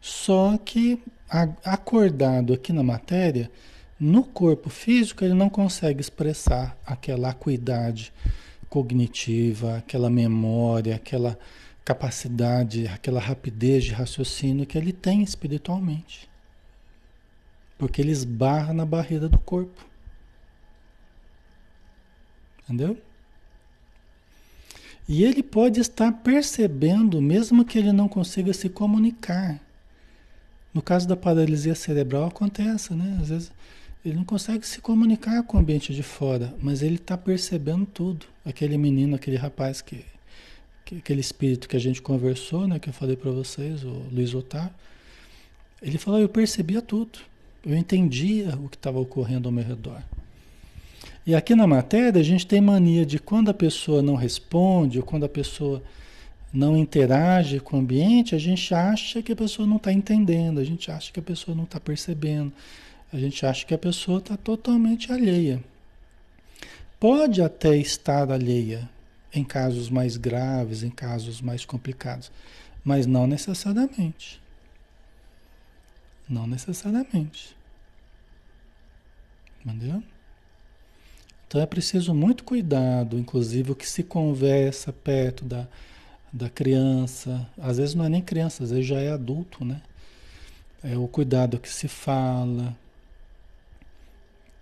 só 0.06 0.56
que 0.56 1.01
acordado 1.64 2.53
aqui 2.53 2.72
na 2.72 2.84
matéria, 2.84 3.49
no 3.99 4.24
corpo 4.24 4.70
físico 4.70 5.26
ele 5.26 5.34
não 5.34 5.49
consegue 5.49 5.99
expressar 5.99 6.78
aquela 6.86 7.30
acuidade 7.30 8.14
cognitiva, 8.70 9.78
aquela 9.78 10.08
memória, 10.08 10.95
aquela 10.95 11.36
capacidade, 11.84 12.88
aquela 12.88 13.20
rapidez 13.20 13.86
de 13.86 13.93
raciocínio 13.93 14.68
que 14.68 14.78
ele 14.78 14.93
tem 14.93 15.24
espiritualmente. 15.24 16.30
Porque 17.76 17.99
ele 17.99 18.12
esbarra 18.12 18.76
na 18.76 18.86
barreira 18.86 19.28
do 19.28 19.39
corpo. 19.39 19.88
Entendeu? 22.64 22.95
E 25.08 25.24
ele 25.24 25.43
pode 25.43 25.80
estar 25.80 26.12
percebendo, 26.12 27.22
mesmo 27.22 27.64
que 27.64 27.78
ele 27.78 27.91
não 27.91 28.08
consiga 28.08 28.51
se 28.53 28.70
comunicar. 28.70 29.60
No 30.74 30.82
caso 30.82 31.08
da 31.08 31.16
paralisia 31.16 31.76
cerebral 31.76 32.26
acontece, 32.26 32.93
né? 32.93 33.18
Às 33.22 33.30
vezes 33.30 33.51
ele 34.03 34.16
não 34.16 34.24
consegue 34.24 34.66
se 34.68 34.82
comunicar 34.82 35.41
com 35.43 35.58
o 35.58 35.60
ambiente 35.60 35.93
de 35.93 36.03
fora, 36.03 36.53
mas 36.62 36.82
ele 36.82 36.95
está 36.95 37.18
percebendo 37.18 37.86
tudo. 37.86 38.26
Aquele 38.43 38.78
menino, 38.78 39.16
aquele 39.16 39.38
rapaz 39.38 39.82
que, 39.82 40.03
que, 40.84 40.97
aquele 40.97 41.22
espírito 41.22 41.68
que 41.68 41.76
a 41.76 41.80
gente 41.80 42.01
conversou, 42.01 42.68
né? 42.68 42.80
Que 42.80 42.89
eu 42.89 42.93
falei 42.93 43.16
para 43.16 43.32
vocês, 43.32 43.84
o 43.84 44.06
Luiz 44.12 44.34
Otávio, 44.34 44.74
ele 45.82 45.97
falou: 45.97 46.20
eu 46.20 46.30
percebia 46.30 46.82
tudo, 46.82 47.20
eu 47.64 47.76
entendia 47.76 48.56
o 48.58 48.68
que 48.70 48.76
estava 48.76 48.99
ocorrendo 48.99 49.47
ao 49.47 49.53
meu 49.53 49.64
redor. 49.64 50.01
E 51.26 51.34
aqui 51.34 51.55
na 51.55 51.65
matéria 51.65 52.21
a 52.21 52.23
gente 52.23 52.45
tem 52.45 52.61
mania 52.61 53.05
de 53.05 53.17
quando 53.17 53.49
a 53.49 53.53
pessoa 53.53 54.01
não 54.01 54.15
responde 54.15 54.99
ou 54.99 55.03
quando 55.03 55.26
a 55.26 55.30
pessoa 55.30 55.82
não 56.53 56.78
interage 56.78 57.59
com 57.59 57.78
o 57.78 57.80
ambiente, 57.80 58.36
a 58.36 58.38
gente 58.38 58.73
acha 58.73 59.21
que 59.21 59.32
a 59.32 59.36
pessoa 59.36 59.67
não 59.67 59.78
está 59.78 59.91
entendendo, 59.91 60.59
a 60.59 60.63
gente 60.63 60.89
acha 60.91 61.11
que 61.11 61.19
a 61.19 61.23
pessoa 61.23 61.55
não 61.55 61.65
está 61.65 61.80
percebendo, 61.80 62.53
a 63.11 63.17
gente 63.17 63.45
acha 63.45 63.65
que 63.65 63.73
a 63.73 63.78
pessoa 63.78 64.19
está 64.19 64.38
totalmente 64.38 65.11
alheia. 65.11 65.61
Pode 66.99 67.41
até 67.41 67.76
estar 67.76 68.32
alheia 68.32 68.89
em 69.34 69.43
casos 69.43 69.89
mais 69.89 70.15
graves, 70.15 70.84
em 70.84 70.89
casos 70.89 71.41
mais 71.41 71.65
complicados, 71.65 72.32
mas 72.84 73.05
não 73.05 73.28
necessariamente. 73.28 74.39
Não 76.30 76.47
necessariamente. 76.47 77.55
Entendeu? 79.65 80.01
Então 81.47 81.61
é 81.61 81.65
preciso 81.65 82.13
muito 82.13 82.43
cuidado, 82.43 83.17
inclusive 83.17 83.71
o 83.71 83.75
que 83.75 83.87
se 83.87 84.03
conversa 84.03 84.91
perto 84.91 85.45
da, 85.45 85.67
da 86.33 86.49
criança, 86.49 87.47
às 87.57 87.77
vezes 87.77 87.95
não 87.95 88.05
é 88.05 88.09
nem 88.09 88.21
criança, 88.21 88.63
às 88.63 88.71
vezes 88.71 88.85
já 88.85 88.99
é 88.99 89.11
adulto, 89.11 89.63
né? 89.63 89.81
É 90.83 90.97
o 90.97 91.07
cuidado 91.07 91.59
que 91.59 91.69
se 91.69 91.87
fala, 91.87 92.75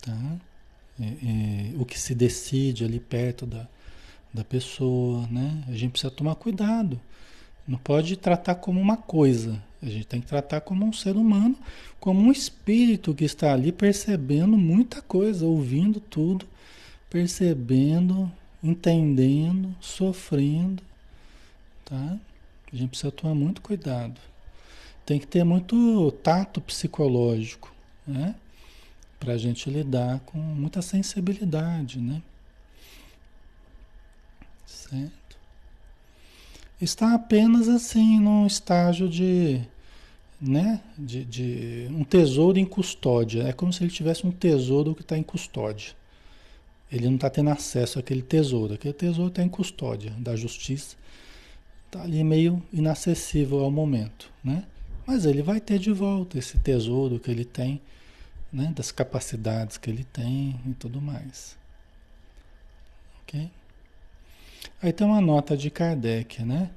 tá? 0.02 0.38
É, 1.00 1.06
é, 1.06 1.74
o 1.80 1.86
que 1.86 2.00
se 2.00 2.14
decide 2.14 2.86
ali 2.86 3.00
perto 3.00 3.46
da, 3.46 3.68
da 4.34 4.44
pessoa, 4.44 5.28
né? 5.28 5.64
A 5.68 5.74
gente 5.74 5.92
precisa 5.92 6.12
tomar 6.12 6.36
cuidado. 6.36 7.00
Não 7.68 7.78
pode 7.78 8.18
tratar 8.18 8.56
como 8.56 8.80
uma 8.80 8.98
coisa. 8.98 9.62
A 9.82 9.88
gente 9.88 10.06
tem 10.06 10.22
que 10.22 10.28
tratar 10.28 10.62
como 10.62 10.86
um 10.86 10.94
ser 10.94 11.16
humano, 11.16 11.58
como 12.00 12.22
um 12.22 12.32
espírito 12.32 13.14
que 13.14 13.24
está 13.24 13.54
ali 13.54 13.72
percebendo 13.72 14.58
muita 14.58 15.02
coisa, 15.02 15.46
ouvindo 15.46 16.00
tudo, 16.00 16.46
percebendo, 17.14 18.30
entendendo, 18.62 19.74
sofrendo, 19.80 20.84
Tá? 21.86 22.18
A 22.72 22.76
gente 22.76 22.90
precisa 22.90 23.12
tomar 23.12 23.36
muito 23.36 23.62
cuidado. 23.62 24.20
Tem 25.06 25.20
que 25.20 25.28
ter 25.28 25.44
muito 25.44 26.12
tato 26.24 26.62
psicológico, 26.62 27.72
né? 28.08 28.36
Para 29.20 29.34
a 29.34 29.38
gente 29.38 29.70
lidar 29.70 30.20
com 30.22 30.38
muita 30.38 30.82
sensibilidade, 30.82 32.00
né? 32.00 32.22
Certo? 34.66 35.38
Está 36.82 37.14
apenas 37.14 37.68
assim 37.68 38.20
num 38.20 38.48
estágio 38.48 39.08
de, 39.10 39.62
né? 40.42 40.82
De, 40.98 41.26
de 41.26 41.88
um 41.92 42.04
tesouro 42.04 42.58
em 42.58 42.66
custódia. 42.66 43.44
É 43.44 43.54
como 43.54 43.72
se 43.74 43.84
ele 43.84 43.92
tivesse 43.92 44.26
um 44.26 44.32
tesouro 44.32 44.96
que 44.96 45.02
está 45.02 45.18
em 45.18 45.24
custódia. 45.24 45.94
Ele 46.94 47.08
não 47.08 47.16
está 47.16 47.30
tendo 47.30 47.50
acesso 47.50 48.00
àquele 48.00 48.22
tesouro. 48.22 48.76
Aquele 48.76 48.94
tesouro 48.94 49.30
está 49.30 49.42
em 49.44 49.50
custódia 49.50 50.12
da 50.12 50.36
justiça 50.36 50.96
Está 51.94 52.02
ali 52.06 52.24
meio 52.24 52.60
inacessível 52.74 53.60
ao 53.60 53.70
momento, 53.70 54.32
né? 54.44 54.64
Mas 55.06 55.28
ele 55.28 55.44
vai 55.44 55.62
ter 55.62 55.78
de 55.78 55.92
volta 55.92 56.40
esse 56.40 56.58
tesouro 56.58 57.20
que 57.20 57.30
ele 57.30 57.46
tem 57.46 57.80
né, 58.52 58.74
das 58.76 58.92
capacidades 58.92 59.78
que 59.78 59.92
ele 59.92 60.04
tem 60.04 60.60
e 60.66 60.74
tudo 60.74 61.00
mais. 61.00 61.56
Ok? 63.22 63.48
Aí 64.82 64.92
tem 64.92 65.06
uma 65.06 65.22
nota 65.22 65.56
de 65.56 65.70
Kardec, 65.70 66.42
né? 66.44 66.72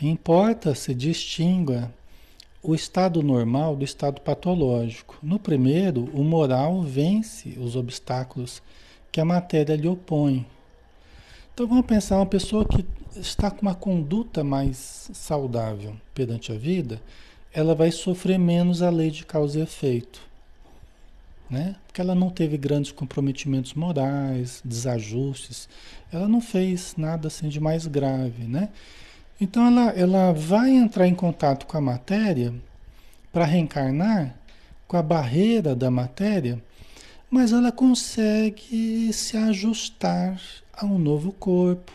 Importa-se 0.00 0.94
distinga 0.94 1.92
o 2.62 2.76
estado 2.76 3.24
normal 3.24 3.74
do 3.74 3.84
estado 3.84 4.20
patológico. 4.20 5.18
No 5.20 5.40
primeiro, 5.40 6.04
o 6.16 6.22
moral 6.22 6.80
vence 6.80 7.58
os 7.58 7.74
obstáculos 7.74 8.62
que 9.10 9.20
a 9.20 9.24
matéria 9.24 9.76
lhe 9.76 9.88
opõe. 9.88 10.46
Então 11.54 11.66
vamos 11.66 11.86
pensar 11.86 12.16
uma 12.16 12.26
pessoa 12.26 12.64
que 12.66 12.84
está 13.18 13.50
com 13.50 13.62
uma 13.62 13.74
conduta 13.74 14.44
mais 14.44 15.10
saudável 15.12 15.96
perante 16.14 16.52
a 16.52 16.54
vida, 16.54 17.00
ela 17.52 17.74
vai 17.74 17.90
sofrer 17.90 18.38
menos 18.38 18.82
a 18.82 18.90
lei 18.90 19.10
de 19.10 19.24
causa 19.24 19.58
e 19.58 19.62
efeito. 19.62 20.20
Né? 21.48 21.76
Porque 21.86 22.00
ela 22.00 22.14
não 22.14 22.28
teve 22.28 22.58
grandes 22.58 22.92
comprometimentos 22.92 23.72
morais, 23.72 24.60
desajustes, 24.64 25.68
ela 26.12 26.28
não 26.28 26.40
fez 26.40 26.94
nada 26.96 27.28
assim 27.28 27.48
de 27.48 27.60
mais 27.60 27.86
grave, 27.86 28.44
né? 28.44 28.68
Então 29.40 29.66
ela, 29.66 29.90
ela 29.90 30.32
vai 30.32 30.70
entrar 30.70 31.06
em 31.06 31.14
contato 31.14 31.66
com 31.66 31.76
a 31.76 31.80
matéria 31.80 32.52
para 33.32 33.44
reencarnar, 33.44 34.34
com 34.88 34.96
a 34.96 35.02
barreira 35.02 35.74
da 35.74 35.90
matéria, 35.90 36.60
mas 37.30 37.52
ela 37.52 37.72
consegue 37.72 39.12
se 39.12 39.36
ajustar 39.36 40.40
a 40.72 40.84
um 40.84 40.98
novo 40.98 41.32
corpo. 41.32 41.92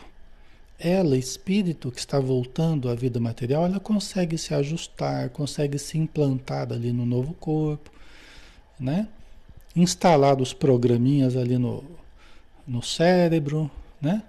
Ela, 0.78 1.16
espírito 1.16 1.92
que 1.92 2.00
está 2.00 2.18
voltando 2.18 2.88
à 2.88 2.94
vida 2.94 3.20
material, 3.20 3.64
ela 3.66 3.78
consegue 3.78 4.36
se 4.36 4.52
ajustar, 4.52 5.30
consegue 5.30 5.78
se 5.78 5.96
implantar 5.96 6.72
ali 6.72 6.92
no 6.92 7.06
novo 7.06 7.34
corpo, 7.34 7.90
né? 8.78 9.08
Instalar 9.76 10.40
os 10.40 10.52
programinhas 10.52 11.36
ali 11.36 11.56
no, 11.56 11.84
no 12.66 12.82
cérebro, 12.82 13.70
né? 14.00 14.22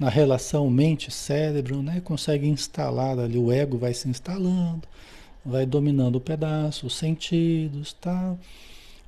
na 0.00 0.08
relação 0.08 0.68
mente-cérebro, 0.68 1.82
né? 1.82 2.00
consegue 2.00 2.48
instalar 2.48 3.18
ali, 3.18 3.38
o 3.38 3.52
ego 3.52 3.78
vai 3.78 3.94
se 3.94 4.08
instalando, 4.08 4.82
vai 5.44 5.64
dominando 5.64 6.16
o 6.16 6.20
pedaço, 6.20 6.86
os 6.86 6.96
sentidos, 6.96 7.92
tal. 7.92 8.38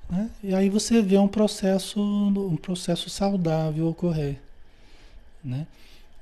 Né? 0.09 0.30
E 0.42 0.54
aí 0.54 0.68
você 0.68 1.02
vê 1.02 1.18
um 1.18 1.28
processo, 1.28 2.00
um 2.00 2.57
processo 2.57 3.11
saudável 3.11 3.88
ocorrer. 3.88 4.38
Né? 5.42 5.66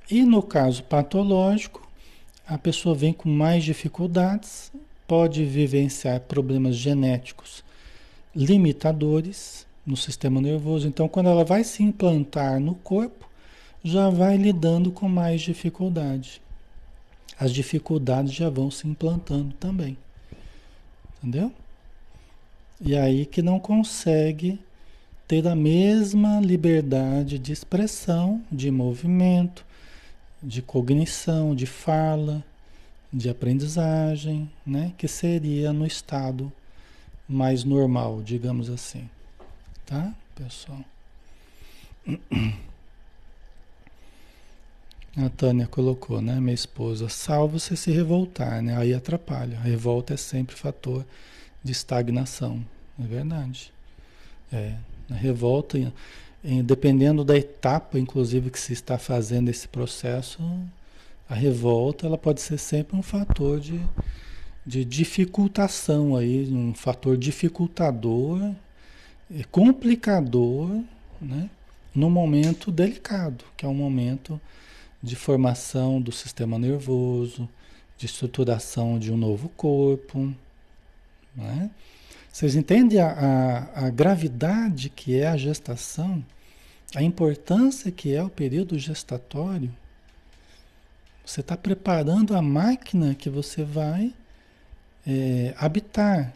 E 0.09 0.23
no 0.23 0.41
caso 0.41 0.83
patológico, 0.83 1.87
a 2.47 2.57
pessoa 2.57 2.95
vem 2.95 3.13
com 3.13 3.29
mais 3.29 3.63
dificuldades, 3.63 4.71
pode 5.07 5.43
vivenciar 5.45 6.19
problemas 6.21 6.75
genéticos 6.75 7.63
limitadores 8.35 9.65
no 9.85 9.95
sistema 9.95 10.41
nervoso. 10.41 10.87
Então, 10.87 11.07
quando 11.07 11.29
ela 11.29 11.43
vai 11.43 11.63
se 11.63 11.81
implantar 11.83 12.59
no 12.59 12.75
corpo, 12.75 13.29
já 13.83 14.09
vai 14.09 14.35
lidando 14.35 14.91
com 14.91 15.07
mais 15.07 15.41
dificuldade. 15.41 16.41
As 17.39 17.51
dificuldades 17.51 18.33
já 18.33 18.49
vão 18.49 18.71
se 18.71 18.87
implantando 18.87 19.53
também. 19.53 19.97
Entendeu? 21.17 21.51
E 22.79 22.95
aí 22.95 23.25
que 23.25 23.41
não 23.41 23.59
consegue 23.59 24.59
ter 25.27 25.47
a 25.47 25.55
mesma 25.55 26.39
liberdade 26.39 27.39
de 27.39 27.51
expressão, 27.51 28.43
de 28.51 28.69
movimento, 28.69 29.65
de 30.41 30.61
cognição, 30.61 31.55
de 31.55 31.65
fala, 31.65 32.43
de 33.11 33.29
aprendizagem, 33.29 34.49
né? 34.65 34.93
Que 34.97 35.07
seria 35.07 35.71
no 35.71 35.85
estado 35.85 36.51
mais 37.27 37.63
normal, 37.63 38.21
digamos 38.21 38.69
assim. 38.69 39.09
Tá, 39.85 40.13
pessoal? 40.35 40.83
A 45.17 45.29
Tânia 45.29 45.65
colocou, 45.65 46.21
né? 46.21 46.41
Minha 46.41 46.53
esposa, 46.53 47.07
salvo 47.07 47.57
se 47.57 47.77
se 47.77 47.89
revoltar, 47.89 48.61
né? 48.61 48.77
Aí 48.77 48.93
atrapalha. 48.93 49.57
A 49.57 49.61
revolta 49.61 50.13
é 50.13 50.17
sempre 50.17 50.57
fator 50.57 51.05
de 51.65 51.71
estagnação. 51.71 52.63
É 53.03 53.03
verdade. 53.03 53.73
É. 54.53 54.75
A 55.09 55.15
revolta, 55.15 55.77
em, 56.43 56.63
dependendo 56.63 57.25
da 57.25 57.35
etapa, 57.35 57.99
inclusive, 57.99 58.51
que 58.51 58.59
se 58.59 58.73
está 58.73 58.99
fazendo 58.99 59.49
esse 59.49 59.67
processo, 59.67 60.41
a 61.27 61.33
revolta 61.33 62.05
ela 62.05 62.17
pode 62.17 62.39
ser 62.41 62.59
sempre 62.59 62.95
um 62.95 63.01
fator 63.01 63.59
de, 63.59 63.81
de 64.65 64.85
dificultação 64.85 66.15
aí, 66.15 66.47
um 66.51 66.73
fator 66.73 67.17
dificultador, 67.17 68.53
complicador, 69.51 70.69
né? 71.19 71.49
No 71.93 72.09
momento 72.09 72.71
delicado, 72.71 73.43
que 73.57 73.65
é 73.65 73.69
um 73.69 73.73
momento 73.73 74.39
de 75.01 75.15
formação 75.15 76.01
do 76.01 76.11
sistema 76.11 76.59
nervoso, 76.59 77.49
de 77.97 78.05
estruturação 78.05 78.99
de 78.99 79.11
um 79.11 79.17
novo 79.17 79.49
corpo. 79.49 80.33
Né? 81.35 81.69
Vocês 82.31 82.55
entendem 82.55 82.99
a, 82.99 83.07
a, 83.07 83.85
a, 83.85 83.89
gravidade 83.89 84.89
que 84.89 85.17
é 85.19 85.27
a 85.27 85.37
gestação, 85.37 86.23
a 86.93 87.01
importância 87.01 87.91
que 87.91 88.13
é 88.13 88.23
o 88.23 88.29
período 88.29 88.77
gestatório? 88.77 89.71
Você 91.25 91.41
está 91.41 91.57
preparando 91.57 92.35
a 92.35 92.41
máquina 92.41 93.15
que 93.15 93.29
você 93.29 93.63
vai 93.63 94.13
é, 95.05 95.53
habitar. 95.57 96.33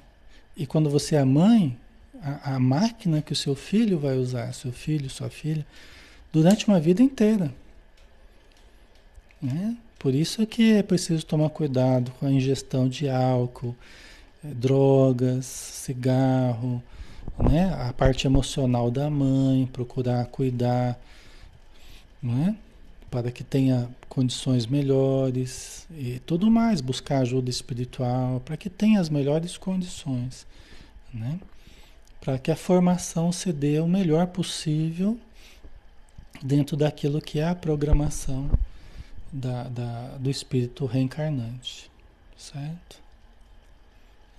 E 0.55 0.65
quando 0.65 0.89
você 0.89 1.15
é 1.15 1.23
mãe, 1.23 1.77
a, 2.21 2.55
a 2.55 2.59
máquina 2.59 3.21
que 3.21 3.33
o 3.33 3.35
seu 3.35 3.55
filho 3.55 3.99
vai 3.99 4.17
usar, 4.17 4.53
seu 4.53 4.71
filho, 4.71 5.09
sua 5.09 5.29
filha, 5.29 5.65
durante 6.31 6.67
uma 6.67 6.79
vida 6.79 7.01
inteira. 7.01 7.53
Né? 9.41 9.77
Por 9.97 10.13
isso 10.13 10.41
é 10.41 10.45
que 10.45 10.73
é 10.73 10.83
preciso 10.83 11.25
tomar 11.25 11.49
cuidado 11.49 12.11
com 12.19 12.25
a 12.25 12.31
ingestão 12.31 12.87
de 12.87 13.09
álcool, 13.09 13.75
drogas, 14.43 15.45
cigarro, 15.45 16.81
né? 17.37 17.73
a 17.73 17.93
parte 17.93 18.25
emocional 18.25 18.89
da 18.89 19.09
mãe, 19.09 19.65
procurar 19.67 20.25
cuidar, 20.27 20.99
né? 22.21 22.55
para 23.09 23.31
que 23.31 23.43
tenha 23.43 23.89
condições 24.07 24.67
melhores 24.67 25.87
e 25.91 26.19
tudo 26.25 26.49
mais, 26.49 26.81
buscar 26.81 27.19
ajuda 27.19 27.49
espiritual, 27.49 28.39
para 28.41 28.55
que 28.55 28.69
tenha 28.69 28.99
as 28.99 29.09
melhores 29.09 29.57
condições, 29.57 30.45
né? 31.13 31.39
para 32.21 32.37
que 32.37 32.51
a 32.51 32.55
formação 32.55 33.31
se 33.31 33.51
dê 33.51 33.79
o 33.79 33.87
melhor 33.87 34.27
possível 34.27 35.17
dentro 36.41 36.77
daquilo 36.77 37.21
que 37.21 37.39
é 37.39 37.47
a 37.47 37.55
programação 37.55 38.49
da, 39.31 39.63
da, 39.63 40.17
do 40.17 40.29
espírito 40.29 40.85
reencarnante. 40.85 41.89
Certo? 42.37 43.08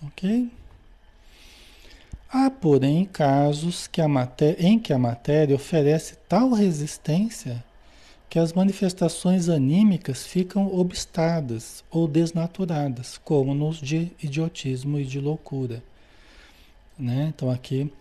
Ok? 0.02 0.50
Há, 2.32 2.48
porém, 2.50 3.04
casos 3.04 3.86
que 3.86 4.00
em 4.58 4.78
que 4.78 4.92
a 4.92 4.98
matéria 4.98 5.56
oferece 5.56 6.16
tal 6.28 6.52
resistência 6.52 7.64
que 8.30 8.38
as 8.38 8.52
manifestações 8.52 9.48
anímicas 9.48 10.24
ficam 10.24 10.72
obstadas 10.72 11.84
ou 11.90 12.06
desnaturadas, 12.06 13.18
como 13.24 13.52
nos 13.52 13.78
de 13.78 14.12
idiotismo 14.22 15.00
e 15.00 15.04
de 15.04 15.18
loucura. 15.18 15.82
Né? 16.96 17.32
Então 17.34 17.50
aqui 17.50 17.92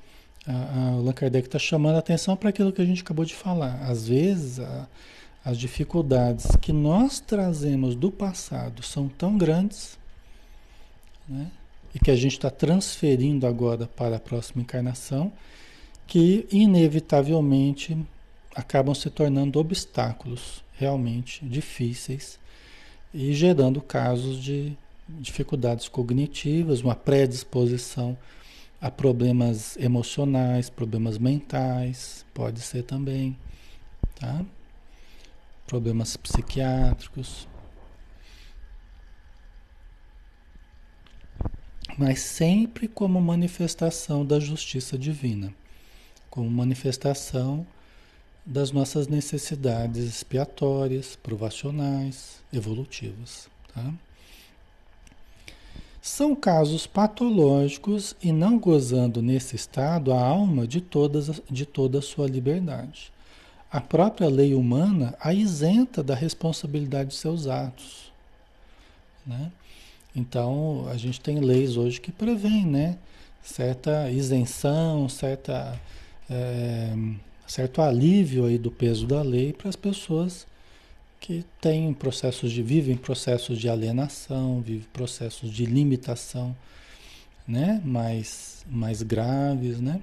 a, 0.45 0.51
a 0.51 0.87
Allan 0.89 1.13
Kardec 1.13 1.47
está 1.47 1.57
chamando 1.57 1.95
a 1.95 1.99
atenção 1.99 2.37
para 2.37 2.49
aquilo 2.49 2.71
que 2.71 2.81
a 2.81 2.85
gente 2.85 3.01
acabou 3.01 3.25
de 3.25 3.33
falar. 3.33 3.81
Às 3.81 4.07
vezes 4.07 4.59
a, 4.59 4.87
as 5.43 5.57
dificuldades 5.57 6.45
que 6.61 6.71
nós 6.71 7.19
trazemos 7.19 7.95
do 7.95 8.11
passado 8.11 8.83
são 8.83 9.07
tão 9.07 9.35
grandes, 9.35 9.97
né? 11.27 11.49
E 11.93 11.99
que 11.99 12.11
a 12.11 12.15
gente 12.15 12.33
está 12.33 12.49
transferindo 12.49 13.47
agora 13.47 13.87
para 13.87 14.17
a 14.17 14.19
próxima 14.19 14.61
encarnação, 14.61 15.31
que 16.05 16.47
inevitavelmente 16.51 17.97
acabam 18.55 18.93
se 18.93 19.09
tornando 19.09 19.59
obstáculos 19.59 20.63
realmente 20.73 21.45
difíceis 21.45 22.39
e 23.13 23.33
gerando 23.33 23.81
casos 23.81 24.41
de 24.41 24.77
dificuldades 25.07 25.87
cognitivas, 25.87 26.81
uma 26.81 26.95
predisposição 26.95 28.17
a 28.81 28.89
problemas 28.89 29.75
emocionais, 29.77 30.69
problemas 30.69 31.17
mentais, 31.17 32.25
pode 32.33 32.61
ser 32.61 32.83
também, 32.83 33.35
tá? 34.15 34.45
problemas 35.67 36.15
psiquiátricos. 36.15 37.48
Mas 41.99 42.21
sempre 42.21 42.87
como 42.87 43.19
manifestação 43.19 44.25
da 44.25 44.39
justiça 44.39 44.97
divina, 44.97 45.53
como 46.29 46.49
manifestação 46.49 47.67
das 48.45 48.71
nossas 48.71 49.09
necessidades 49.09 50.05
expiatórias, 50.05 51.17
provacionais, 51.17 52.41
evolutivas. 52.53 53.49
Tá? 53.73 53.93
são 56.01 56.33
casos 56.33 56.87
patológicos 56.87 58.15
e 58.23 58.31
não 58.31 58.57
gozando 58.57 59.21
nesse 59.21 59.57
estado 59.57 60.13
a 60.13 60.21
alma 60.21 60.65
de, 60.65 60.79
todas, 60.79 61.41
de 61.51 61.65
toda 61.65 61.99
a 61.99 62.01
sua 62.01 62.29
liberdade. 62.29 63.11
A 63.69 63.81
própria 63.81 64.29
lei 64.29 64.55
humana 64.55 65.15
a 65.19 65.33
isenta 65.33 66.01
da 66.01 66.15
responsabilidade 66.15 67.09
de 67.09 67.15
seus 67.17 67.45
atos. 67.45 68.09
Né? 69.25 69.51
Então, 70.19 70.85
a 70.91 70.97
gente 70.97 71.21
tem 71.21 71.39
leis 71.39 71.77
hoje 71.77 72.01
que 72.01 72.11
prevêem 72.11 72.65
né? 72.65 72.97
certa 73.41 74.09
isenção, 74.11 75.07
certa, 75.09 75.79
é, 76.29 76.93
certo 77.47 77.81
alívio 77.81 78.45
aí 78.45 78.57
do 78.57 78.69
peso 78.69 79.07
da 79.07 79.21
lei 79.21 79.53
para 79.53 79.69
as 79.69 79.75
pessoas 79.75 80.45
que 81.19 81.43
têm 81.59 81.93
processos 81.93 82.51
de 82.51 82.61
vivem 82.61 82.95
processos 82.95 83.57
de 83.57 83.69
alienação, 83.69 84.61
vivem 84.61 84.87
processos 84.93 85.51
de 85.51 85.65
limitação, 85.65 86.55
né, 87.47 87.81
mais 87.83 88.63
mais 88.69 89.01
graves, 89.01 89.81
né? 89.81 90.01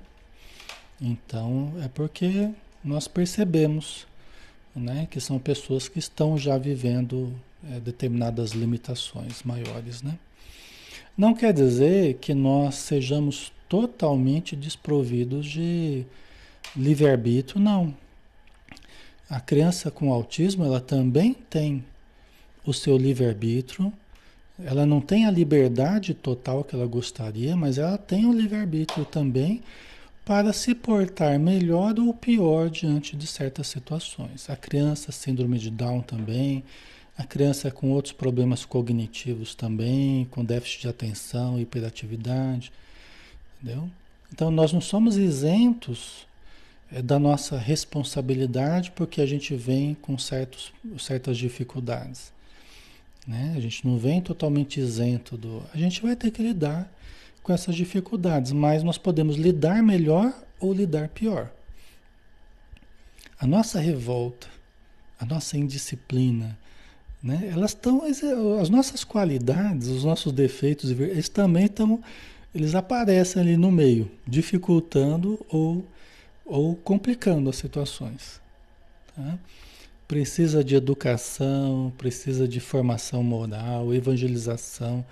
Então 1.00 1.72
é 1.82 1.88
porque 1.88 2.50
nós 2.82 3.06
percebemos, 3.08 4.06
né, 4.74 5.06
que 5.10 5.20
são 5.20 5.38
pessoas 5.38 5.88
que 5.88 5.98
estão 5.98 6.36
já 6.36 6.58
vivendo 6.58 7.32
é, 7.70 7.80
determinadas 7.80 8.52
limitações 8.52 9.42
maiores, 9.42 10.02
né? 10.02 10.18
Não 11.16 11.34
quer 11.34 11.52
dizer 11.52 12.14
que 12.14 12.34
nós 12.34 12.74
sejamos 12.74 13.52
totalmente 13.68 14.54
desprovidos 14.54 15.46
de 15.46 16.04
livre-arbítrio, 16.76 17.60
não. 17.60 17.94
A 19.28 19.40
criança 19.40 19.90
com 19.90 20.12
autismo, 20.12 20.64
ela 20.64 20.80
também 20.80 21.34
tem 21.48 21.84
o 22.64 22.72
seu 22.72 22.96
livre-arbítrio. 22.96 23.92
Ela 24.62 24.86
não 24.86 25.00
tem 25.00 25.26
a 25.26 25.30
liberdade 25.30 26.14
total 26.14 26.62
que 26.62 26.74
ela 26.74 26.86
gostaria, 26.86 27.56
mas 27.56 27.78
ela 27.78 27.98
tem 27.98 28.26
o 28.26 28.32
livre-arbítrio 28.32 29.04
também 29.04 29.62
para 30.24 30.52
se 30.52 30.74
portar 30.74 31.38
melhor 31.38 31.98
ou 31.98 32.12
pior 32.12 32.68
diante 32.68 33.16
de 33.16 33.26
certas 33.26 33.68
situações. 33.68 34.50
A 34.50 34.56
criança 34.56 35.12
síndrome 35.12 35.58
de 35.58 35.70
Down 35.70 36.02
também, 36.02 36.64
a 37.16 37.24
criança 37.24 37.70
com 37.70 37.90
outros 37.90 38.12
problemas 38.12 38.64
cognitivos 38.64 39.54
também, 39.54 40.26
com 40.26 40.44
déficit 40.44 40.82
de 40.82 40.88
atenção, 40.88 41.58
hiperatividade, 41.58 42.72
entendeu? 43.60 43.88
Então 44.32 44.50
nós 44.50 44.72
não 44.72 44.80
somos 44.80 45.16
isentos 45.16 46.26
é 46.90 47.02
da 47.02 47.18
nossa 47.18 47.58
responsabilidade 47.58 48.92
porque 48.92 49.20
a 49.20 49.26
gente 49.26 49.54
vem 49.56 49.94
com 49.94 50.16
certos, 50.16 50.72
certas 50.98 51.36
dificuldades. 51.36 52.32
Né? 53.26 53.54
A 53.56 53.60
gente 53.60 53.84
não 53.84 53.98
vem 53.98 54.20
totalmente 54.20 54.78
isento 54.78 55.36
do. 55.36 55.62
A 55.74 55.76
gente 55.76 56.00
vai 56.00 56.14
ter 56.14 56.30
que 56.30 56.42
lidar 56.42 56.90
com 57.42 57.52
essas 57.52 57.74
dificuldades, 57.74 58.52
mas 58.52 58.82
nós 58.82 58.98
podemos 58.98 59.36
lidar 59.36 59.82
melhor 59.82 60.32
ou 60.60 60.72
lidar 60.72 61.08
pior. 61.08 61.50
A 63.38 63.46
nossa 63.46 63.80
revolta, 63.80 64.48
a 65.18 65.24
nossa 65.24 65.58
indisciplina, 65.58 66.56
né? 67.26 67.50
Elas 67.52 67.72
estão, 67.72 68.02
as 68.60 68.70
nossas 68.70 69.02
qualidades, 69.02 69.88
os 69.88 70.04
nossos 70.04 70.32
defeitos, 70.32 70.90
eles 70.90 71.28
também 71.28 71.66
estão, 71.66 72.00
eles 72.54 72.74
aparecem 72.74 73.42
ali 73.42 73.56
no 73.56 73.70
meio, 73.70 74.10
dificultando 74.26 75.38
ou 75.48 75.84
ou 76.46 76.76
complicando 76.76 77.50
as 77.50 77.56
situações. 77.56 78.40
Tá? 79.14 79.38
Precisa 80.06 80.62
de 80.62 80.76
educação, 80.76 81.92
precisa 81.98 82.46
de 82.46 82.60
formação 82.60 83.22
moral, 83.22 83.92
evangelização, 83.92 85.04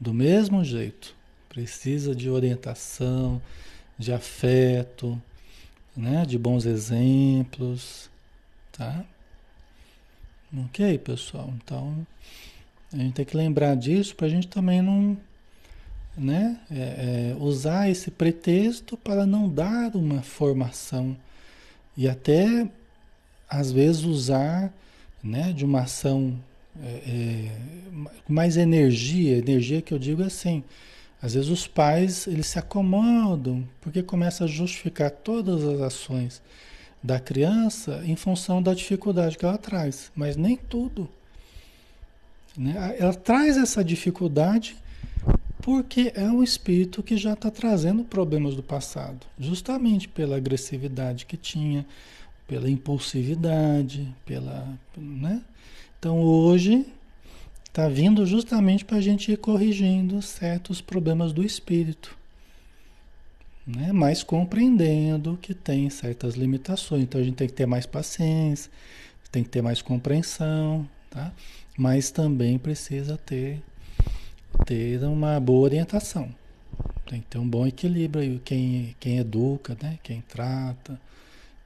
do 0.00 0.14
mesmo 0.14 0.64
jeito. 0.64 1.14
Precisa 1.50 2.14
de 2.14 2.30
orientação, 2.30 3.42
de 3.98 4.12
afeto, 4.12 5.20
né? 5.94 6.24
de 6.24 6.38
bons 6.38 6.64
exemplos. 6.64 8.08
Tá? 8.72 9.04
Ok, 10.56 10.98
pessoal? 10.98 11.52
Então, 11.62 12.06
a 12.92 12.96
gente 12.96 13.14
tem 13.14 13.24
que 13.24 13.36
lembrar 13.36 13.76
disso 13.76 14.16
para 14.16 14.26
a 14.26 14.30
gente 14.30 14.48
também 14.48 14.82
não 14.82 15.16
né? 16.16 16.58
É, 16.70 17.34
é, 17.34 17.36
usar 17.38 17.88
esse 17.88 18.10
pretexto 18.10 18.96
para 18.96 19.24
não 19.24 19.48
dar 19.48 19.94
uma 19.94 20.22
formação 20.22 21.16
e 21.96 22.08
até 22.08 22.68
às 23.48 23.72
vezes 23.72 24.02
usar 24.02 24.72
né, 25.22 25.52
de 25.52 25.64
uma 25.64 25.82
ação 25.82 26.38
é, 26.82 26.86
é, 26.86 27.50
mais 28.28 28.56
energia, 28.56 29.38
energia 29.38 29.80
que 29.80 29.94
eu 29.94 29.98
digo 29.98 30.22
assim, 30.22 30.62
às 31.22 31.34
vezes 31.34 31.48
os 31.48 31.66
pais 31.66 32.26
eles 32.26 32.46
se 32.46 32.58
acomodam 32.58 33.66
porque 33.80 34.02
começa 34.02 34.44
a 34.44 34.48
justificar 34.48 35.10
todas 35.10 35.64
as 35.64 35.80
ações 35.80 36.42
da 37.02 37.18
criança 37.18 38.02
em 38.04 38.16
função 38.16 38.62
da 38.62 38.74
dificuldade 38.74 39.38
que 39.38 39.44
ela 39.44 39.58
traz, 39.58 40.12
mas 40.14 40.36
nem 40.36 40.56
tudo. 40.56 41.08
Né? 42.56 42.96
Ela 42.98 43.14
traz 43.14 43.56
essa 43.56 43.82
dificuldade 43.82 44.76
porque 45.62 46.12
é 46.14 46.24
um 46.24 46.42
espírito 46.42 47.02
que 47.02 47.16
já 47.16 47.34
está 47.34 47.50
trazendo 47.50 48.02
problemas 48.02 48.54
do 48.54 48.62
passado, 48.62 49.26
justamente 49.38 50.08
pela 50.08 50.36
agressividade 50.36 51.26
que 51.26 51.36
tinha, 51.36 51.86
pela 52.46 52.70
impulsividade, 52.70 54.08
pela. 54.24 54.66
Né? 54.96 55.42
Então 55.98 56.20
hoje 56.20 56.86
está 57.66 57.88
vindo 57.88 58.26
justamente 58.26 58.84
para 58.84 58.96
a 58.96 59.00
gente 59.00 59.30
ir 59.32 59.36
corrigindo 59.36 60.20
certos 60.22 60.80
problemas 60.80 61.32
do 61.32 61.44
espírito. 61.44 62.16
Né? 63.66 63.92
Mas 63.92 64.22
compreendendo 64.22 65.38
que 65.40 65.54
tem 65.54 65.88
certas 65.90 66.34
limitações. 66.34 67.02
Então 67.02 67.20
a 67.20 67.24
gente 67.24 67.36
tem 67.36 67.46
que 67.46 67.54
ter 67.54 67.66
mais 67.66 67.86
paciência, 67.86 68.70
tem 69.30 69.44
que 69.44 69.50
ter 69.50 69.62
mais 69.62 69.80
compreensão, 69.80 70.88
tá? 71.08 71.32
mas 71.78 72.10
também 72.10 72.58
precisa 72.58 73.16
ter 73.16 73.62
ter 74.66 75.02
uma 75.04 75.38
boa 75.38 75.64
orientação. 75.64 76.34
Tem 77.06 77.20
que 77.20 77.26
ter 77.26 77.38
um 77.38 77.48
bom 77.48 77.66
equilíbrio 77.66 78.40
quem, 78.44 78.94
quem 79.00 79.18
educa, 79.18 79.76
né? 79.82 79.98
quem 80.02 80.20
trata, 80.22 81.00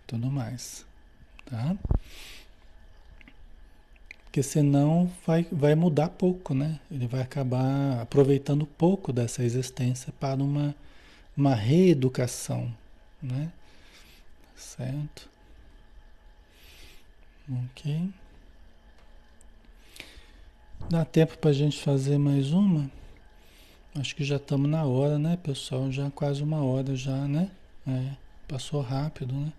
tudo 0.07 0.31
mais. 0.31 0.87
Tá? 1.45 1.77
Porque 4.25 4.43
senão 4.43 5.11
vai, 5.27 5.47
vai 5.53 5.75
mudar 5.75 6.09
pouco, 6.09 6.55
né? 6.55 6.81
Ele 6.91 7.07
vai 7.07 7.23
acabar 7.23 8.01
aproveitando 8.01 8.67
pouco 8.67 9.13
dessa 9.13 9.45
existência 9.45 10.13
para 10.19 10.43
uma, 10.43 10.75
uma 11.37 11.55
reeducação, 11.55 12.73
né? 13.23 13.53
Certo? 14.57 15.29
Ok. 17.51 18.11
Dá 20.89 21.05
tempo 21.05 21.37
para 21.39 21.51
a 21.51 21.55
gente 21.55 21.81
fazer 21.81 22.19
mais 22.19 22.53
uma? 22.53 22.91
Acho 23.95 24.15
que 24.17 24.25
já 24.25 24.37
estamos 24.37 24.69
na 24.69 24.85
hora, 24.85 25.19
né, 25.19 25.37
pessoal? 25.37 25.91
Já 25.91 26.11
quase 26.11 26.43
uma 26.43 26.63
hora 26.63 26.95
já, 26.97 27.29
né? 27.29 27.51
É, 27.87 28.13
passou 28.49 28.81
rápido, 28.81 29.35
né? 29.35 29.53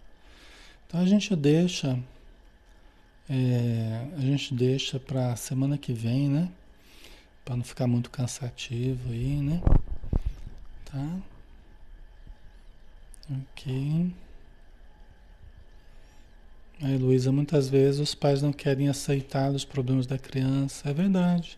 Então 0.88 1.00
a 1.00 1.06
gente 1.06 1.36
deixa, 1.36 1.98
é, 3.30 4.08
a 4.18 4.22
gente 4.22 4.54
deixa 4.54 5.00
para 5.00 5.36
semana 5.36 5.78
que 5.78 5.94
vem, 5.94 6.30
né? 6.30 6.52
Para 7.44 7.56
não 7.56 7.64
ficar 7.64 7.88
muito 7.88 8.10
cansativo 8.10 9.12
aí, 9.12 9.42
né? 9.42 9.62
Tá? 10.86 11.18
Ok. 13.30 14.14
Aí, 16.82 16.98
Luísa, 16.98 17.32
muitas 17.32 17.70
vezes 17.70 18.00
os 18.00 18.14
pais 18.14 18.42
não 18.42 18.52
querem 18.52 18.90
aceitar 18.90 19.52
os 19.52 19.66
problemas 19.66 20.06
da 20.06 20.18
criança. 20.18 20.90
É 20.90 20.94
verdade. 20.94 21.58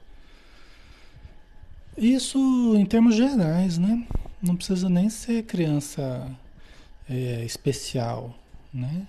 Isso 1.97 2.38
em 2.78 2.86
termos 2.86 3.15
gerais, 3.15 3.78
né? 3.78 4.05
Não 4.41 4.55
precisa 4.55 4.88
nem 4.88 5.09
ser 5.09 5.43
criança 5.43 6.30
é, 7.09 7.43
especial, 7.43 8.36
né? 8.74 9.07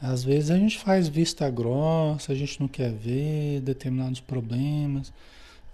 Às 0.00 0.22
vezes 0.22 0.50
a 0.50 0.58
gente 0.58 0.78
faz 0.78 1.08
vista 1.08 1.50
grossa, 1.50 2.32
a 2.32 2.34
gente 2.34 2.60
não 2.60 2.68
quer 2.68 2.92
ver 2.92 3.60
determinados 3.62 4.20
problemas. 4.20 5.12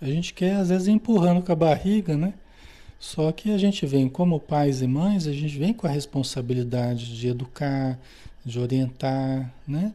A 0.01 0.07
gente 0.07 0.33
quer, 0.33 0.57
às 0.57 0.69
vezes, 0.71 0.89
empurrando 0.89 1.43
com 1.43 1.53
a 1.53 1.57
barriga, 1.57 2.17
né? 2.17 2.35
Só 3.03 3.33
que 3.33 3.51
a 3.51 3.59
gente 3.59 3.85
vem, 3.85 4.09
como 4.09 4.39
pais 4.39 4.81
e 4.81 4.87
mães, 4.87 5.27
a 5.27 5.33
gente 5.33 5.59
vem 5.59 5.75
com 5.75 5.89
a 5.89 5.91
responsabilidade 5.91 7.19
de 7.19 7.27
educar, 7.27 7.99
de 8.45 8.61
orientar, 8.61 9.53
né? 9.67 9.93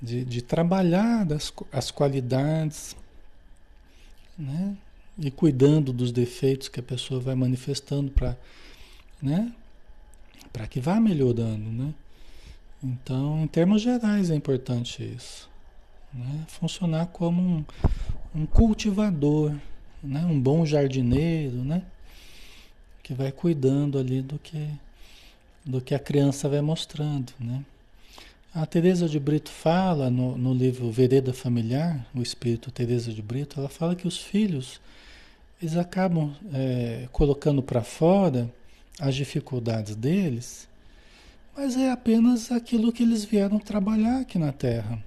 de, 0.00 0.24
de 0.24 0.40
trabalhar 0.40 1.26
das, 1.26 1.52
as 1.70 1.90
qualidades, 1.90 2.96
né? 4.38 4.74
e 5.18 5.30
cuidando 5.30 5.92
dos 5.92 6.10
defeitos 6.10 6.68
que 6.68 6.80
a 6.80 6.82
pessoa 6.82 7.20
vai 7.20 7.34
manifestando 7.34 8.10
para 8.10 8.34
né? 9.20 9.52
para 10.50 10.66
que 10.66 10.80
vá 10.80 10.98
melhorando. 10.98 11.70
Né? 11.70 11.92
Então, 12.82 13.42
em 13.42 13.46
termos 13.46 13.82
gerais, 13.82 14.30
é 14.30 14.34
importante 14.34 15.04
isso. 15.04 15.46
Né? 16.10 16.46
Funcionar 16.48 17.08
como 17.08 17.42
um, 17.42 17.64
um 18.34 18.46
cultivador 18.46 19.54
né? 20.02 20.24
um 20.24 20.40
bom 20.40 20.64
jardineiro, 20.64 21.56
né? 21.56 21.82
Que 23.04 23.12
vai 23.12 23.30
cuidando 23.30 23.98
ali 23.98 24.22
do 24.22 24.38
que, 24.38 24.66
do 25.62 25.78
que 25.78 25.94
a 25.94 25.98
criança 25.98 26.48
vai 26.48 26.62
mostrando. 26.62 27.34
Né? 27.38 27.62
A 28.52 28.64
Teresa 28.64 29.06
de 29.06 29.20
Brito 29.20 29.50
fala 29.50 30.08
no, 30.08 30.38
no 30.38 30.54
livro 30.54 30.90
Vereda 30.90 31.34
Familiar, 31.34 32.04
o 32.14 32.22
espírito 32.22 32.70
Teresa 32.70 33.12
de 33.12 33.20
Brito, 33.20 33.60
ela 33.60 33.68
fala 33.68 33.94
que 33.94 34.08
os 34.08 34.16
filhos 34.16 34.80
eles 35.60 35.76
acabam 35.76 36.34
é, 36.52 37.08
colocando 37.12 37.62
para 37.62 37.82
fora 37.82 38.50
as 38.98 39.14
dificuldades 39.14 39.94
deles, 39.94 40.66
mas 41.56 41.76
é 41.76 41.90
apenas 41.90 42.50
aquilo 42.50 42.92
que 42.92 43.02
eles 43.02 43.24
vieram 43.24 43.58
trabalhar 43.58 44.20
aqui 44.20 44.38
na 44.38 44.50
Terra. 44.50 44.98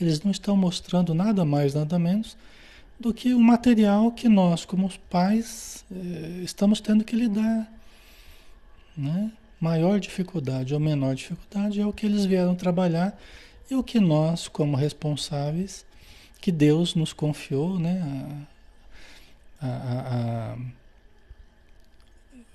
Eles 0.00 0.22
não 0.22 0.30
estão 0.30 0.56
mostrando 0.56 1.12
nada 1.12 1.44
mais, 1.44 1.74
nada 1.74 1.98
menos 1.98 2.36
do 3.00 3.14
que 3.14 3.32
o 3.32 3.40
material 3.40 4.12
que 4.12 4.28
nós, 4.28 4.66
como 4.66 4.90
pais, 5.08 5.86
eh, 5.90 6.42
estamos 6.44 6.82
tendo 6.82 7.02
que 7.02 7.16
lidar. 7.16 7.72
Né? 8.94 9.32
Maior 9.58 9.98
dificuldade 9.98 10.74
ou 10.74 10.80
menor 10.80 11.14
dificuldade 11.14 11.80
é 11.80 11.86
o 11.86 11.94
que 11.94 12.04
eles 12.04 12.26
vieram 12.26 12.54
trabalhar 12.54 13.18
e 13.70 13.74
o 13.74 13.82
que 13.82 13.98
nós, 13.98 14.48
como 14.48 14.76
responsáveis, 14.76 15.86
que 16.42 16.52
Deus 16.52 16.94
nos 16.94 17.14
confiou, 17.14 17.78
né? 17.78 18.46
A, 19.60 19.66
a, 19.66 20.52
a, 20.52 20.58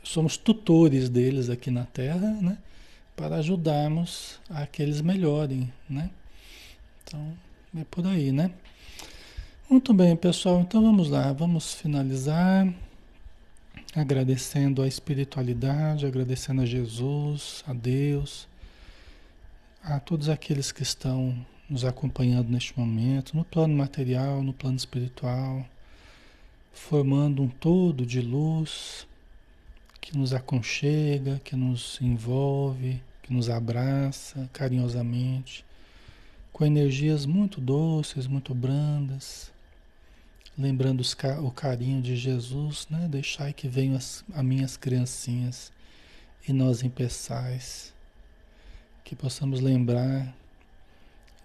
somos 0.04 0.38
tutores 0.38 1.10
deles 1.10 1.50
aqui 1.50 1.72
na 1.72 1.86
Terra, 1.86 2.38
né? 2.42 2.58
Para 3.16 3.38
ajudarmos 3.38 4.40
a 4.50 4.68
que 4.68 4.82
eles 4.82 5.02
melhorem, 5.02 5.72
né? 5.90 6.10
Então, 7.04 7.34
é 7.78 7.84
por 7.86 8.06
aí, 8.06 8.32
né? 8.32 8.52
Muito 9.68 9.96
bem, 9.96 10.16
pessoal. 10.16 10.62
Então 10.62 10.80
vamos 10.80 11.10
lá, 11.10 11.34
vamos 11.34 11.74
finalizar 11.74 12.72
agradecendo 13.96 14.84
a 14.84 14.88
espiritualidade, 14.88 16.06
agradecendo 16.06 16.62
a 16.62 16.68
Jesus, 16.68 17.64
a 17.66 17.74
Deus, 17.74 18.48
a 19.84 20.00
todos 20.00 20.30
aqueles 20.30 20.72
que 20.72 20.84
estão 20.84 21.36
nos 21.68 21.84
acompanhando 21.84 22.48
neste 22.48 22.78
momento, 22.78 23.36
no 23.36 23.44
plano 23.44 23.76
material, 23.76 24.44
no 24.44 24.54
plano 24.54 24.78
espiritual, 24.78 25.66
formando 26.72 27.42
um 27.42 27.50
todo 27.50 28.06
de 28.06 28.22
luz 28.22 29.08
que 30.00 30.16
nos 30.16 30.32
aconchega, 30.32 31.42
que 31.44 31.56
nos 31.56 32.00
envolve, 32.02 33.02
que 33.24 33.34
nos 33.34 33.50
abraça 33.50 34.48
carinhosamente, 34.54 35.66
com 36.54 36.64
energias 36.64 37.26
muito 37.26 37.60
doces, 37.60 38.28
muito 38.28 38.54
brandas 38.54 39.55
lembrando 40.58 41.04
o 41.44 41.52
carinho 41.52 42.02
de 42.02 42.16
Jesus, 42.16 42.88
né? 42.90 43.08
Deixai 43.10 43.52
que 43.52 43.68
venham 43.68 43.96
as, 43.96 44.24
as 44.34 44.44
minhas 44.44 44.78
criancinhas 44.78 45.72
e 46.48 46.54
nós 46.54 46.84
empeçais, 46.84 47.94
que 49.04 49.16
possamos 49.16 49.60
lembrar 49.60 50.34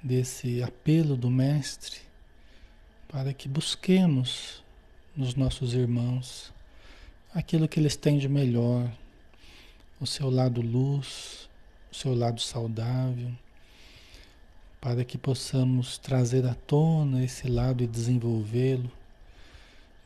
desse 0.03 0.63
apelo 0.63 1.17
do 1.17 1.31
Mestre 1.31 1.99
para 3.09 3.35
que 3.35 3.49
busquemos 3.49 4.63
nos 5.17 5.35
nossos 5.35 5.75
irmãos 5.75 6.53
aquilo 7.35 7.69
que 7.69 7.81
eles 7.81 7.97
têm 7.97 8.19
de 8.19 8.29
melhor, 8.29 8.91
o 10.01 10.07
seu 10.07 10.31
lado 10.31 10.61
luz, 10.63 11.49
o 11.91 11.95
seu 11.95 12.15
lado 12.15 12.41
saudável, 12.41 13.31
para 14.81 15.05
que 15.05 15.19
possamos 15.19 15.99
trazer 15.99 16.47
à 16.47 16.55
tona 16.55 17.23
esse 17.23 17.49
lado 17.49 17.83
e 17.85 17.87
desenvolvê-lo 17.87 18.91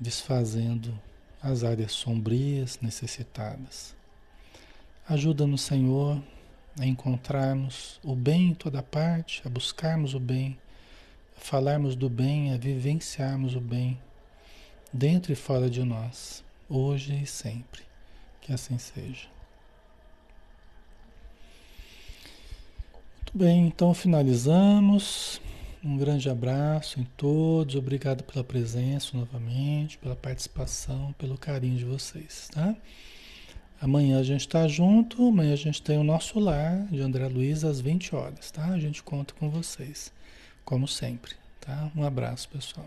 desfazendo 0.04 1.00
as 1.42 1.64
áreas 1.64 1.92
sombrias 1.92 2.78
necessitadas. 2.82 3.96
Ajuda-nos, 5.08 5.62
Senhor, 5.62 6.22
a 6.78 6.84
encontrarmos 6.84 7.98
o 8.04 8.14
bem 8.14 8.50
em 8.50 8.54
toda 8.54 8.82
parte, 8.82 9.40
a 9.46 9.48
buscarmos 9.48 10.12
o 10.12 10.20
bem, 10.20 10.58
a 11.38 11.40
falarmos 11.40 11.96
do 11.96 12.10
bem, 12.10 12.52
a 12.52 12.58
vivenciarmos 12.58 13.54
o 13.54 13.60
bem, 13.60 13.98
dentro 14.92 15.32
e 15.32 15.36
fora 15.36 15.70
de 15.70 15.82
nós, 15.82 16.44
hoje 16.68 17.22
e 17.22 17.26
sempre. 17.26 17.82
Que 18.42 18.52
assim 18.52 18.76
seja. 18.76 19.26
Muito 23.16 23.38
bem, 23.38 23.66
então 23.68 23.94
finalizamos. 23.94 25.40
Um 25.84 25.98
grande 25.98 26.30
abraço 26.30 26.98
em 26.98 27.04
todos, 27.04 27.74
obrigado 27.74 28.24
pela 28.24 28.42
presença 28.42 29.14
novamente, 29.14 29.98
pela 29.98 30.16
participação, 30.16 31.14
pelo 31.18 31.36
carinho 31.36 31.76
de 31.76 31.84
vocês, 31.84 32.48
tá? 32.50 32.74
Amanhã 33.82 34.18
a 34.18 34.22
gente 34.22 34.40
está 34.40 34.66
junto, 34.66 35.28
amanhã 35.28 35.52
a 35.52 35.56
gente 35.56 35.82
tem 35.82 35.98
o 35.98 36.02
nosso 36.02 36.40
lar 36.40 36.86
de 36.86 37.02
André 37.02 37.28
Luiz 37.28 37.64
às 37.64 37.82
20 37.82 38.16
horas, 38.16 38.50
tá? 38.50 38.64
A 38.68 38.80
gente 38.80 39.02
conta 39.02 39.34
com 39.34 39.50
vocês, 39.50 40.10
como 40.64 40.88
sempre, 40.88 41.32
tá? 41.60 41.90
Um 41.94 42.02
abraço, 42.02 42.48
pessoal. 42.48 42.86